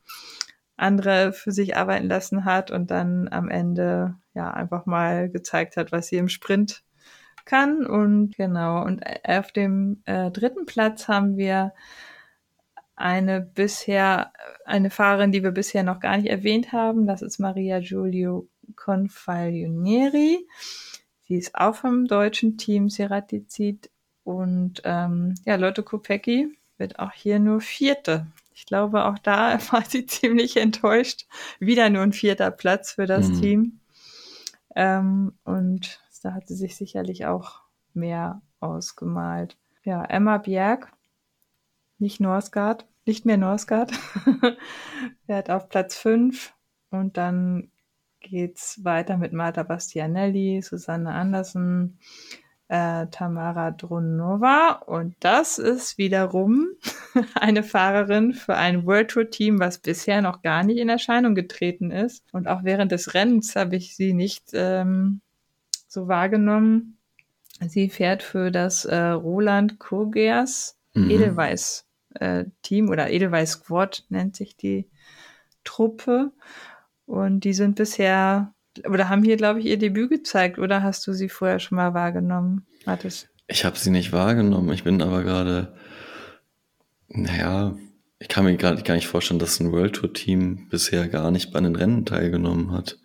andere 0.76 1.32
für 1.32 1.50
sich 1.50 1.76
arbeiten 1.76 2.08
lassen 2.08 2.44
hat 2.44 2.70
und 2.70 2.90
dann 2.90 3.28
am 3.28 3.48
Ende 3.48 4.14
ja 4.34 4.50
einfach 4.50 4.86
mal 4.86 5.30
gezeigt 5.30 5.76
hat, 5.76 5.90
was 5.90 6.08
sie 6.08 6.16
im 6.16 6.28
Sprint 6.28 6.84
kann. 7.48 7.84
Und 7.84 8.36
genau, 8.36 8.84
und 8.84 9.02
auf 9.24 9.50
dem 9.50 10.02
äh, 10.04 10.30
dritten 10.30 10.66
Platz 10.66 11.08
haben 11.08 11.36
wir 11.36 11.72
eine 12.94 13.40
bisher, 13.40 14.32
eine 14.64 14.90
Fahrerin, 14.90 15.32
die 15.32 15.42
wir 15.42 15.52
bisher 15.52 15.82
noch 15.82 16.00
gar 16.00 16.16
nicht 16.16 16.28
erwähnt 16.28 16.72
haben. 16.72 17.06
Das 17.06 17.22
ist 17.22 17.38
Maria 17.38 17.80
Giulio 17.80 18.48
Confaglionieri. 18.76 20.46
Sie 21.24 21.36
ist 21.36 21.54
auch 21.54 21.74
vom 21.74 22.06
deutschen 22.06 22.58
Team 22.58 22.88
Ceratizid 22.88 23.90
und 24.24 24.82
ähm, 24.84 25.34
ja, 25.44 25.56
Lotte 25.56 25.82
Kopecki 25.82 26.56
wird 26.76 26.98
auch 26.98 27.12
hier 27.12 27.38
nur 27.38 27.60
Vierte. 27.60 28.26
Ich 28.54 28.66
glaube, 28.66 29.04
auch 29.04 29.18
da 29.18 29.58
war 29.72 29.84
sie 29.84 30.06
ziemlich 30.06 30.56
enttäuscht. 30.56 31.26
Wieder 31.60 31.90
nur 31.90 32.02
ein 32.02 32.12
vierter 32.12 32.50
Platz 32.50 32.92
für 32.92 33.06
das 33.06 33.28
mhm. 33.28 33.40
Team. 33.40 33.80
Ähm, 34.74 35.32
und 35.44 36.00
da 36.20 36.34
hat 36.34 36.48
sie 36.48 36.54
sich 36.54 36.76
sicherlich 36.76 37.26
auch 37.26 37.62
mehr 37.94 38.42
ausgemalt. 38.60 39.56
Ja, 39.84 40.04
Emma 40.04 40.38
Bjerg, 40.38 40.92
nicht 41.98 42.20
Norsgaard, 42.20 42.86
nicht 43.06 43.24
mehr 43.24 43.36
Norsgaard, 43.36 43.92
fährt 45.26 45.50
auf 45.50 45.68
Platz 45.68 45.96
5 45.96 46.54
und 46.90 47.16
dann 47.16 47.70
geht's 48.20 48.84
weiter 48.84 49.16
mit 49.16 49.32
Marta 49.32 49.62
Bastianelli, 49.62 50.60
Susanne 50.62 51.12
Andersen, 51.12 51.98
äh, 52.68 53.06
Tamara 53.06 53.70
Drunova 53.70 54.82
und 54.86 55.16
das 55.20 55.58
ist 55.58 55.96
wiederum 55.96 56.68
eine 57.34 57.62
Fahrerin 57.62 58.34
für 58.34 58.56
ein 58.56 58.84
World 58.84 59.10
Tour 59.10 59.30
Team, 59.30 59.58
was 59.58 59.78
bisher 59.78 60.20
noch 60.20 60.42
gar 60.42 60.62
nicht 60.64 60.78
in 60.78 60.90
Erscheinung 60.90 61.34
getreten 61.34 61.90
ist. 61.90 62.24
Und 62.32 62.46
auch 62.46 62.64
während 62.64 62.92
des 62.92 63.14
Rennens 63.14 63.56
habe 63.56 63.76
ich 63.76 63.96
sie 63.96 64.12
nicht 64.12 64.50
ähm, 64.52 65.22
so 65.98 66.08
wahrgenommen. 66.08 66.98
Sie 67.66 67.88
fährt 67.88 68.22
für 68.22 68.50
das 68.50 68.84
äh, 68.84 68.96
Roland 68.96 69.78
Kurgers 69.80 70.78
mhm. 70.94 71.10
Edelweiß 71.10 71.86
äh, 72.14 72.44
Team 72.62 72.88
oder 72.88 73.10
Edelweiß 73.10 73.52
Squad 73.52 74.04
nennt 74.08 74.36
sich 74.36 74.56
die 74.56 74.88
Truppe. 75.64 76.30
Und 77.04 77.40
die 77.40 77.52
sind 77.52 77.76
bisher, 77.76 78.54
oder 78.84 79.08
haben 79.08 79.24
hier, 79.24 79.36
glaube 79.36 79.60
ich, 79.60 79.66
ihr 79.66 79.78
Debüt 79.78 80.10
gezeigt, 80.10 80.58
oder 80.58 80.82
hast 80.82 81.06
du 81.06 81.12
sie 81.12 81.28
vorher 81.28 81.58
schon 81.58 81.76
mal 81.76 81.94
wahrgenommen? 81.94 82.66
Hattest? 82.86 83.28
Ich 83.48 83.64
habe 83.64 83.78
sie 83.78 83.90
nicht 83.90 84.12
wahrgenommen. 84.12 84.72
Ich 84.72 84.84
bin 84.84 85.02
aber 85.02 85.24
gerade, 85.24 85.74
naja, 87.08 87.74
ich 88.20 88.28
kann 88.28 88.44
mir 88.44 88.56
gerade 88.56 88.82
gar 88.82 88.94
nicht 88.94 89.08
vorstellen, 89.08 89.40
dass 89.40 89.58
ein 89.58 89.72
World 89.72 89.94
Tour 89.96 90.12
Team 90.12 90.68
bisher 90.68 91.08
gar 91.08 91.30
nicht 91.30 91.52
bei 91.52 91.60
den 91.60 91.74
Rennen 91.74 92.04
teilgenommen 92.04 92.72
hat. 92.72 92.98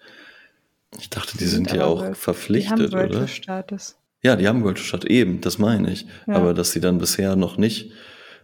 Ich 1.00 1.10
dachte, 1.10 1.38
die, 1.38 1.46
sind, 1.46 1.70
sind 1.70 1.78
ja 1.78 1.86
auch 1.86 2.02
World, 2.02 2.18
verpflichtet, 2.18 2.94
die 2.94 2.98
haben 2.98 3.10
oder? 3.10 3.28
Status. 3.28 3.98
Ja, 4.24 4.36
die 4.36 4.48
haben 4.48 4.64
World 4.64 4.80
Status, 4.80 5.10
eben, 5.10 5.41
das 5.41 5.58
meine 5.58 5.91
ich. 5.91 6.06
Ja. 6.28 6.36
Aber 6.36 6.54
dass 6.54 6.72
sie 6.72 6.80
dann 6.80 6.98
bisher 6.98 7.36
noch 7.36 7.58
nicht 7.58 7.91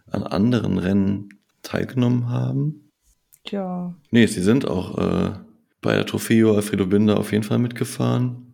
an 0.07 0.23
anderen 0.23 0.77
Rennen 0.77 1.29
teilgenommen 1.61 2.29
haben. 2.29 2.91
Ja. 3.47 3.95
Nee, 4.11 4.25
sie 4.25 4.41
sind 4.41 4.67
auch 4.67 4.97
äh, 4.97 5.31
bei 5.81 5.95
der 5.95 6.05
Trofeo 6.05 6.55
Alfredo 6.55 6.85
Binder 6.85 7.17
auf 7.17 7.31
jeden 7.31 7.43
Fall 7.43 7.59
mitgefahren. 7.59 8.53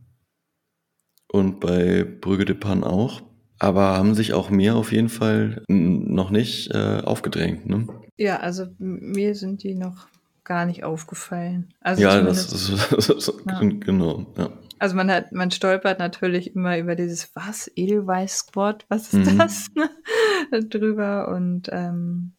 Und 1.27 1.59
bei 1.59 2.03
Brügge 2.03 2.45
de 2.45 2.55
Pan 2.55 2.83
auch. 2.83 3.21
Aber 3.57 3.97
haben 3.97 4.15
sich 4.15 4.33
auch 4.33 4.49
mir 4.49 4.75
auf 4.75 4.91
jeden 4.91 5.09
Fall 5.09 5.63
noch 5.67 6.29
nicht 6.29 6.71
äh, 6.71 7.01
aufgedrängt, 7.03 7.65
ne? 7.65 7.87
Ja, 8.17 8.39
also 8.39 8.67
mir 8.77 9.33
sind 9.35 9.63
die 9.63 9.75
noch 9.75 10.07
gar 10.45 10.65
nicht 10.65 10.83
aufgefallen. 10.83 11.73
Also 11.81 12.03
ja, 12.03 12.21
das 12.21 12.53
ist 12.53 13.33
ja. 13.47 13.59
genau, 13.59 14.25
ja. 14.37 14.51
Also 14.79 14.95
man 14.95 15.09
hat, 15.09 15.31
man 15.31 15.51
stolpert 15.51 15.99
natürlich 15.99 16.55
immer 16.55 16.77
über 16.77 16.95
dieses 16.95 17.35
was 17.35 17.71
Edelweiß 17.75 18.37
Squad, 18.37 18.85
was 18.89 19.13
ist 19.13 19.31
mhm. 19.31 19.37
das 19.37 19.71
drüber 20.69 21.29
und 21.29 21.69
ähm, 21.71 22.33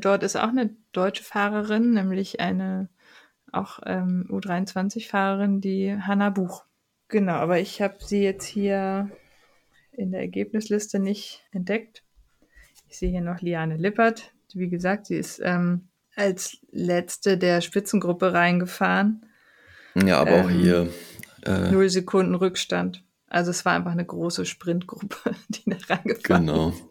dort 0.00 0.22
ist 0.22 0.36
auch 0.36 0.48
eine 0.48 0.74
deutsche 0.92 1.22
Fahrerin, 1.22 1.92
nämlich 1.92 2.40
eine 2.40 2.88
auch 3.52 3.80
ähm, 3.84 4.26
U23-Fahrerin, 4.30 5.60
die 5.60 5.94
Hanna 5.94 6.30
Buch. 6.30 6.64
Genau, 7.08 7.34
aber 7.34 7.60
ich 7.60 7.82
habe 7.82 7.96
sie 8.00 8.22
jetzt 8.22 8.46
hier 8.46 9.10
in 9.92 10.12
der 10.12 10.22
Ergebnisliste 10.22 10.98
nicht 10.98 11.44
entdeckt. 11.52 12.02
Ich 12.88 12.98
sehe 12.98 13.10
hier 13.10 13.20
noch 13.20 13.42
Liane 13.42 13.76
Lippert. 13.76 14.32
Wie 14.54 14.70
gesagt, 14.70 15.06
sie 15.06 15.16
ist 15.16 15.40
ähm, 15.44 15.88
als 16.16 16.58
letzte 16.70 17.38
der 17.38 17.60
Spitzengruppe 17.60 18.32
reingefahren. 18.32 19.26
Ja, 19.94 20.18
aber 20.18 20.32
ähm, 20.32 20.44
auch 20.44 20.50
hier. 20.50 20.88
Äh, 21.44 21.70
null 21.70 21.88
Sekunden 21.88 22.34
Rückstand. 22.34 23.02
Also 23.28 23.50
es 23.50 23.64
war 23.64 23.74
einfach 23.74 23.92
eine 23.92 24.04
große 24.04 24.44
Sprintgruppe, 24.44 25.34
die 25.48 25.70
da 25.70 25.76
reingefahren 25.88 26.46
Genau. 26.46 26.68
Ist. 26.70 26.84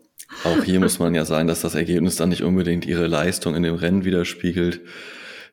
Auch 0.45 0.63
hier 0.63 0.80
muss 0.80 0.97
man 0.97 1.13
ja 1.13 1.26
sagen, 1.26 1.47
dass 1.47 1.61
das 1.61 1.76
Ergebnis 1.76 2.15
dann 2.15 2.30
nicht 2.30 2.43
unbedingt 2.43 2.86
ihre 2.86 3.07
Leistung 3.07 3.55
in 3.55 3.63
dem 3.63 3.76
Rennen 3.76 4.05
widerspiegelt, 4.05 4.82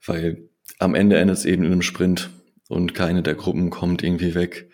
weil 0.06 0.48
am 0.78 0.94
Ende 0.94 1.18
endet 1.18 1.38
es 1.38 1.44
eben 1.44 1.64
in 1.64 1.72
einem 1.72 1.82
Sprint 1.82 2.30
und 2.68 2.94
keine 2.94 3.22
der 3.22 3.34
Gruppen 3.34 3.70
kommt 3.70 4.04
irgendwie 4.04 4.34
weg. 4.34 4.70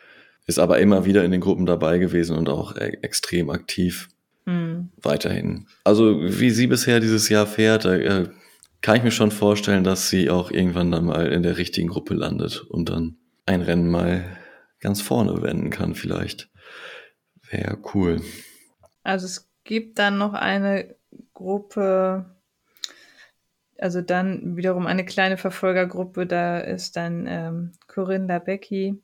Ist 0.47 0.59
aber 0.59 0.79
immer 0.79 1.07
wieder 1.07 1.25
in 1.25 1.31
den 1.31 1.41
Gruppen 1.41 1.65
dabei 1.65 1.99
gewesen 1.99 2.37
und 2.37 2.51
auch 2.51 2.77
e 2.77 2.99
extrem 3.01 3.49
aktiv. 3.49 4.09
Mhm. 4.45 4.91
Weiterhin. 5.01 5.67
Also 5.85 6.21
wie 6.21 6.51
sie 6.51 6.67
bisher 6.67 7.01
dieses 7.01 7.31
Jahr 7.31 7.47
fährt, 7.47 7.87
äh, 7.87 8.29
kann 8.85 8.97
ich 8.99 9.03
mir 9.03 9.11
schon 9.11 9.31
vorstellen, 9.31 9.83
dass 9.83 10.11
sie 10.11 10.29
auch 10.29 10.51
irgendwann 10.51 10.91
dann 10.91 11.07
mal 11.07 11.29
in 11.29 11.43
der 11.43 11.57
richtigen 11.57 11.89
Gruppe 11.89 12.13
landet 12.13 12.61
und 12.69 12.91
dann 12.91 13.17
ein 13.47 13.63
Rennen 13.63 13.91
mal 13.91 14.37
ganz 14.79 15.01
vorne 15.01 15.41
wenden 15.41 15.71
kann 15.71 15.95
vielleicht. 15.95 16.51
Wäre 17.49 17.79
cool. 17.95 18.21
Also 19.03 19.25
es 19.25 19.51
gibt 19.65 19.99
dann 19.99 20.19
noch 20.19 20.35
eine 20.35 20.97
Gruppe, 21.33 22.27
also 23.79 24.03
dann 24.03 24.59
wiederum 24.59 24.87
eine 24.87 25.07
kleine 25.07 25.39
Verfolgergruppe, 25.39 26.27
da 26.27 26.59
ist 26.59 26.97
dann 26.97 27.25
ähm, 27.27 27.73
Corinna 27.87 28.39
Becky, 28.39 29.03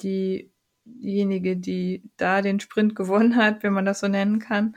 die 0.00 0.50
diejenige, 0.84 1.56
die 1.56 2.10
da 2.16 2.42
den 2.42 2.58
Sprint 2.58 2.96
gewonnen 2.96 3.36
hat, 3.36 3.62
wenn 3.62 3.72
man 3.72 3.84
das 3.84 4.00
so 4.00 4.08
nennen 4.08 4.40
kann. 4.40 4.74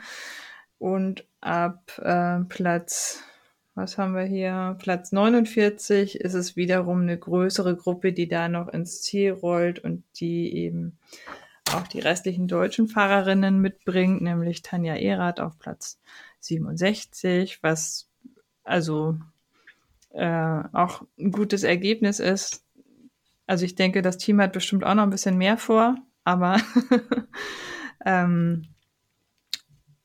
Und 0.78 1.26
ab 1.42 1.98
äh, 1.98 2.42
Platz, 2.42 3.24
was 3.76 3.98
haben 3.98 4.14
wir 4.14 4.24
hier? 4.24 4.76
Platz 4.80 5.12
49 5.12 6.20
ist 6.20 6.34
es 6.34 6.56
wiederum 6.56 7.02
eine 7.02 7.18
größere 7.18 7.76
Gruppe, 7.76 8.14
die 8.14 8.28
da 8.28 8.50
noch 8.50 8.68
ins 8.68 9.02
Ziel 9.02 9.32
rollt 9.32 9.80
und 9.80 10.04
die 10.20 10.54
eben 10.56 10.98
auch 11.74 11.88
die 11.88 12.00
restlichen 12.00 12.48
deutschen 12.48 12.88
Fahrerinnen 12.88 13.60
mitbringt, 13.60 14.22
nämlich 14.22 14.62
Tanja 14.62 14.96
Erath 14.96 15.40
auf 15.40 15.60
Platz 15.60 16.00
67, 16.40 17.62
was 17.62 18.10
also 18.64 19.18
äh, 20.12 20.64
auch 20.74 21.04
ein 21.18 21.32
gutes 21.32 21.64
Ergebnis 21.64 22.20
ist. 22.20 22.64
Also 23.48 23.66
ich 23.66 23.76
denke, 23.76 24.02
das 24.02 24.18
Team 24.18 24.42
hat 24.42 24.54
bestimmt 24.54 24.84
auch 24.84 24.94
noch 24.94 25.04
ein 25.04 25.10
bisschen 25.10 25.38
mehr 25.38 25.58
vor, 25.58 25.96
aber 26.24 26.62
ähm, 28.06 28.68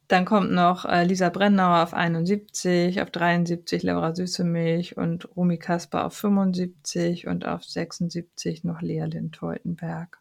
dann 0.09 0.25
kommt 0.27 0.53
noch 0.53 0.85
äh, 0.85 1.05
Lisa 1.05 1.31
Brennauer 1.31 1.83
auf 1.83 1.95
71, 1.95 3.01
auf 3.01 3.11
73 3.11 3.83
Laura 3.83 4.15
Süßemilch 4.15 4.97
und 4.97 5.35
Rumi 5.37 5.57
Kasper 5.57 6.05
auf 6.05 6.15
75 6.15 7.27
und 7.27 7.47
auf 7.47 7.65
76 7.65 8.65
noch 8.65 8.83
Lea 8.83 9.05
Lind-Teutenberg. 9.05 10.19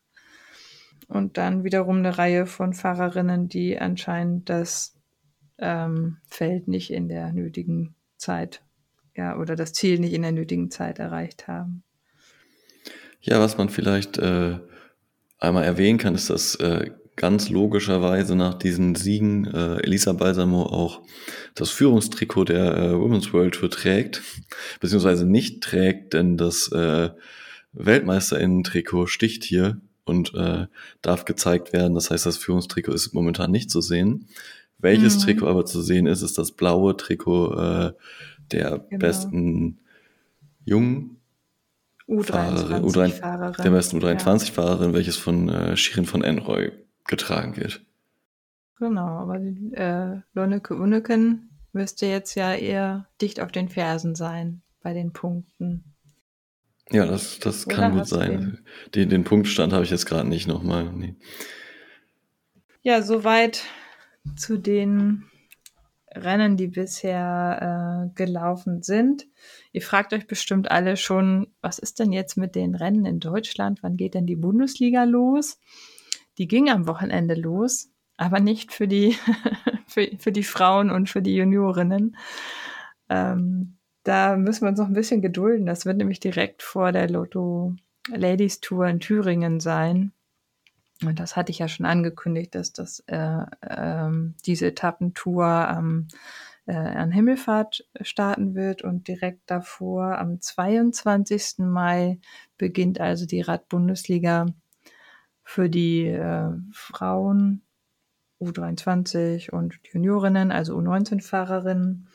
Und 1.08 1.38
dann 1.38 1.64
wiederum 1.66 1.98
eine 1.98 2.18
Reihe 2.18 2.46
von 2.46 2.74
Fahrerinnen, 2.74 3.50
die 3.50 3.78
anscheinend 3.78 4.50
das 4.50 4.96
ähm, 5.58 6.18
Feld 6.28 6.68
nicht 6.68 6.92
in 6.92 7.10
der 7.10 7.34
nötigen 7.34 7.94
Zeit, 8.18 8.64
ja, 9.16 9.38
oder 9.38 9.56
das 9.56 9.74
Ziel 9.74 10.00
nicht 10.00 10.14
in 10.14 10.22
der 10.22 10.32
nötigen 10.32 10.72
Zeit 10.72 11.00
erreicht 11.00 11.48
haben. 11.48 11.84
Ja, 13.20 13.40
was 13.40 13.58
man 13.58 13.70
vielleicht 13.70 14.18
äh, 14.18 14.60
einmal 15.40 15.64
erwähnen 15.66 15.98
kann, 15.98 16.16
ist, 16.16 16.30
dass 16.30 16.56
äh, 16.56 16.92
ganz 17.16 17.50
logischerweise 17.50 18.36
nach 18.36 18.56
diesen 18.56 18.96
Siegen 18.96 19.46
äh, 19.46 19.78
Elisa 19.84 20.14
Balsamo 20.14 20.64
auch 20.64 21.02
das 21.56 21.70
Führungstrikot 21.70 22.46
der 22.46 22.78
äh, 22.78 23.00
Women's 23.00 23.34
World 23.34 23.56
Tour 23.56 23.70
trägt, 23.70 24.22
beziehungsweise 24.80 25.26
nicht 25.26 25.62
trägt, 25.62 26.14
denn 26.14 26.38
das 26.38 26.72
äh, 26.72 27.10
Weltmeisterinnen-Trikot 27.74 29.08
sticht 29.08 29.44
hier 29.44 29.80
und 30.06 30.34
äh, 30.34 30.68
darf 31.02 31.26
gezeigt 31.26 31.74
werden. 31.74 31.96
Das 31.96 32.12
heißt, 32.12 32.26
das 32.26 32.38
Führungstrikot 32.38 32.94
ist 32.94 33.14
momentan 33.14 33.52
nicht 33.52 33.70
zu 33.70 33.82
sehen. 33.82 34.28
Welches 34.80 35.18
mhm. 35.18 35.22
Trikot 35.22 35.48
aber 35.48 35.66
zu 35.66 35.82
sehen 35.82 36.08
ist, 36.08 36.22
ist 36.22 36.38
das 36.38 36.52
blaue 36.52 36.98
Trikot 36.98 37.54
äh, 37.54 37.94
der 38.52 38.80
genau. 38.90 39.00
besten 39.00 39.80
jungen 40.66 41.18
U23 42.08 42.82
U3, 42.82 43.10
Fahrerin. 43.10 43.64
Der 43.64 43.70
besten 43.70 44.00
U23-Fahrerin, 44.00 44.90
ja. 44.90 44.94
welches 44.94 45.16
von 45.16 45.50
äh, 45.50 45.78
Shirin 45.78 46.06
von 46.06 46.24
Enroy 46.24 46.72
getragen 47.06 47.58
wird. 47.58 47.86
Genau, 48.78 49.08
aber 49.08 49.40
äh, 49.40 50.22
Lonneke 50.34 50.76
Unneken 50.76 51.50
müsste 51.72 52.06
jetzt 52.06 52.36
ja 52.36 52.54
eher 52.54 53.08
dicht 53.22 53.40
auf 53.40 53.52
den 53.52 53.70
Fersen 53.70 54.16
sein 54.16 54.62
bei 54.82 54.94
den 54.94 55.14
Punkten. 55.14 55.96
Ja, 56.92 57.06
das, 57.06 57.40
das 57.40 57.68
kann 57.68 57.94
gut 57.94 58.08
sein. 58.08 58.60
Den, 58.94 59.10
den 59.10 59.24
Punktstand 59.24 59.74
habe 59.74 59.84
ich 59.84 59.90
jetzt 59.90 60.06
gerade 60.06 60.28
nicht 60.28 60.48
nochmal. 60.48 60.92
Nee. 60.92 61.16
Ja, 62.82 63.02
soweit 63.02 63.64
zu 64.36 64.58
den 64.58 65.26
Rennen, 66.16 66.58
die 66.58 66.68
bisher 66.68 68.10
äh, 68.12 68.16
gelaufen 68.16 68.84
sind. 68.84 69.26
Ihr 69.72 69.82
fragt 69.82 70.14
euch 70.14 70.28
bestimmt 70.28 70.70
alle 70.70 70.98
schon, 70.98 71.48
was 71.62 71.80
ist 71.80 72.00
denn 72.00 72.12
jetzt 72.12 72.38
mit 72.38 72.56
den 72.56 72.76
Rennen 72.76 73.06
in 73.06 73.20
Deutschland? 73.20 73.82
Wann 73.82 73.98
geht 73.98 74.14
denn 74.14 74.28
die 74.28 74.36
Bundesliga 74.36 75.06
los? 75.06 75.60
Die 76.38 76.48
ging 76.48 76.70
am 76.70 76.88
Wochenende 76.88 77.36
los, 77.36 77.90
aber 78.18 78.40
nicht 78.40 78.72
für 78.72 78.88
die, 78.88 79.16
für, 79.88 80.10
für 80.20 80.32
die 80.32 80.44
Frauen 80.44 80.90
und 80.90 81.10
für 81.10 81.22
die 81.22 81.36
Juniorinnen. 81.36 82.18
Ähm, 83.10 83.78
da 84.04 84.36
müssen 84.36 84.64
wir 84.64 84.70
uns 84.70 84.80
noch 84.80 84.88
ein 84.88 84.94
bisschen 84.94 85.22
gedulden. 85.22 85.66
Das 85.66 85.86
wird 85.86 85.98
nämlich 85.98 86.20
direkt 86.20 86.62
vor 86.62 86.92
der 86.92 87.10
Lotto 87.10 87.76
Ladies 88.10 88.60
Tour 88.60 88.88
in 88.88 89.00
Thüringen 89.00 89.60
sein. 89.60 90.12
Und 91.04 91.20
das 91.20 91.36
hatte 91.36 91.52
ich 91.52 91.60
ja 91.60 91.68
schon 91.68 91.86
angekündigt, 91.86 92.56
dass 92.56 92.74
das 92.74 93.00
äh, 93.08 93.46
ähm, 93.62 94.36
diese 94.46 94.68
Etappentour 94.68 95.68
ähm, 95.78 96.08
äh, 96.66 96.74
an 96.74 97.12
Himmelfahrt 97.12 97.86
starten 98.02 98.56
wird 98.56 98.84
und 98.84 99.08
direkt 99.08 99.42
davor 99.48 100.18
am 100.18 100.40
22. 100.40 101.60
Mai 101.60 102.20
beginnt 102.58 103.02
also 103.02 103.26
die 103.26 103.42
Radbundesliga 103.42 104.46
für 105.44 105.70
die 105.70 106.08
äh, 106.08 106.50
Frauen 106.72 107.64
U23 108.42 109.52
und 109.52 109.80
Juniorinnen, 109.92 110.52
also 110.52 110.78
U19-Fahrerinnen. 110.78 112.08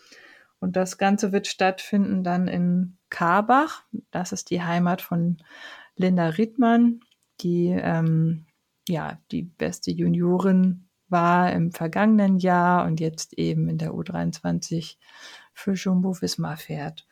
Und 0.61 0.76
das 0.76 0.99
Ganze 0.99 1.33
wird 1.33 1.47
stattfinden 1.47 2.24
dann 2.24 2.49
in 2.49 2.99
Karbach. 3.11 3.85
Das 4.11 4.33
ist 4.33 4.51
die 4.51 4.62
Heimat 4.62 5.03
von 5.03 5.39
Linda 5.97 6.29
Riedmann, 6.29 7.01
die 7.41 7.68
ähm, 7.68 8.47
ja 8.89 9.18
die 9.31 9.43
beste 9.43 9.91
Juniorin 9.91 10.89
war 11.09 11.53
im 11.53 11.72
vergangenen 11.72 12.39
Jahr 12.39 12.85
und 12.85 13.01
jetzt 13.01 13.35
eben 13.35 13.68
in 13.68 13.79
der 13.79 13.93
U23 13.93 14.97
für 15.53 15.72
Jumbo 15.72 16.20
Wismar 16.20 16.57
fährt. 16.57 17.07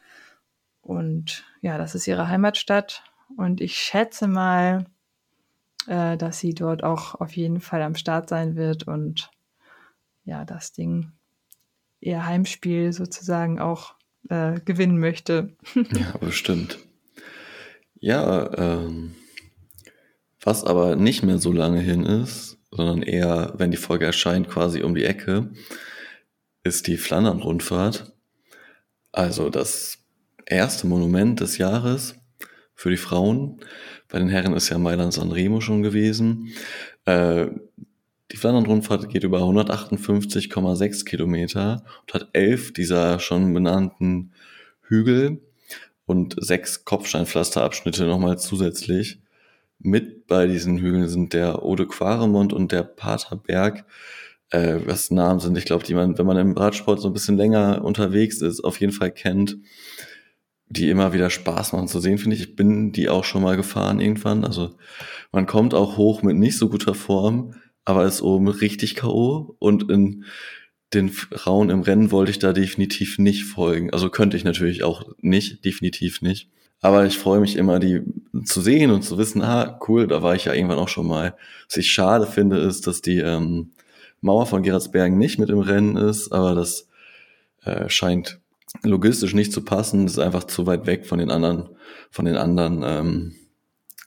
Und 0.82 1.44
ja, 1.62 1.78
das 1.78 1.94
ist 1.94 2.06
ihre 2.06 2.28
Heimatstadt. 2.28 3.04
Und 3.36 3.60
ich 3.60 3.76
schätze 3.76 4.28
mal, 4.28 4.86
äh, 5.86 6.16
dass 6.16 6.38
sie 6.38 6.54
dort 6.54 6.84
auch 6.84 7.14
auf 7.16 7.36
jeden 7.36 7.60
Fall 7.60 7.82
am 7.82 7.94
Start 7.94 8.28
sein 8.28 8.56
wird 8.56 8.86
und 8.86 9.30
ja, 10.24 10.44
das 10.44 10.72
Ding 10.72 11.12
ihr 12.00 12.26
Heimspiel 12.26 12.92
sozusagen 12.92 13.58
auch 13.58 13.94
äh, 14.28 14.60
gewinnen 14.60 14.98
möchte. 14.98 15.56
ja, 15.74 16.16
bestimmt. 16.18 16.78
Ja, 17.98 18.52
ähm, 18.56 19.14
was 20.40 20.64
aber 20.64 20.96
nicht 20.96 21.22
mehr 21.22 21.38
so 21.38 21.52
lange 21.52 21.80
hin 21.80 22.04
ist, 22.04 22.58
sondern 22.70 23.02
eher, 23.02 23.54
wenn 23.56 23.70
die 23.70 23.76
Folge 23.76 24.04
erscheint, 24.04 24.48
quasi 24.48 24.82
um 24.82 24.94
die 24.94 25.04
Ecke, 25.04 25.50
ist 26.62 26.86
die 26.86 26.98
Flandern-Rundfahrt. 26.98 28.12
Also 29.12 29.50
das 29.50 29.98
erste 30.44 30.86
Monument 30.86 31.40
des 31.40 31.58
Jahres 31.58 32.16
für 32.74 32.90
die 32.90 32.96
Frauen. 32.96 33.60
Bei 34.16 34.20
den 34.20 34.30
Herren 34.30 34.54
ist 34.54 34.70
ja 34.70 34.78
Mailand 34.78 35.12
Sanremo 35.12 35.60
schon 35.60 35.82
gewesen. 35.82 36.54
Äh, 37.04 37.48
die 38.32 38.38
Flandern-Rundfahrt 38.38 39.10
geht 39.10 39.24
über 39.24 39.40
158,6 39.40 41.04
Kilometer 41.04 41.84
und 42.00 42.14
hat 42.14 42.30
elf 42.32 42.72
dieser 42.72 43.18
schon 43.18 43.52
benannten 43.52 44.32
Hügel 44.80 45.42
und 46.06 46.34
sechs 46.38 46.86
Kopfsteinpflasterabschnitte 46.86 48.06
nochmal 48.06 48.38
zusätzlich. 48.38 49.20
Mit 49.80 50.26
bei 50.26 50.46
diesen 50.46 50.78
Hügeln 50.78 51.08
sind 51.08 51.34
der 51.34 51.62
Ode 51.62 51.86
Quaremont 51.86 52.54
und 52.54 52.72
der 52.72 52.84
Paterberg, 52.84 53.84
äh, 54.48 54.78
was 54.86 55.10
Namen 55.10 55.40
sind, 55.40 55.58
ich 55.58 55.66
glaube, 55.66 55.84
die 55.84 55.92
man, 55.92 56.16
wenn 56.16 56.24
man 56.24 56.38
im 56.38 56.52
Radsport 56.52 57.02
so 57.02 57.08
ein 57.08 57.12
bisschen 57.12 57.36
länger 57.36 57.84
unterwegs 57.84 58.40
ist, 58.40 58.64
auf 58.64 58.80
jeden 58.80 58.94
Fall 58.94 59.10
kennt, 59.10 59.58
die 60.68 60.90
immer 60.90 61.12
wieder 61.12 61.30
Spaß 61.30 61.72
machen 61.72 61.88
zu 61.88 62.00
sehen, 62.00 62.18
finde 62.18 62.36
ich. 62.36 62.42
Ich 62.42 62.56
bin 62.56 62.92
die 62.92 63.08
auch 63.08 63.24
schon 63.24 63.42
mal 63.42 63.56
gefahren 63.56 64.00
irgendwann. 64.00 64.44
Also 64.44 64.74
man 65.32 65.46
kommt 65.46 65.74
auch 65.74 65.96
hoch 65.96 66.22
mit 66.22 66.36
nicht 66.36 66.58
so 66.58 66.68
guter 66.68 66.94
Form, 66.94 67.54
aber 67.84 68.04
ist 68.04 68.22
oben 68.22 68.48
richtig 68.48 68.96
K.O. 68.96 69.56
Und 69.58 69.90
in 69.90 70.24
den 70.92 71.10
Frauen 71.10 71.70
im 71.70 71.82
Rennen 71.82 72.10
wollte 72.10 72.30
ich 72.30 72.38
da 72.38 72.52
definitiv 72.52 73.18
nicht 73.18 73.44
folgen. 73.44 73.92
Also 73.92 74.10
könnte 74.10 74.36
ich 74.36 74.44
natürlich 74.44 74.82
auch 74.82 75.04
nicht, 75.20 75.64
definitiv 75.64 76.22
nicht. 76.22 76.50
Aber 76.80 77.06
ich 77.06 77.18
freue 77.18 77.40
mich 77.40 77.56
immer, 77.56 77.78
die 77.78 78.02
zu 78.44 78.60
sehen 78.60 78.90
und 78.90 79.02
zu 79.02 79.18
wissen, 79.18 79.42
ah, 79.42 79.80
cool, 79.88 80.06
da 80.06 80.22
war 80.22 80.34
ich 80.34 80.44
ja 80.44 80.52
irgendwann 80.52 80.78
auch 80.78 80.88
schon 80.88 81.06
mal. 81.06 81.36
Was 81.68 81.76
ich 81.78 81.90
schade 81.90 82.26
finde, 82.26 82.58
ist, 82.58 82.86
dass 82.86 83.02
die 83.02 83.18
ähm, 83.18 83.72
Mauer 84.20 84.46
von 84.46 84.62
Gerardsbergen 84.62 85.16
nicht 85.16 85.38
mit 85.38 85.48
im 85.48 85.60
Rennen 85.60 85.96
ist, 85.96 86.32
aber 86.32 86.54
das 86.54 86.88
äh, 87.64 87.88
scheint 87.88 88.40
logistisch 88.82 89.34
nicht 89.34 89.52
zu 89.52 89.62
passen, 89.62 90.04
das 90.04 90.14
ist 90.14 90.18
einfach 90.18 90.44
zu 90.44 90.66
weit 90.66 90.86
weg 90.86 91.06
von 91.06 91.18
den 91.18 91.30
anderen, 91.30 91.68
von 92.10 92.24
den 92.24 92.36
anderen 92.36 92.82
ähm, 92.84 93.34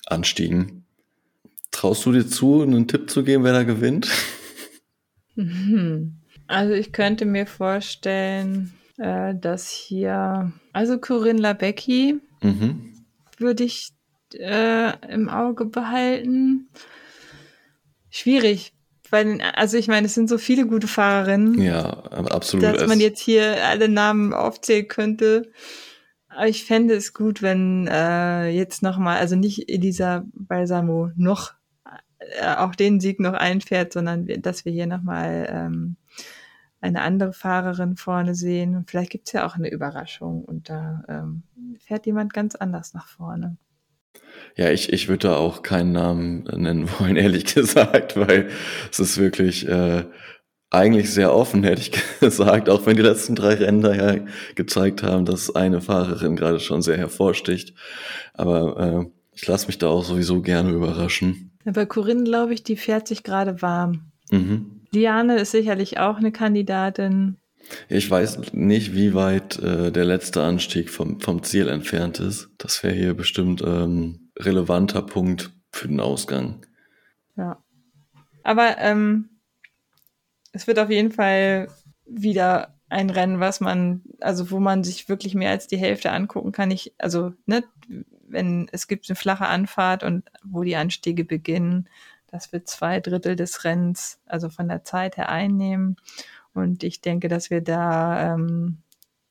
Anstiegen. 0.05 0.85
Traust 1.71 2.05
du 2.05 2.11
dir 2.11 2.27
zu, 2.27 2.61
einen 2.61 2.87
Tipp 2.87 3.09
zu 3.09 3.23
geben, 3.23 3.43
wer 3.43 3.53
da 3.53 3.63
gewinnt? 3.63 4.09
Also 6.47 6.73
ich 6.73 6.91
könnte 6.91 7.25
mir 7.25 7.45
vorstellen, 7.45 8.73
äh, 8.97 9.33
dass 9.35 9.69
hier, 9.69 10.51
also 10.73 10.97
Corinne 10.97 11.39
Labecki 11.39 12.19
Mhm. 12.41 12.93
würde 13.37 13.63
ich 13.63 13.91
äh, 14.33 14.91
im 15.13 15.29
Auge 15.29 15.65
behalten. 15.65 16.67
Schwierig, 18.09 18.73
weil, 19.11 19.39
also 19.55 19.77
ich 19.77 19.87
meine, 19.87 20.07
es 20.07 20.13
sind 20.13 20.29
so 20.29 20.37
viele 20.37 20.65
gute 20.65 20.87
Fahrerinnen, 20.87 21.61
Ja, 21.61 21.83
absolut. 21.83 22.65
dass 22.65 22.87
man 22.87 22.99
jetzt 22.99 23.21
hier 23.21 23.65
alle 23.65 23.89
Namen 23.89 24.33
aufzählen 24.33 24.87
könnte. 24.87 25.51
Aber 26.29 26.47
ich 26.47 26.63
fände 26.65 26.93
es 26.93 27.13
gut, 27.13 27.41
wenn 27.41 27.87
äh, 27.87 28.49
jetzt 28.49 28.83
nochmal, 28.83 29.17
also 29.17 29.35
nicht 29.35 29.69
Elisa 29.69 30.23
Balsamo 30.33 31.11
noch 31.15 31.53
äh, 32.19 32.55
auch 32.55 32.75
den 32.75 32.99
Sieg 32.99 33.19
noch 33.19 33.33
einfährt, 33.33 33.93
sondern 33.93 34.27
dass 34.41 34.65
wir 34.65 34.71
hier 34.71 34.87
nochmal 34.87 35.49
ähm, 35.51 35.95
eine 36.81 37.01
andere 37.01 37.33
Fahrerin 37.33 37.95
vorne 37.95 38.35
sehen. 38.35 38.75
Und 38.75 38.89
vielleicht 38.89 39.11
gibt's 39.11 39.31
ja 39.31 39.45
auch 39.45 39.55
eine 39.55 39.69
Überraschung 39.69 40.43
und 40.43 40.69
da 40.69 41.03
ähm, 41.07 41.43
fährt 41.79 42.05
jemand 42.05 42.33
ganz 42.33 42.55
anders 42.55 42.93
nach 42.93 43.07
vorne. 43.07 43.57
Ja, 44.59 44.71
ich, 44.71 44.91
ich 44.91 45.07
würde 45.07 45.29
da 45.29 45.37
auch 45.37 45.63
keinen 45.63 45.93
Namen 45.93 46.43
nennen 46.43 46.89
wollen, 46.99 47.15
ehrlich 47.15 47.45
gesagt, 47.45 48.17
weil 48.17 48.49
es 48.91 48.99
ist 48.99 49.17
wirklich 49.17 49.65
äh, 49.65 50.03
eigentlich 50.69 51.13
sehr 51.13 51.33
offen, 51.33 51.63
hätte 51.63 51.79
ich 51.79 51.91
gesagt, 52.19 52.67
auch 52.67 52.85
wenn 52.85 52.97
die 52.97 53.01
letzten 53.01 53.35
drei 53.35 53.53
Rennen 53.53 53.81
ja 53.81 54.17
gezeigt 54.55 55.01
haben, 55.01 55.23
dass 55.23 55.55
eine 55.55 55.79
Fahrerin 55.79 56.35
gerade 56.35 56.59
schon 56.59 56.81
sehr 56.81 56.97
hervorsticht. 56.97 57.73
Aber 58.33 59.05
äh, 59.05 59.05
ich 59.33 59.47
lasse 59.47 59.67
mich 59.67 59.77
da 59.77 59.87
auch 59.87 60.03
sowieso 60.03 60.41
gerne 60.41 60.71
überraschen. 60.71 61.57
Ja, 61.63 61.71
Bei 61.71 61.85
Corinne, 61.85 62.25
glaube 62.25 62.53
ich, 62.53 62.61
die 62.61 62.75
fährt 62.75 63.07
sich 63.07 63.23
gerade 63.23 63.61
warm. 63.61 64.11
Mhm. 64.29 64.81
Liane 64.91 65.37
ist 65.39 65.51
sicherlich 65.51 65.99
auch 65.99 66.17
eine 66.17 66.33
Kandidatin. 66.33 67.37
Ich 67.87 68.11
weiß 68.11 68.51
nicht, 68.51 68.93
wie 68.93 69.13
weit 69.13 69.57
äh, 69.59 69.89
der 69.89 70.03
letzte 70.03 70.43
Anstieg 70.43 70.89
vom, 70.89 71.21
vom 71.21 71.43
Ziel 71.43 71.69
entfernt 71.69 72.19
ist. 72.19 72.49
Das 72.57 72.83
wäre 72.83 72.95
hier 72.95 73.13
bestimmt 73.13 73.63
ähm, 73.65 74.28
relevanter 74.39 75.01
Punkt 75.01 75.51
für 75.71 75.87
den 75.87 75.99
Ausgang. 75.99 76.65
Ja. 77.35 77.61
Aber 78.43 78.77
ähm, 78.79 79.29
es 80.51 80.67
wird 80.67 80.79
auf 80.79 80.89
jeden 80.89 81.11
Fall 81.11 81.67
wieder 82.05 82.75
ein 82.89 83.09
Rennen, 83.09 83.39
was 83.39 83.59
man, 83.59 84.01
also 84.19 84.49
wo 84.49 84.59
man 84.59 84.83
sich 84.83 85.09
wirklich 85.09 85.35
mehr 85.35 85.51
als 85.51 85.67
die 85.67 85.77
Hälfte 85.77 86.11
angucken 86.11 86.51
kann. 86.51 86.71
Ich, 86.71 86.93
also, 86.97 87.33
ne, 87.45 87.63
wenn 88.27 88.67
es 88.71 88.87
gibt 88.87 89.09
eine 89.09 89.15
flache 89.15 89.47
Anfahrt 89.47 90.03
und 90.03 90.23
wo 90.43 90.63
die 90.63 90.75
Anstiege 90.75 91.23
beginnen, 91.23 91.87
das 92.27 92.51
wird 92.51 92.67
zwei 92.67 92.99
Drittel 92.99 93.35
des 93.35 93.63
Rennens, 93.63 94.19
also 94.25 94.49
von 94.49 94.67
der 94.67 94.83
Zeit 94.83 95.17
her 95.17 95.29
einnehmen. 95.29 95.97
Und 96.53 96.83
ich 96.83 97.01
denke, 97.01 97.27
dass 97.27 97.49
wir 97.49 97.61
da 97.61 98.33
ähm, 98.33 98.79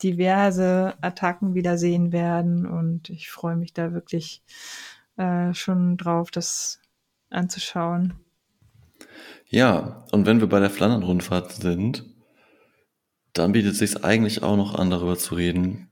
diverse 0.03 0.95
Attacken 1.01 1.55
wieder 1.55 1.79
sehen 1.79 2.13
werden. 2.13 2.67
Und 2.67 3.11
ich 3.11 3.31
freue 3.31 3.57
mich 3.57 3.73
da 3.73 3.93
wirklich 3.93 4.43
äh, 5.19 5.53
schon 5.53 5.97
drauf, 5.97 6.31
das 6.31 6.81
anzuschauen. 7.31 8.15
Ja, 9.47 10.05
und 10.13 10.27
wenn 10.27 10.41
wir 10.41 10.49
bei 10.49 10.61
der 10.61 10.71
Flandern-Rundfahrt 10.71 11.53
sind, 11.53 12.05
dann 13.33 13.53
bietet 13.53 13.73
es 13.73 13.79
sich 13.79 14.05
eigentlich 14.05 14.43
auch 14.43 14.57
noch 14.57 14.75
an, 14.75 14.91
darüber 14.91 15.17
zu 15.17 15.35
reden. 15.35 15.91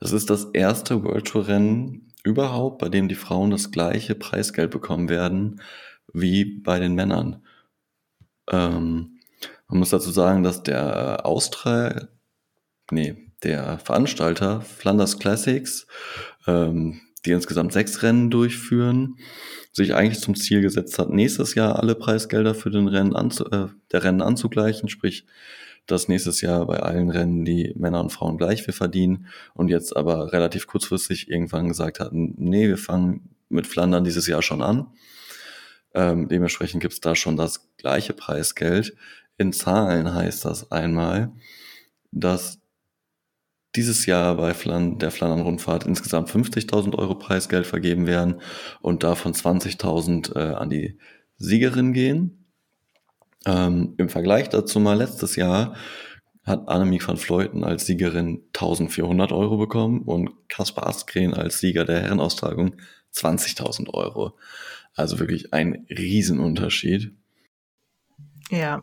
Das 0.00 0.12
ist 0.12 0.30
das 0.30 0.44
erste 0.44 1.02
World 1.04 1.26
Tour 1.26 1.48
Rennen 1.48 2.12
überhaupt, 2.24 2.78
bei 2.78 2.88
dem 2.88 3.08
die 3.08 3.14
Frauen 3.14 3.50
das 3.50 3.70
gleiche 3.70 4.14
Preisgeld 4.14 4.70
bekommen 4.70 5.08
werden 5.08 5.60
wie 6.12 6.44
bei 6.44 6.78
den 6.80 6.94
Männern. 6.94 7.44
Ähm, 8.50 9.20
man 9.68 9.78
muss 9.78 9.90
dazu 9.90 10.10
sagen, 10.10 10.42
dass 10.42 10.62
der 10.62 11.24
Austral, 11.24 12.08
nee, 12.90 13.30
der 13.42 13.78
Veranstalter 13.78 14.60
Flanders 14.62 15.18
Classics, 15.18 15.86
ähm, 16.46 17.00
die 17.24 17.32
insgesamt 17.32 17.72
sechs 17.72 18.02
Rennen 18.02 18.30
durchführen, 18.30 19.16
sich 19.72 19.94
eigentlich 19.94 20.20
zum 20.20 20.34
Ziel 20.34 20.62
gesetzt 20.62 20.98
hat, 20.98 21.10
nächstes 21.10 21.54
Jahr 21.54 21.78
alle 21.78 21.94
Preisgelder 21.94 22.54
für 22.54 22.70
den 22.70 22.88
Rennen 22.88 23.14
anzu, 23.14 23.46
äh, 23.50 23.68
der 23.92 24.04
Rennen 24.04 24.22
anzugleichen, 24.22 24.88
sprich, 24.88 25.26
dass 25.86 26.08
nächstes 26.08 26.40
Jahr 26.40 26.66
bei 26.66 26.80
allen 26.80 27.10
Rennen 27.10 27.44
die 27.44 27.74
Männer 27.76 28.00
und 28.00 28.12
Frauen 28.12 28.38
gleich 28.38 28.62
viel 28.62 28.74
verdienen 28.74 29.26
und 29.54 29.68
jetzt 29.68 29.96
aber 29.96 30.32
relativ 30.32 30.66
kurzfristig 30.66 31.30
irgendwann 31.30 31.68
gesagt 31.68 32.00
hatten, 32.00 32.34
nee, 32.36 32.68
wir 32.68 32.78
fangen 32.78 33.30
mit 33.48 33.66
Flandern 33.66 34.04
dieses 34.04 34.26
Jahr 34.26 34.42
schon 34.42 34.62
an. 34.62 34.86
Ähm, 35.92 36.28
dementsprechend 36.28 36.82
gibt's 36.82 37.00
da 37.00 37.16
schon 37.16 37.36
das 37.36 37.68
gleiche 37.76 38.12
Preisgeld. 38.12 38.94
In 39.38 39.52
Zahlen 39.52 40.14
heißt 40.14 40.44
das 40.44 40.70
einmal, 40.70 41.32
dass 42.12 42.59
dieses 43.76 44.06
Jahr 44.06 44.36
bei 44.36 44.54
Flan 44.54 44.98
der 44.98 45.10
Flandern-Rundfahrt 45.10 45.86
insgesamt 45.86 46.28
50.000 46.28 46.96
Euro 46.96 47.14
Preisgeld 47.14 47.66
vergeben 47.66 48.06
werden 48.06 48.40
und 48.80 49.02
davon 49.02 49.32
20.000 49.32 50.36
äh, 50.36 50.54
an 50.54 50.70
die 50.70 50.98
Siegerin 51.36 51.92
gehen. 51.92 52.52
Ähm, 53.46 53.94
Im 53.96 54.08
Vergleich 54.08 54.48
dazu 54.48 54.80
mal 54.80 54.98
letztes 54.98 55.36
Jahr 55.36 55.74
hat 56.44 56.68
Annemiek 56.68 57.06
van 57.06 57.16
Vleuten 57.16 57.64
als 57.64 57.86
Siegerin 57.86 58.42
1400 58.54 59.32
Euro 59.32 59.56
bekommen 59.56 60.02
und 60.02 60.30
Kaspar 60.48 60.88
Askren 60.88 61.34
als 61.34 61.60
Sieger 61.60 61.84
der 61.84 62.00
Herrenaustragung 62.00 62.76
20.000 63.14 63.92
Euro. 63.94 64.36
Also 64.94 65.18
wirklich 65.18 65.52
ein 65.52 65.86
Riesenunterschied. 65.88 67.14
Ja. 68.50 68.82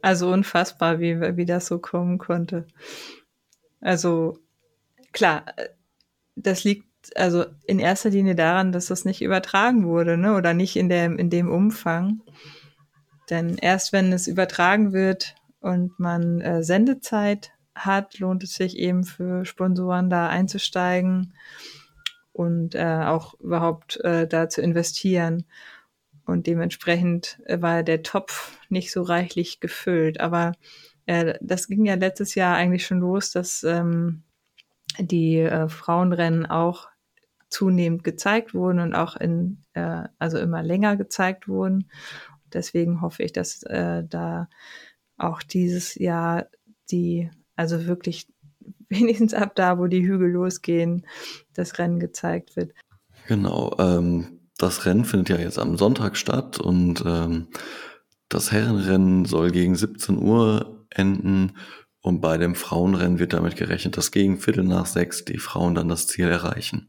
Also 0.00 0.30
unfassbar, 0.30 1.00
wie, 1.00 1.20
wie 1.36 1.44
das 1.44 1.66
so 1.66 1.78
kommen 1.78 2.18
konnte. 2.18 2.66
Also 3.80 4.38
klar, 5.12 5.44
äh, 5.56 5.68
das 6.36 6.64
liegt 6.64 6.88
also 7.16 7.46
in 7.66 7.78
erster 7.78 8.10
Linie 8.10 8.34
daran, 8.34 8.72
dass 8.72 8.86
das 8.86 9.04
nicht 9.04 9.22
übertragen 9.22 9.86
wurde, 9.86 10.16
ne? 10.16 10.34
Oder 10.34 10.54
nicht 10.54 10.76
in 10.76 10.88
dem, 10.88 11.18
in 11.18 11.30
dem 11.30 11.50
Umfang. 11.50 12.20
Denn 13.30 13.56
erst 13.56 13.92
wenn 13.92 14.12
es 14.12 14.26
übertragen 14.26 14.92
wird 14.92 15.34
und 15.60 15.98
man 15.98 16.40
äh, 16.40 16.62
Sendezeit 16.62 17.52
hat, 17.74 18.18
lohnt 18.18 18.42
es 18.42 18.54
sich 18.54 18.76
eben 18.76 19.04
für 19.04 19.44
Sponsoren 19.44 20.10
da 20.10 20.28
einzusteigen 20.28 21.34
und 22.32 22.74
äh, 22.74 23.02
auch 23.04 23.34
überhaupt 23.40 24.00
äh, 24.00 24.26
da 24.26 24.48
zu 24.48 24.62
investieren. 24.62 25.44
Und 26.24 26.46
dementsprechend 26.46 27.40
äh, 27.46 27.60
war 27.60 27.82
der 27.82 28.02
Topf 28.02 28.58
nicht 28.68 28.92
so 28.92 29.02
reichlich 29.02 29.60
gefüllt. 29.60 30.20
Aber 30.20 30.52
äh, 31.08 31.38
das 31.40 31.68
ging 31.68 31.86
ja 31.86 31.94
letztes 31.94 32.34
Jahr 32.34 32.54
eigentlich 32.54 32.86
schon 32.86 33.00
los, 33.00 33.30
dass 33.30 33.64
ähm, 33.64 34.24
die 34.98 35.38
äh, 35.38 35.68
Frauenrennen 35.68 36.44
auch 36.44 36.88
zunehmend 37.48 38.04
gezeigt 38.04 38.52
wurden 38.52 38.78
und 38.78 38.94
auch 38.94 39.16
in, 39.16 39.62
äh, 39.72 40.02
also 40.18 40.38
immer 40.38 40.62
länger 40.62 40.96
gezeigt 40.96 41.48
wurden. 41.48 41.90
Deswegen 42.52 43.00
hoffe 43.00 43.22
ich, 43.22 43.32
dass 43.32 43.62
äh, 43.62 44.04
da 44.06 44.50
auch 45.16 45.42
dieses 45.42 45.94
Jahr 45.94 46.46
die, 46.90 47.30
also 47.56 47.86
wirklich 47.86 48.28
wenigstens 48.90 49.32
ab 49.32 49.54
da, 49.54 49.78
wo 49.78 49.86
die 49.86 50.06
Hügel 50.06 50.30
losgehen, 50.30 51.06
das 51.54 51.78
Rennen 51.78 52.00
gezeigt 52.00 52.54
wird. 52.54 52.74
Genau. 53.28 53.74
Ähm, 53.78 54.40
das 54.58 54.84
Rennen 54.84 55.06
findet 55.06 55.30
ja 55.30 55.38
jetzt 55.38 55.58
am 55.58 55.78
Sonntag 55.78 56.18
statt 56.18 56.58
und 56.58 57.02
ähm, 57.06 57.48
das 58.28 58.52
Herrenrennen 58.52 59.24
soll 59.24 59.52
gegen 59.52 59.74
17 59.74 60.18
Uhr 60.18 60.77
enden 60.98 61.56
und 62.00 62.20
bei 62.20 62.36
dem 62.38 62.54
Frauenrennen 62.54 63.18
wird 63.18 63.32
damit 63.32 63.56
gerechnet, 63.56 63.96
dass 63.96 64.10
gegen 64.10 64.38
Viertel 64.38 64.64
nach 64.64 64.86
sechs 64.86 65.24
die 65.24 65.38
Frauen 65.38 65.74
dann 65.74 65.88
das 65.88 66.06
Ziel 66.06 66.28
erreichen. 66.28 66.88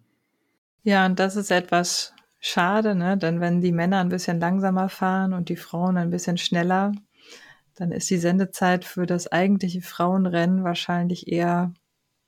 Ja, 0.84 1.06
und 1.06 1.20
das 1.20 1.36
ist 1.36 1.52
etwas 1.52 2.14
schade, 2.40 2.96
ne? 2.96 3.18
Denn 3.18 3.42
wenn 3.42 3.62
die 3.62 3.72
Männer 3.72 4.00
ein 4.00 4.10
bisschen 4.10 4.40
langsamer 4.40 4.90
fahren 4.90 5.34
und 5.34 5.50
die 5.50 5.56
Frauen 5.56 5.98
ein 5.98 6.10
bisschen 6.10 6.38
schneller, 6.38 6.94
dann 7.76 7.92
ist 7.92 8.10
die 8.10 8.18
Sendezeit 8.18 8.86
für 8.86 9.06
das 9.06 9.32
eigentliche 9.32 9.82
Frauenrennen 9.82 10.64
wahrscheinlich 10.64 11.28
eher 11.28 11.74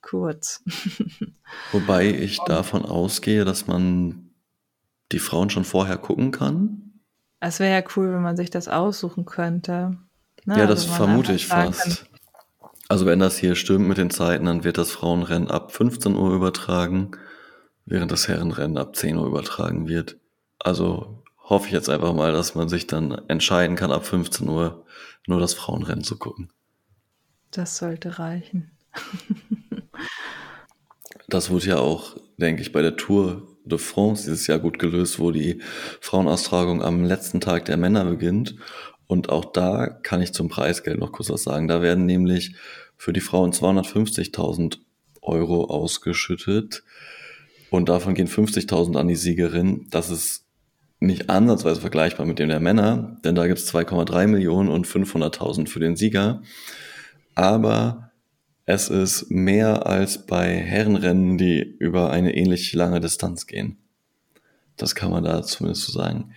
kurz. 0.01 0.63
Wobei 1.71 2.09
ich 2.09 2.39
davon 2.39 2.85
ausgehe, 2.85 3.45
dass 3.45 3.67
man 3.67 4.31
die 5.11 5.19
Frauen 5.19 5.49
schon 5.49 5.65
vorher 5.65 5.97
gucken 5.97 6.31
kann. 6.31 7.01
Es 7.39 7.59
wäre 7.59 7.81
ja 7.81 7.87
cool, 7.95 8.13
wenn 8.13 8.21
man 8.21 8.37
sich 8.37 8.49
das 8.49 8.67
aussuchen 8.67 9.25
könnte. 9.25 9.97
Ne? 10.45 10.57
ja, 10.57 10.61
Also 10.61 10.73
das 10.73 10.87
man 10.87 10.97
vermute 10.97 11.33
ich 11.33 11.47
fast. 11.47 12.05
Also 12.87 13.05
wenn 13.05 13.19
das 13.19 13.37
hier 13.37 13.55
stimmt 13.55 13.87
mit 13.87 13.97
den 13.97 14.09
Zeiten, 14.09 14.45
dann 14.45 14.63
wird 14.63 14.77
das 14.77 14.91
Frauenrennen 14.91 15.49
ab 15.49 15.71
15 15.71 16.15
Uhr 16.15 16.33
übertragen, 16.33 17.11
während 17.85 18.11
das 18.11 18.27
Herrenrennen 18.27 18.77
ab 18.77 18.95
10 18.95 19.17
Uhr 19.17 19.27
übertragen 19.27 19.87
wird. 19.87 20.17
Also 20.59 21.23
hoffe 21.37 21.67
ich 21.67 21.73
jetzt 21.73 21.89
einfach 21.89 22.13
mal, 22.13 22.31
dass 22.31 22.55
man 22.55 22.69
sich 22.69 22.87
dann 22.87 23.11
entscheiden 23.27 23.75
kann, 23.75 23.91
ab 23.91 24.05
15 24.05 24.47
Uhr 24.49 24.85
nur 25.27 25.39
das 25.39 25.53
Frauenrennen 25.53 26.03
zu 26.03 26.17
gucken. 26.17 26.51
Das 27.51 27.77
sollte 27.77 28.19
reichen. 28.19 28.71
Das 31.31 31.49
wurde 31.49 31.67
ja 31.67 31.77
auch, 31.77 32.17
denke 32.35 32.61
ich, 32.61 32.73
bei 32.73 32.81
der 32.81 32.97
Tour 32.97 33.47
de 33.63 33.77
France 33.77 34.25
dieses 34.25 34.47
Jahr 34.47 34.59
gut 34.59 34.79
gelöst, 34.79 35.17
wo 35.17 35.31
die 35.31 35.61
Frauenaustragung 36.01 36.83
am 36.83 37.05
letzten 37.05 37.39
Tag 37.39 37.63
der 37.65 37.77
Männer 37.77 38.03
beginnt. 38.03 38.55
Und 39.11 39.27
auch 39.27 39.43
da 39.43 39.87
kann 39.87 40.21
ich 40.21 40.31
zum 40.31 40.47
Preisgeld 40.47 40.97
noch 40.97 41.11
kurz 41.11 41.29
was 41.29 41.43
sagen. 41.43 41.67
Da 41.67 41.81
werden 41.81 42.05
nämlich 42.05 42.55
für 42.95 43.11
die 43.11 43.19
Frauen 43.19 43.51
250.000 43.51 44.77
Euro 45.21 45.65
ausgeschüttet 45.65 46.83
und 47.71 47.89
davon 47.89 48.13
gehen 48.13 48.29
50.000 48.29 48.97
an 48.97 49.09
die 49.09 49.17
Siegerin. 49.17 49.85
Das 49.91 50.09
ist 50.09 50.45
nicht 51.01 51.29
ansatzweise 51.29 51.81
vergleichbar 51.81 52.25
mit 52.25 52.39
dem 52.39 52.47
der 52.47 52.61
Männer, 52.61 53.17
denn 53.25 53.35
da 53.35 53.47
gibt 53.47 53.59
es 53.59 53.69
2,3 53.75 54.27
Millionen 54.27 54.69
und 54.69 54.87
500.000 54.87 55.67
für 55.67 55.81
den 55.81 55.97
Sieger. 55.97 56.41
Aber 57.35 58.11
es 58.65 58.87
ist 58.87 59.29
mehr 59.29 59.87
als 59.87 60.25
bei 60.25 60.55
Herrenrennen, 60.55 61.37
die 61.37 61.59
über 61.59 62.11
eine 62.11 62.33
ähnlich 62.33 62.71
lange 62.71 63.01
Distanz 63.01 63.45
gehen. 63.45 63.75
Das 64.77 64.95
kann 64.95 65.11
man 65.11 65.25
da 65.25 65.43
zumindest 65.43 65.83
so 65.83 65.91
sagen. 65.91 66.31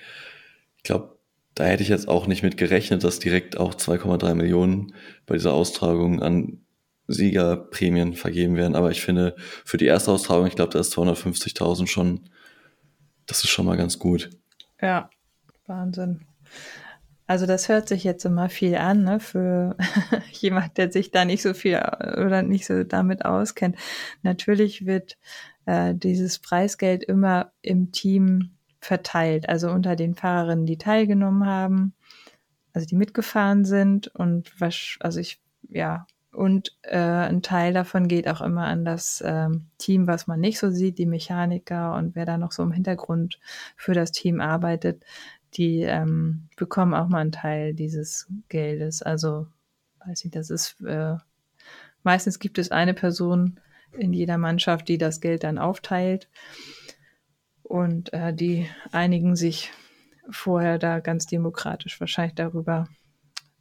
Ich 0.79 0.83
glaube, 0.83 1.14
da 1.55 1.65
hätte 1.65 1.83
ich 1.83 1.89
jetzt 1.89 2.09
auch 2.09 2.27
nicht 2.27 2.43
mit 2.43 2.57
gerechnet, 2.57 3.05
dass 3.05 3.19
direkt 3.19 3.59
auch 3.59 3.75
2,3 3.75 4.35
Millionen 4.35 4.95
bei 5.27 5.35
dieser 5.35 5.53
Austragung 5.53 6.23
an 6.23 6.61
Siegerprämien 7.07 8.15
vergeben 8.15 8.57
werden. 8.57 8.75
Aber 8.75 8.91
ich 8.91 9.03
finde, 9.03 9.37
für 9.65 9.77
die 9.77 9.87
erste 9.87 10.11
Austragung, 10.11 10.47
ich 10.47 10.57
glaube, 10.57 10.73
da 10.73 10.81
ist 10.81 10.93
250.000 10.97 11.87
schon, 11.87 12.29
das 13.27 13.45
ist 13.45 13.51
schon 13.51 13.67
mal 13.67 13.77
ganz 13.77 13.99
gut. 13.99 14.31
Ja, 14.81 15.11
Wahnsinn. 15.67 16.27
Also 17.27 17.47
das 17.47 17.69
hört 17.69 17.89
sich 17.89 18.05
jetzt 18.05 18.25
immer 18.25 18.49
viel 18.51 18.77
an, 18.77 19.03
ne, 19.03 19.19
für 19.19 19.77
jemand, 20.33 20.77
der 20.77 20.93
sich 20.93 21.11
da 21.11 21.25
nicht 21.25 21.43
so 21.43 21.55
viel 21.55 21.77
oder 21.77 22.43
nicht 22.43 22.67
so 22.67 22.85
damit 22.85 23.25
auskennt. 23.25 23.77
Natürlich 24.23 24.85
wird 24.85 25.17
äh, 25.65 25.95
dieses 25.95 26.39
Preisgeld 26.39 27.03
immer 27.05 27.53
im 27.63 27.93
Team 27.93 28.54
verteilt, 28.85 29.49
also 29.49 29.70
unter 29.70 29.97
den 29.97 30.14
Fahrerinnen, 30.14 30.66
die 30.66 30.76
teilgenommen 30.76 31.47
haben, 31.47 31.95
also 32.72 32.87
die 32.87 32.97
mitgefahren 32.97 33.64
sind 33.64 34.09
und 34.09 34.53
was, 34.61 34.97
also 35.01 35.20
ich, 35.20 35.41
ja, 35.68 36.07
und 36.32 36.76
äh, 36.82 36.99
ein 36.99 37.43
Teil 37.43 37.72
davon 37.72 38.09
geht 38.09 38.28
auch 38.28 38.41
immer 38.41 38.66
an 38.66 38.85
das 38.85 39.22
ähm, 39.24 39.66
Team, 39.78 40.07
was 40.07 40.26
man 40.26 40.41
nicht 40.41 40.59
so 40.59 40.70
sieht, 40.70 40.99
die 40.99 41.07
Mechaniker 41.07 41.95
und 41.95 42.16
wer 42.16 42.26
da 42.26 42.37
noch 42.37 42.53
so 42.53 42.62
im 42.62 42.72
Hintergrund 42.72 43.39
für 43.76 43.95
das 43.95 44.11
Team 44.11 44.41
arbeitet, 44.41 45.05
die 45.55 45.82
ähm, 45.82 46.49
bekommen 46.57 46.93
auch 46.93 47.09
mal 47.09 47.20
einen 47.20 47.32
Teil 47.32 47.72
dieses 47.72 48.28
Geldes. 48.49 49.01
Also, 49.01 49.47
weiß 50.05 50.24
ich, 50.24 50.32
das 50.32 50.51
ist 50.51 50.80
äh, 50.82 51.16
meistens 52.03 52.41
gibt 52.41 52.59
es 52.59 52.72
eine 52.72 52.95
Person 52.95 53.61
in 53.93 54.12
jeder 54.12 54.39
Mannschaft, 54.39 54.89
die 54.89 54.99
das 54.99 55.20
Geld 55.20 55.45
dann 55.45 55.59
aufteilt. 55.59 56.28
Und 57.75 58.12
äh, 58.12 58.33
die 58.33 58.68
einigen 58.93 59.35
sich 59.35 59.72
vorher 60.31 60.79
da 60.79 61.01
ganz 61.01 61.27
demokratisch 61.27 61.99
wahrscheinlich 61.99 62.37
darüber, 62.37 62.87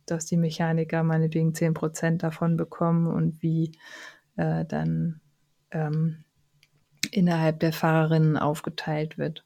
dass 0.05 0.27
die 0.27 0.37
Mechaniker 0.37 1.01
meinetwegen 1.01 1.55
10 1.55 1.73
Prozent 1.73 2.21
davon 2.21 2.55
bekommen 2.55 3.07
und 3.07 3.41
wie 3.41 3.71
äh, 4.35 4.65
dann 4.65 5.19
ähm, 5.71 6.25
innerhalb 7.09 7.59
der 7.59 7.73
Fahrerinnen 7.73 8.37
aufgeteilt 8.37 9.17
wird. 9.17 9.43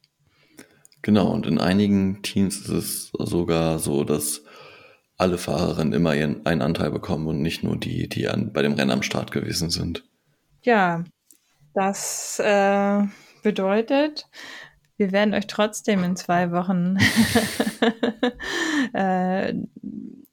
Genau, 1.00 1.32
und 1.32 1.46
in 1.46 1.58
einigen 1.58 2.20
Teams 2.20 2.58
ist 2.58 2.68
es 2.68 3.10
sogar 3.18 3.78
so, 3.78 4.04
dass 4.04 4.44
alle 5.16 5.38
Fahrerinnen 5.38 5.94
immer 5.94 6.14
ihren, 6.14 6.44
einen 6.44 6.60
Anteil 6.60 6.90
bekommen 6.90 7.26
und 7.26 7.40
nicht 7.40 7.64
nur 7.64 7.78
die, 7.78 8.06
die 8.06 8.28
an, 8.28 8.52
bei 8.52 8.60
dem 8.60 8.74
Rennen 8.74 8.90
am 8.90 9.02
Start 9.02 9.32
gewesen 9.32 9.70
sind. 9.70 10.04
Ja, 10.60 11.04
das 11.72 12.38
äh, 12.44 13.04
bedeutet, 13.48 14.28
wir 14.98 15.10
werden 15.10 15.32
euch 15.32 15.46
trotzdem 15.46 16.04
in 16.04 16.16
zwei 16.16 16.52
Wochen 16.52 16.98
äh, 18.92 19.54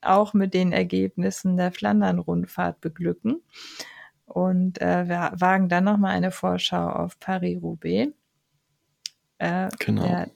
auch 0.02 0.34
mit 0.34 0.54
den 0.54 0.74
Ergebnissen 0.74 1.56
der 1.56 1.72
Flandern-Rundfahrt 1.72 2.82
beglücken. 2.82 3.42
Und 4.26 4.82
äh, 4.82 5.08
wir 5.08 5.32
wagen 5.38 5.70
dann 5.70 5.86
nochmal 5.86 6.12
eine 6.12 6.32
Vorschau 6.32 6.90
auf 6.90 7.18
Paris-Roubaix. 7.20 8.12
Äh, 9.38 9.70
genau. 9.80 10.06
Der 10.06 10.32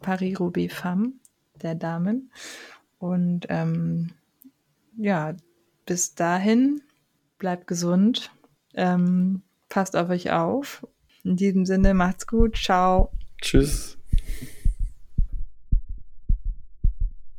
Paris-Roubaix 0.00 0.74
Femme 0.74 1.12
der 1.62 1.76
Damen. 1.76 2.32
Und 2.98 3.46
ähm, 3.50 4.14
ja, 4.96 5.36
bis 5.86 6.16
dahin 6.16 6.82
bleibt 7.38 7.68
gesund, 7.68 8.32
ähm, 8.74 9.42
passt 9.68 9.94
auf 9.94 10.10
euch 10.10 10.32
auf. 10.32 10.84
In 11.24 11.36
diesem 11.36 11.66
Sinne, 11.66 11.94
macht's 11.94 12.26
gut, 12.26 12.56
ciao. 12.56 13.12
Tschüss. 13.40 13.99